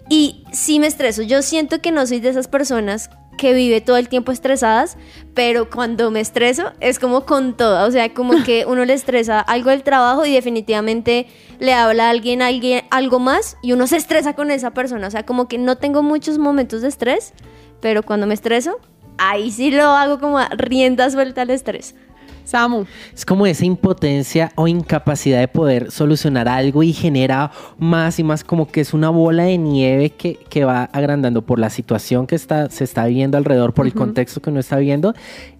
Y 0.08 0.42
sí 0.50 0.80
me 0.80 0.88
estreso, 0.88 1.22
yo 1.22 1.40
siento 1.42 1.80
que 1.80 1.92
no 1.92 2.04
soy 2.04 2.18
de 2.18 2.30
esas 2.30 2.48
personas 2.48 3.10
que 3.40 3.54
vive 3.54 3.80
todo 3.80 3.96
el 3.96 4.10
tiempo 4.10 4.32
estresadas, 4.32 4.98
pero 5.32 5.70
cuando 5.70 6.10
me 6.10 6.20
estreso 6.20 6.72
es 6.78 6.98
como 6.98 7.24
con 7.24 7.56
todo, 7.56 7.88
o 7.88 7.90
sea, 7.90 8.12
como 8.12 8.44
que 8.44 8.66
uno 8.68 8.84
le 8.84 8.92
estresa 8.92 9.40
algo 9.40 9.70
del 9.70 9.82
trabajo 9.82 10.26
y 10.26 10.32
definitivamente 10.34 11.26
le 11.58 11.72
habla 11.72 12.08
a 12.08 12.10
alguien, 12.10 12.42
a 12.42 12.48
alguien 12.48 12.82
algo 12.90 13.18
más 13.18 13.56
y 13.62 13.72
uno 13.72 13.86
se 13.86 13.96
estresa 13.96 14.34
con 14.34 14.50
esa 14.50 14.72
persona, 14.72 15.06
o 15.06 15.10
sea, 15.10 15.24
como 15.24 15.48
que 15.48 15.56
no 15.56 15.78
tengo 15.78 16.02
muchos 16.02 16.36
momentos 16.36 16.82
de 16.82 16.88
estrés, 16.88 17.32
pero 17.80 18.02
cuando 18.02 18.26
me 18.26 18.34
estreso, 18.34 18.78
ahí 19.16 19.50
sí 19.50 19.70
lo 19.70 19.84
hago 19.84 20.20
como 20.20 20.38
a 20.38 20.50
rienda 20.50 21.08
suelta 21.08 21.40
al 21.40 21.50
estrés. 21.50 21.94
Samu. 22.50 22.84
Es 23.14 23.24
como 23.24 23.46
esa 23.46 23.64
impotencia 23.64 24.50
o 24.56 24.66
incapacidad 24.66 25.38
de 25.40 25.48
poder 25.48 25.90
solucionar 25.90 26.48
algo 26.48 26.82
y 26.82 26.92
genera 26.92 27.50
más 27.78 28.18
y 28.18 28.24
más 28.24 28.42
como 28.44 28.66
que 28.66 28.80
es 28.80 28.92
una 28.92 29.08
bola 29.10 29.44
de 29.44 29.56
nieve 29.58 30.10
que, 30.10 30.34
que 30.48 30.64
va 30.64 30.84
agrandando 30.92 31.42
por 31.42 31.58
la 31.58 31.70
situación 31.70 32.26
que 32.26 32.34
está, 32.34 32.68
se 32.70 32.84
está 32.84 33.06
viviendo 33.06 33.36
alrededor, 33.38 33.72
por 33.72 33.86
el 33.86 33.92
contexto 33.94 34.40
que 34.42 34.50
uno 34.50 34.60
está 34.60 34.76
viendo 34.78 35.14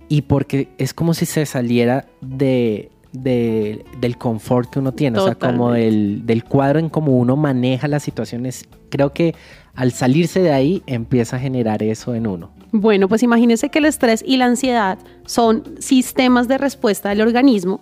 y 0.08 0.22
porque 0.22 0.68
es 0.78 0.92
como 0.92 1.14
si 1.14 1.26
se 1.26 1.46
saliera 1.46 2.06
de, 2.20 2.90
de- 3.12 3.84
del 4.00 4.16
confort 4.18 4.68
que 4.70 4.80
uno 4.80 4.92
tiene, 4.92 5.18
o 5.18 5.24
sea, 5.24 5.34
como 5.52 5.70
del, 5.72 6.26
del 6.26 6.42
cuadro 6.44 6.80
en 6.80 6.88
cómo 6.88 7.16
uno 7.16 7.36
maneja 7.36 7.86
las 7.86 8.02
situaciones. 8.02 8.64
Creo 8.88 9.12
que 9.12 9.36
al 9.74 9.92
salirse 9.92 10.40
de 10.40 10.52
ahí 10.52 10.82
empieza 10.86 11.36
a 11.36 11.40
generar 11.40 11.82
eso 11.82 12.14
en 12.14 12.26
uno. 12.26 12.50
Bueno, 12.72 13.08
pues 13.08 13.22
imagínense 13.22 13.68
que 13.68 13.80
el 13.80 13.86
estrés 13.86 14.22
y 14.26 14.36
la 14.36 14.46
ansiedad 14.46 14.98
son 15.26 15.64
sistemas 15.80 16.46
de 16.46 16.58
respuesta 16.58 17.08
del 17.08 17.20
organismo 17.20 17.80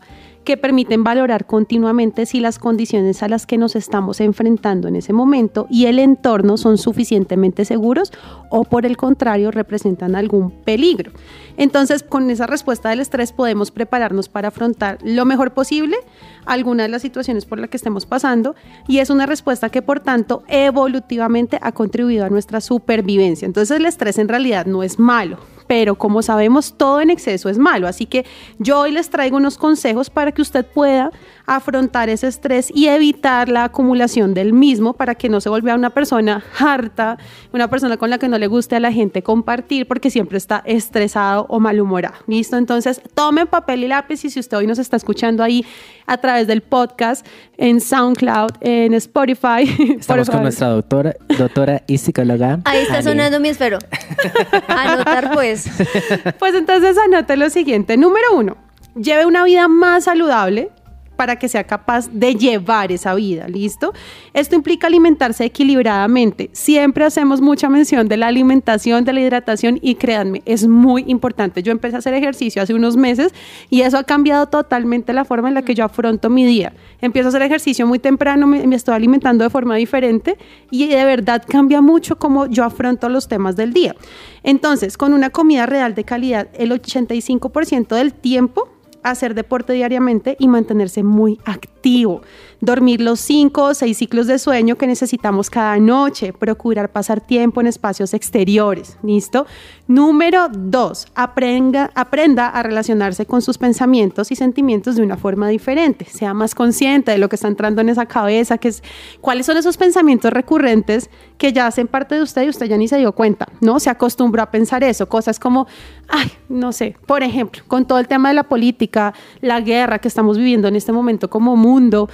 que 0.48 0.56
permiten 0.56 1.04
valorar 1.04 1.44
continuamente 1.44 2.24
si 2.24 2.40
las 2.40 2.58
condiciones 2.58 3.22
a 3.22 3.28
las 3.28 3.44
que 3.44 3.58
nos 3.58 3.76
estamos 3.76 4.18
enfrentando 4.18 4.88
en 4.88 4.96
ese 4.96 5.12
momento 5.12 5.66
y 5.68 5.84
el 5.84 5.98
entorno 5.98 6.56
son 6.56 6.78
suficientemente 6.78 7.66
seguros 7.66 8.14
o 8.48 8.64
por 8.64 8.86
el 8.86 8.96
contrario 8.96 9.50
representan 9.50 10.16
algún 10.16 10.50
peligro. 10.50 11.12
Entonces, 11.58 12.02
con 12.02 12.30
esa 12.30 12.46
respuesta 12.46 12.88
del 12.88 13.00
estrés 13.00 13.32
podemos 13.32 13.70
prepararnos 13.70 14.30
para 14.30 14.48
afrontar 14.48 14.96
lo 15.02 15.26
mejor 15.26 15.52
posible 15.52 15.98
alguna 16.46 16.84
de 16.84 16.88
las 16.88 17.02
situaciones 17.02 17.44
por 17.44 17.58
las 17.58 17.68
que 17.68 17.76
estemos 17.76 18.06
pasando 18.06 18.54
y 18.86 19.00
es 19.00 19.10
una 19.10 19.26
respuesta 19.26 19.68
que 19.68 19.82
por 19.82 20.00
tanto 20.00 20.44
evolutivamente 20.48 21.58
ha 21.60 21.72
contribuido 21.72 22.24
a 22.24 22.30
nuestra 22.30 22.62
supervivencia. 22.62 23.44
Entonces 23.44 23.76
el 23.76 23.84
estrés 23.84 24.16
en 24.16 24.28
realidad 24.28 24.64
no 24.64 24.82
es 24.82 24.98
malo, 24.98 25.40
pero 25.68 25.94
como 25.94 26.22
sabemos 26.22 26.74
todo 26.76 27.00
en 27.00 27.10
exceso 27.10 27.48
es 27.48 27.58
malo, 27.58 27.86
así 27.86 28.06
que 28.06 28.26
yo 28.58 28.80
hoy 28.80 28.90
les 28.90 29.10
traigo 29.10 29.36
unos 29.36 29.56
consejos 29.56 30.10
para 30.10 30.32
que 30.32 30.42
usted 30.42 30.66
pueda 30.66 31.12
afrontar 31.48 32.10
ese 32.10 32.28
estrés 32.28 32.70
y 32.74 32.88
evitar 32.88 33.48
la 33.48 33.64
acumulación 33.64 34.34
del 34.34 34.52
mismo 34.52 34.92
para 34.92 35.14
que 35.14 35.28
no 35.28 35.40
se 35.40 35.48
vuelva 35.48 35.74
una 35.74 35.90
persona 35.90 36.44
harta, 36.58 37.18
una 37.52 37.68
persona 37.68 37.96
con 37.96 38.10
la 38.10 38.18
que 38.18 38.28
no 38.28 38.38
le 38.38 38.46
guste 38.46 38.76
a 38.76 38.80
la 38.80 38.92
gente 38.92 39.22
compartir 39.22 39.88
porque 39.88 40.10
siempre 40.10 40.36
está 40.36 40.62
estresado 40.66 41.46
o 41.48 41.58
malhumorado. 41.58 42.14
¿Listo? 42.26 42.56
Entonces, 42.56 43.00
tomen 43.14 43.46
papel 43.46 43.84
y 43.84 43.88
lápiz 43.88 44.24
y 44.24 44.30
si 44.30 44.40
usted 44.40 44.58
hoy 44.58 44.66
nos 44.66 44.78
está 44.78 44.96
escuchando 44.96 45.42
ahí 45.42 45.64
a 46.06 46.18
través 46.18 46.46
del 46.46 46.60
podcast, 46.60 47.26
en 47.56 47.80
SoundCloud, 47.80 48.50
en 48.60 48.94
Spotify. 48.94 49.96
Estamos 49.98 50.28
con 50.28 50.42
nuestra 50.42 50.68
doctora, 50.68 51.16
doctora 51.38 51.82
y 51.86 51.98
psicóloga. 51.98 52.60
Ahí 52.64 52.82
está 52.82 52.94
Ale. 52.94 53.02
sonando 53.04 53.40
mi 53.40 53.48
esfero. 53.48 53.78
Anotar 54.68 55.32
pues. 55.32 55.68
Pues 56.38 56.54
entonces 56.54 56.96
anote 56.98 57.36
lo 57.36 57.50
siguiente. 57.50 57.96
Número 57.96 58.26
uno, 58.34 58.56
lleve 58.94 59.26
una 59.26 59.44
vida 59.44 59.66
más 59.68 60.04
saludable 60.04 60.70
para 61.18 61.34
que 61.34 61.48
sea 61.48 61.64
capaz 61.64 62.08
de 62.12 62.36
llevar 62.36 62.92
esa 62.92 63.12
vida, 63.12 63.48
¿listo? 63.48 63.92
Esto 64.34 64.54
implica 64.54 64.86
alimentarse 64.86 65.44
equilibradamente. 65.44 66.48
Siempre 66.52 67.04
hacemos 67.04 67.40
mucha 67.40 67.68
mención 67.68 68.06
de 68.06 68.16
la 68.16 68.28
alimentación, 68.28 69.04
de 69.04 69.12
la 69.12 69.20
hidratación 69.22 69.80
y 69.82 69.96
créanme, 69.96 70.42
es 70.44 70.68
muy 70.68 71.02
importante. 71.08 71.60
Yo 71.64 71.72
empecé 71.72 71.96
a 71.96 71.98
hacer 71.98 72.14
ejercicio 72.14 72.62
hace 72.62 72.72
unos 72.72 72.96
meses 72.96 73.34
y 73.68 73.80
eso 73.80 73.98
ha 73.98 74.04
cambiado 74.04 74.46
totalmente 74.46 75.12
la 75.12 75.24
forma 75.24 75.48
en 75.48 75.54
la 75.54 75.62
que 75.62 75.74
yo 75.74 75.84
afronto 75.84 76.30
mi 76.30 76.44
día. 76.46 76.72
Empiezo 77.00 77.26
a 77.26 77.30
hacer 77.30 77.42
ejercicio 77.42 77.84
muy 77.84 77.98
temprano, 77.98 78.46
me, 78.46 78.64
me 78.68 78.76
estoy 78.76 78.94
alimentando 78.94 79.42
de 79.42 79.50
forma 79.50 79.74
diferente 79.74 80.38
y 80.70 80.86
de 80.86 81.04
verdad 81.04 81.42
cambia 81.48 81.80
mucho 81.80 82.16
cómo 82.16 82.46
yo 82.46 82.62
afronto 82.62 83.08
los 83.08 83.26
temas 83.26 83.56
del 83.56 83.72
día. 83.72 83.96
Entonces, 84.44 84.96
con 84.96 85.12
una 85.14 85.30
comida 85.30 85.66
real 85.66 85.96
de 85.96 86.04
calidad, 86.04 86.46
el 86.54 86.70
85% 86.70 87.96
del 87.96 88.14
tiempo 88.14 88.77
hacer 89.10 89.34
deporte 89.34 89.72
diariamente 89.72 90.36
y 90.38 90.48
mantenerse 90.48 91.02
muy 91.02 91.38
activo. 91.44 92.22
Dormir 92.60 93.00
los 93.00 93.20
5 93.20 93.62
o 93.62 93.74
6 93.74 93.96
ciclos 93.96 94.26
de 94.26 94.38
sueño 94.38 94.76
que 94.76 94.86
necesitamos 94.86 95.48
cada 95.48 95.78
noche. 95.78 96.32
Procurar 96.32 96.90
pasar 96.90 97.20
tiempo 97.20 97.60
en 97.60 97.68
espacios 97.68 98.14
exteriores. 98.14 98.98
¿Listo? 99.02 99.46
Número 99.86 100.48
2. 100.50 101.06
Aprenda, 101.14 101.90
aprenda 101.94 102.48
a 102.48 102.62
relacionarse 102.62 103.26
con 103.26 103.42
sus 103.42 103.58
pensamientos 103.58 104.32
y 104.32 104.36
sentimientos 104.36 104.96
de 104.96 105.02
una 105.02 105.16
forma 105.16 105.48
diferente. 105.48 106.04
Sea 106.04 106.34
más 106.34 106.54
consciente 106.54 107.12
de 107.12 107.18
lo 107.18 107.28
que 107.28 107.36
está 107.36 107.48
entrando 107.48 107.80
en 107.80 107.88
esa 107.88 108.06
cabeza, 108.06 108.58
que 108.58 108.68
es, 108.68 108.82
cuáles 109.20 109.46
son 109.46 109.56
esos 109.56 109.76
pensamientos 109.76 110.32
recurrentes 110.32 111.10
que 111.38 111.52
ya 111.52 111.66
hacen 111.66 111.86
parte 111.86 112.16
de 112.16 112.22
usted 112.22 112.42
y 112.42 112.48
usted 112.48 112.66
ya 112.66 112.76
ni 112.76 112.88
se 112.88 112.98
dio 112.98 113.12
cuenta, 113.12 113.46
¿no? 113.60 113.78
Se 113.80 113.90
acostumbró 113.90 114.42
a 114.42 114.50
pensar 114.50 114.82
eso, 114.84 115.08
cosas 115.08 115.38
como, 115.38 115.66
ay, 116.08 116.30
no 116.48 116.72
sé, 116.72 116.96
por 117.06 117.22
ejemplo, 117.22 117.62
con 117.68 117.86
todo 117.86 117.98
el 117.98 118.08
tema 118.08 118.28
de 118.28 118.34
la 118.34 118.42
política, 118.42 119.14
la 119.40 119.60
guerra 119.60 120.00
que 120.00 120.08
estamos 120.08 120.36
viviendo 120.36 120.68
en 120.68 120.76
este 120.76 120.92
momento 120.92 121.30
como 121.30 121.56
mundo, 121.56 122.08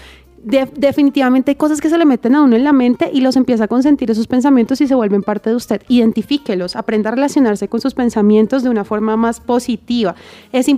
de- 0.45 0.69
definitivamente 0.77 1.51
hay 1.53 1.55
cosas 1.57 1.81
que 1.81 1.89
se 1.89 1.99
le 1.99 2.05
meten 2.05 2.35
a 2.35 2.43
uno 2.43 2.55
en 2.57 2.65
la 2.65 2.73
mente 2.73 3.11
y 3.13 3.21
los 3.21 3.37
empieza 3.37 3.65
a 3.65 3.69
consentir 3.69 4.11
esos 4.11 4.27
pensamientos 4.27 4.81
y 4.81 4.87
se 4.87 4.95
vuelven 4.95 5.23
parte 5.23 5.51
de 5.51 5.57
usted. 5.57 5.83
Identifíquelos, 5.89 6.77
aprenda 6.77 7.11
a 7.11 7.15
relacionarse 7.15 7.69
con 7.69 7.81
sus 7.81 7.95
pensamientos 7.95 8.63
de 8.63 8.69
una 8.69 8.85
forma 8.85 9.17
más 9.17 9.41
positiva. 9.41 10.15
Es, 10.53 10.69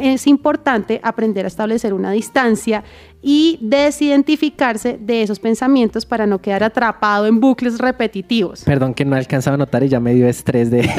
es 0.00 0.26
importante 0.26 1.00
aprender 1.02 1.44
a 1.44 1.48
establecer 1.48 1.94
una 1.94 2.10
distancia 2.10 2.84
y 3.22 3.58
desidentificarse 3.60 4.98
de 5.00 5.22
esos 5.22 5.38
pensamientos 5.38 6.04
para 6.04 6.26
no 6.26 6.40
quedar 6.40 6.64
atrapado 6.64 7.26
en 7.26 7.38
bucles 7.38 7.78
repetitivos. 7.78 8.64
Perdón 8.64 8.94
que 8.94 9.04
no 9.04 9.14
alcanzaba 9.14 9.54
a 9.54 9.58
notar 9.58 9.84
y 9.84 9.88
ya 9.88 10.00
me 10.00 10.12
dio 10.12 10.26
estrés 10.26 10.72
de 10.72 10.90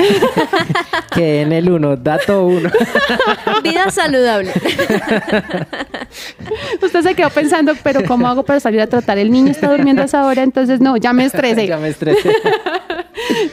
que 1.14 1.42
en 1.42 1.52
el 1.52 1.70
uno, 1.70 1.98
dato 1.98 2.46
uno. 2.46 2.70
Vida 3.64 3.92
saludable. 3.92 4.54
Usted 6.82 7.02
se 7.02 7.14
quedó 7.14 7.30
pensando, 7.30 7.74
pero 7.84 8.06
¿cómo 8.06 8.26
hago 8.28 8.44
para 8.44 8.62
salir 8.62 8.80
a 8.80 8.88
tratar? 8.88 9.18
El 9.18 9.30
niño 9.30 9.52
está 9.52 9.70
durmiendo 9.70 10.02
a 10.02 10.06
esa 10.06 10.26
hora, 10.26 10.44
entonces 10.44 10.80
no, 10.80 10.96
ya 10.96 11.12
me 11.12 11.26
estresé. 11.26 11.68
ya 11.68 11.78
me 11.78 11.90
estresé. 11.90 12.32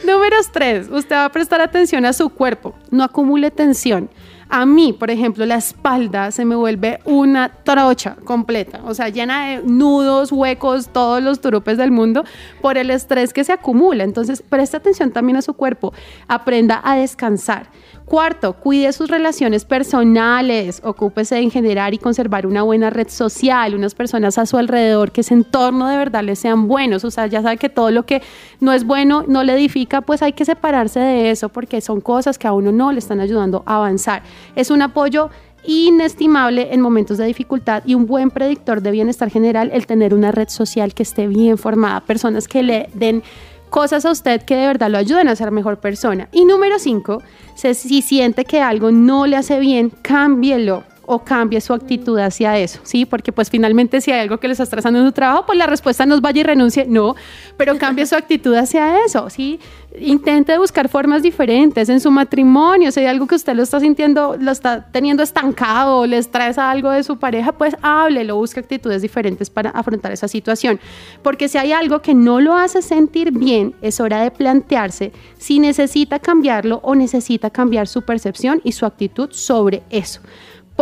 Número 0.05 0.37
tres, 0.51 0.87
usted 0.89 1.15
va 1.15 1.25
a 1.25 1.31
prestar 1.31 1.59
atención 1.59 2.05
a 2.05 2.13
su 2.13 2.29
cuerpo, 2.29 2.73
no 2.89 3.03
acumule 3.03 3.51
tensión. 3.51 4.09
A 4.53 4.65
mí, 4.65 4.91
por 4.91 5.09
ejemplo, 5.09 5.45
la 5.45 5.55
espalda 5.55 6.29
se 6.29 6.43
me 6.43 6.57
vuelve 6.57 6.99
una 7.05 7.47
trocha 7.63 8.17
completa, 8.25 8.81
o 8.85 8.93
sea, 8.93 9.07
llena 9.07 9.47
de 9.47 9.63
nudos, 9.63 10.33
huecos, 10.33 10.89
todos 10.89 11.23
los 11.23 11.39
turupes 11.39 11.77
del 11.77 11.89
mundo 11.91 12.25
por 12.61 12.77
el 12.77 12.89
estrés 12.89 13.31
que 13.31 13.45
se 13.45 13.53
acumula. 13.53 14.03
Entonces, 14.03 14.41
preste 14.41 14.75
atención 14.75 15.11
también 15.11 15.37
a 15.37 15.41
su 15.41 15.53
cuerpo, 15.53 15.93
aprenda 16.27 16.81
a 16.83 16.97
descansar. 16.97 17.69
Cuarto, 18.11 18.51
cuide 18.51 18.91
sus 18.91 19.09
relaciones 19.09 19.63
personales, 19.63 20.81
ocúpese 20.83 21.37
en 21.37 21.49
generar 21.49 21.93
y 21.93 21.97
conservar 21.97 22.45
una 22.45 22.61
buena 22.61 22.89
red 22.89 23.07
social, 23.07 23.73
unas 23.73 23.95
personas 23.95 24.37
a 24.37 24.45
su 24.45 24.57
alrededor, 24.57 25.13
que 25.13 25.21
ese 25.21 25.33
entorno 25.33 25.87
de 25.87 25.95
verdad 25.95 26.21
les 26.21 26.39
sean 26.39 26.67
buenos. 26.67 27.05
O 27.05 27.09
sea, 27.09 27.27
ya 27.27 27.41
sabe 27.41 27.55
que 27.55 27.69
todo 27.69 27.89
lo 27.89 28.05
que 28.05 28.21
no 28.59 28.73
es 28.73 28.83
bueno, 28.83 29.23
no 29.29 29.45
le 29.45 29.53
edifica, 29.53 30.01
pues 30.01 30.21
hay 30.21 30.33
que 30.33 30.43
separarse 30.43 30.99
de 30.99 31.31
eso 31.31 31.47
porque 31.47 31.79
son 31.79 32.01
cosas 32.01 32.37
que 32.37 32.49
a 32.49 32.51
uno 32.51 32.73
no 32.73 32.91
le 32.91 32.99
están 32.99 33.21
ayudando 33.21 33.63
a 33.65 33.77
avanzar. 33.77 34.23
Es 34.57 34.71
un 34.71 34.81
apoyo 34.81 35.29
inestimable 35.63 36.73
en 36.73 36.81
momentos 36.81 37.17
de 37.17 37.25
dificultad 37.25 37.83
y 37.85 37.95
un 37.95 38.07
buen 38.07 38.29
predictor 38.29 38.81
de 38.81 38.91
bienestar 38.91 39.29
general 39.29 39.69
el 39.73 39.85
tener 39.85 40.13
una 40.13 40.33
red 40.33 40.49
social 40.49 40.93
que 40.93 41.03
esté 41.03 41.27
bien 41.27 41.57
formada, 41.57 42.01
personas 42.01 42.49
que 42.49 42.61
le 42.61 42.89
den 42.93 43.23
cosas 43.71 44.05
a 44.05 44.11
usted 44.11 44.43
que 44.43 44.55
de 44.55 44.67
verdad 44.67 44.91
lo 44.91 44.99
ayuden 44.99 45.27
a 45.27 45.35
ser 45.35 45.49
mejor 45.49 45.79
persona. 45.79 46.27
Y 46.31 46.45
número 46.45 46.77
cinco, 46.77 47.23
se- 47.55 47.73
si 47.73 48.03
siente 48.03 48.45
que 48.45 48.61
algo 48.61 48.91
no 48.91 49.25
le 49.25 49.37
hace 49.37 49.59
bien, 49.59 49.91
cámbielo 50.03 50.83
o 51.11 51.25
cambie 51.25 51.59
su 51.59 51.73
actitud 51.73 52.17
hacia 52.19 52.57
eso, 52.57 52.79
¿sí? 52.83 53.05
Porque 53.05 53.33
pues 53.33 53.49
finalmente 53.49 53.99
si 53.99 54.11
hay 54.11 54.21
algo 54.21 54.39
que 54.39 54.47
le 54.47 54.53
está 54.53 54.63
estresando 54.63 54.99
en 54.99 55.05
su 55.05 55.11
trabajo, 55.11 55.45
pues 55.45 55.57
la 55.57 55.67
respuesta 55.67 56.05
no 56.05 56.15
es 56.15 56.21
vaya 56.21 56.39
y 56.39 56.43
renuncie, 56.43 56.85
no, 56.87 57.15
pero 57.57 57.77
cambie 57.77 58.05
su 58.05 58.15
actitud 58.15 58.55
hacia 58.55 59.03
eso, 59.03 59.29
¿sí? 59.29 59.59
Intente 59.99 60.57
buscar 60.57 60.87
formas 60.87 61.21
diferentes 61.21 61.89
en 61.89 61.99
su 61.99 62.11
matrimonio, 62.11 62.93
si 62.93 63.01
hay 63.01 63.07
algo 63.07 63.27
que 63.27 63.35
usted 63.35 63.53
lo 63.55 63.63
está 63.63 63.81
sintiendo, 63.81 64.37
lo 64.39 64.51
está 64.51 64.85
teniendo 64.89 65.21
estancado, 65.21 66.05
le 66.05 66.17
estresa 66.17 66.71
algo 66.71 66.89
de 66.91 67.03
su 67.03 67.19
pareja, 67.19 67.51
pues 67.51 67.75
háblelo, 67.81 68.37
busque 68.37 68.61
actitudes 68.61 69.01
diferentes 69.01 69.49
para 69.49 69.71
afrontar 69.71 70.13
esa 70.13 70.29
situación. 70.29 70.79
Porque 71.21 71.49
si 71.49 71.57
hay 71.57 71.73
algo 71.73 72.01
que 72.01 72.13
no 72.13 72.39
lo 72.39 72.55
hace 72.55 72.81
sentir 72.81 73.33
bien, 73.33 73.75
es 73.81 73.99
hora 73.99 74.21
de 74.21 74.31
plantearse 74.31 75.11
si 75.37 75.59
necesita 75.59 76.19
cambiarlo 76.19 76.79
o 76.83 76.95
necesita 76.95 77.49
cambiar 77.49 77.89
su 77.89 78.03
percepción 78.03 78.61
y 78.63 78.71
su 78.71 78.85
actitud 78.85 79.29
sobre 79.33 79.83
eso. 79.89 80.21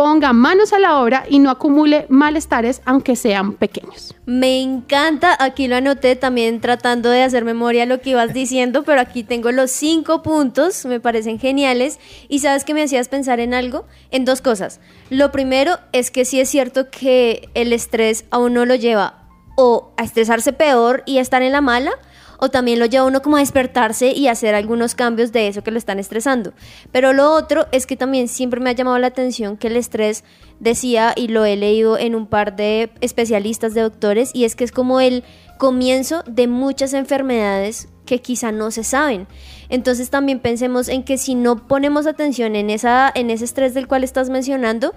Ponga 0.00 0.32
manos 0.32 0.72
a 0.72 0.78
la 0.78 0.98
obra 0.98 1.26
y 1.28 1.40
no 1.40 1.50
acumule 1.50 2.06
malestares, 2.08 2.80
aunque 2.86 3.16
sean 3.16 3.52
pequeños. 3.52 4.14
Me 4.24 4.62
encanta, 4.62 5.36
aquí 5.38 5.68
lo 5.68 5.76
anoté 5.76 6.16
también 6.16 6.62
tratando 6.62 7.10
de 7.10 7.22
hacer 7.22 7.44
memoria 7.44 7.84
lo 7.84 8.00
que 8.00 8.08
ibas 8.08 8.32
diciendo, 8.32 8.82
pero 8.86 9.02
aquí 9.02 9.24
tengo 9.24 9.52
los 9.52 9.70
cinco 9.70 10.22
puntos, 10.22 10.86
me 10.86 11.00
parecen 11.00 11.38
geniales. 11.38 11.98
Y 12.30 12.38
sabes 12.38 12.64
que 12.64 12.72
me 12.72 12.82
hacías 12.82 13.08
pensar 13.08 13.40
en 13.40 13.52
algo, 13.52 13.84
en 14.10 14.24
dos 14.24 14.40
cosas. 14.40 14.80
Lo 15.10 15.32
primero 15.32 15.78
es 15.92 16.10
que 16.10 16.24
sí 16.24 16.40
es 16.40 16.48
cierto 16.48 16.88
que 16.88 17.50
el 17.52 17.70
estrés 17.74 18.24
a 18.30 18.38
uno 18.38 18.64
lo 18.64 18.76
lleva 18.76 19.28
o 19.56 19.92
a 19.98 20.04
estresarse 20.04 20.54
peor 20.54 21.02
y 21.04 21.18
a 21.18 21.20
estar 21.20 21.42
en 21.42 21.52
la 21.52 21.60
mala, 21.60 21.92
o 22.40 22.48
también 22.48 22.78
lo 22.78 22.86
lleva 22.86 23.04
uno 23.04 23.22
como 23.22 23.36
a 23.36 23.40
despertarse 23.40 24.12
y 24.12 24.26
hacer 24.28 24.54
algunos 24.54 24.94
cambios 24.94 25.30
de 25.30 25.46
eso 25.46 25.62
que 25.62 25.70
lo 25.70 25.78
están 25.78 25.98
estresando. 25.98 26.52
Pero 26.90 27.12
lo 27.12 27.32
otro 27.32 27.66
es 27.70 27.86
que 27.86 27.96
también 27.96 28.28
siempre 28.28 28.60
me 28.60 28.70
ha 28.70 28.72
llamado 28.72 28.98
la 28.98 29.08
atención 29.08 29.56
que 29.56 29.68
el 29.68 29.76
estrés 29.76 30.24
decía, 30.58 31.12
y 31.16 31.28
lo 31.28 31.44
he 31.44 31.56
leído 31.56 31.98
en 31.98 32.14
un 32.14 32.26
par 32.26 32.56
de 32.56 32.90
especialistas 33.00 33.74
de 33.74 33.82
doctores, 33.82 34.30
y 34.34 34.44
es 34.44 34.56
que 34.56 34.64
es 34.64 34.72
como 34.72 35.00
el 35.00 35.22
comienzo 35.58 36.22
de 36.26 36.48
muchas 36.48 36.94
enfermedades 36.94 37.88
que 38.06 38.20
quizá 38.20 38.50
no 38.52 38.70
se 38.70 38.84
saben. 38.84 39.26
Entonces 39.68 40.10
también 40.10 40.40
pensemos 40.40 40.88
en 40.88 41.04
que 41.04 41.18
si 41.18 41.34
no 41.34 41.68
ponemos 41.68 42.06
atención 42.06 42.56
en, 42.56 42.70
esa, 42.70 43.10
en 43.14 43.30
ese 43.30 43.44
estrés 43.44 43.74
del 43.74 43.86
cual 43.86 44.02
estás 44.02 44.30
mencionando, 44.30 44.94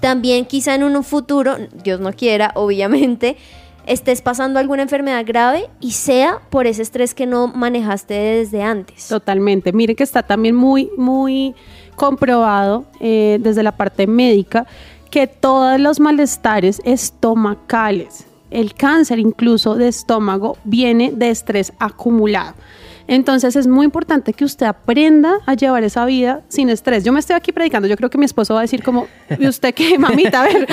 también 0.00 0.46
quizá 0.46 0.74
en 0.74 0.84
un 0.84 1.04
futuro, 1.04 1.56
Dios 1.82 2.00
no 2.00 2.12
quiera, 2.12 2.52
obviamente, 2.54 3.36
estés 3.86 4.22
pasando 4.22 4.58
alguna 4.58 4.82
enfermedad 4.82 5.24
grave 5.26 5.68
y 5.80 5.92
sea 5.92 6.40
por 6.50 6.66
ese 6.66 6.82
estrés 6.82 7.14
que 7.14 7.26
no 7.26 7.48
manejaste 7.48 8.14
desde 8.14 8.62
antes. 8.62 9.08
Totalmente. 9.08 9.72
Mire 9.72 9.94
que 9.94 10.04
está 10.04 10.22
también 10.22 10.54
muy, 10.54 10.90
muy 10.96 11.54
comprobado 11.96 12.84
eh, 13.00 13.38
desde 13.40 13.62
la 13.62 13.72
parte 13.72 14.06
médica 14.06 14.66
que 15.10 15.26
todos 15.26 15.78
los 15.78 16.00
malestares 16.00 16.80
estomacales, 16.84 18.26
el 18.50 18.74
cáncer 18.74 19.18
incluso 19.18 19.76
de 19.76 19.88
estómago, 19.88 20.56
viene 20.64 21.12
de 21.14 21.30
estrés 21.30 21.72
acumulado. 21.78 22.54
Entonces 23.06 23.56
es 23.56 23.66
muy 23.66 23.84
importante 23.84 24.32
que 24.32 24.44
usted 24.44 24.66
aprenda 24.66 25.38
a 25.46 25.54
llevar 25.54 25.84
esa 25.84 26.04
vida 26.06 26.42
sin 26.48 26.70
estrés. 26.70 27.04
Yo 27.04 27.12
me 27.12 27.20
estoy 27.20 27.36
aquí 27.36 27.52
predicando, 27.52 27.86
yo 27.88 27.96
creo 27.96 28.10
que 28.10 28.18
mi 28.18 28.24
esposo 28.24 28.54
va 28.54 28.60
a 28.60 28.62
decir 28.62 28.82
como, 28.82 29.06
¿y 29.38 29.46
usted 29.46 29.74
qué, 29.74 29.98
mamita? 29.98 30.42
A 30.42 30.44
ver, 30.44 30.66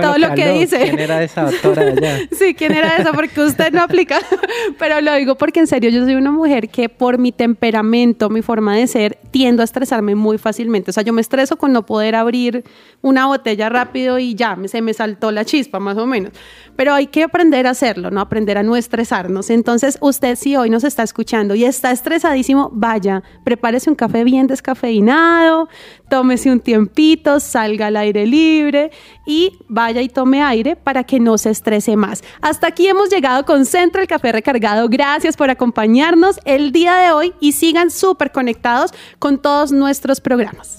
todo 0.00 0.18
lo 0.18 0.34
que 0.34 0.50
dice. 0.52 0.78
¿Quién 0.80 0.98
era 0.98 1.22
esa 1.22 1.44
doctora 1.44 1.84
de 1.84 1.92
allá? 1.92 2.18
Sí, 2.36 2.54
¿quién 2.54 2.72
era 2.72 2.96
esa? 2.96 3.12
Porque 3.12 3.40
usted 3.40 3.72
no 3.72 3.82
aplica. 3.82 4.18
Pero 4.78 5.00
lo 5.00 5.14
digo 5.14 5.36
porque 5.36 5.60
en 5.60 5.66
serio 5.66 5.90
yo 5.90 6.04
soy 6.04 6.14
una 6.14 6.30
mujer 6.30 6.68
que 6.68 6.88
por 6.88 7.18
mi 7.18 7.32
temperamento, 7.32 8.30
mi 8.30 8.42
forma 8.42 8.76
de 8.76 8.86
ser, 8.86 9.18
tiendo 9.30 9.62
a 9.62 9.64
estresarme 9.64 10.14
muy 10.14 10.38
fácilmente. 10.38 10.90
O 10.90 10.92
sea, 10.92 11.02
yo 11.02 11.12
me 11.12 11.20
estreso 11.20 11.56
con 11.56 11.72
no 11.72 11.86
poder 11.86 12.14
abrir 12.14 12.64
una 13.02 13.26
botella 13.26 13.68
rápido 13.68 14.18
y 14.18 14.34
ya, 14.34 14.56
se 14.66 14.82
me 14.82 14.92
saltó 14.92 15.30
la 15.30 15.44
chispa 15.44 15.78
más 15.78 15.96
o 15.96 16.06
menos. 16.06 16.32
Pero 16.74 16.92
hay 16.92 17.06
que 17.06 17.22
aprender 17.22 17.66
a 17.66 17.70
hacerlo, 17.70 18.10
¿no? 18.10 18.20
Aprender 18.20 18.58
a 18.58 18.62
no 18.62 18.76
estresarnos. 18.76 19.50
Entonces, 19.50 19.98
usted 20.00 20.36
si 20.36 20.56
hoy 20.56 20.70
nos 20.70 20.84
está 20.84 21.02
escuchando 21.02 21.54
y 21.54 21.64
está 21.76 21.90
estresadísimo, 21.90 22.70
vaya, 22.72 23.22
prepárese 23.44 23.90
un 23.90 23.96
café 23.96 24.24
bien 24.24 24.46
descafeinado, 24.46 25.68
tómese 26.08 26.50
un 26.50 26.60
tiempito, 26.60 27.38
salga 27.38 27.88
al 27.88 27.96
aire 27.96 28.26
libre 28.26 28.90
y 29.26 29.52
vaya 29.68 30.00
y 30.00 30.08
tome 30.08 30.42
aire 30.42 30.74
para 30.74 31.04
que 31.04 31.20
no 31.20 31.36
se 31.36 31.50
estrese 31.50 31.96
más. 31.96 32.22
Hasta 32.40 32.68
aquí 32.68 32.88
hemos 32.88 33.10
llegado 33.10 33.44
con 33.44 33.66
Centro 33.66 34.00
el 34.00 34.08
Café 34.08 34.32
Recargado. 34.32 34.88
Gracias 34.88 35.36
por 35.36 35.50
acompañarnos 35.50 36.40
el 36.44 36.72
día 36.72 36.96
de 36.96 37.12
hoy 37.12 37.34
y 37.40 37.52
sigan 37.52 37.90
súper 37.90 38.32
conectados 38.32 38.92
con 39.18 39.38
todos 39.38 39.70
nuestros 39.70 40.20
programas. 40.20 40.78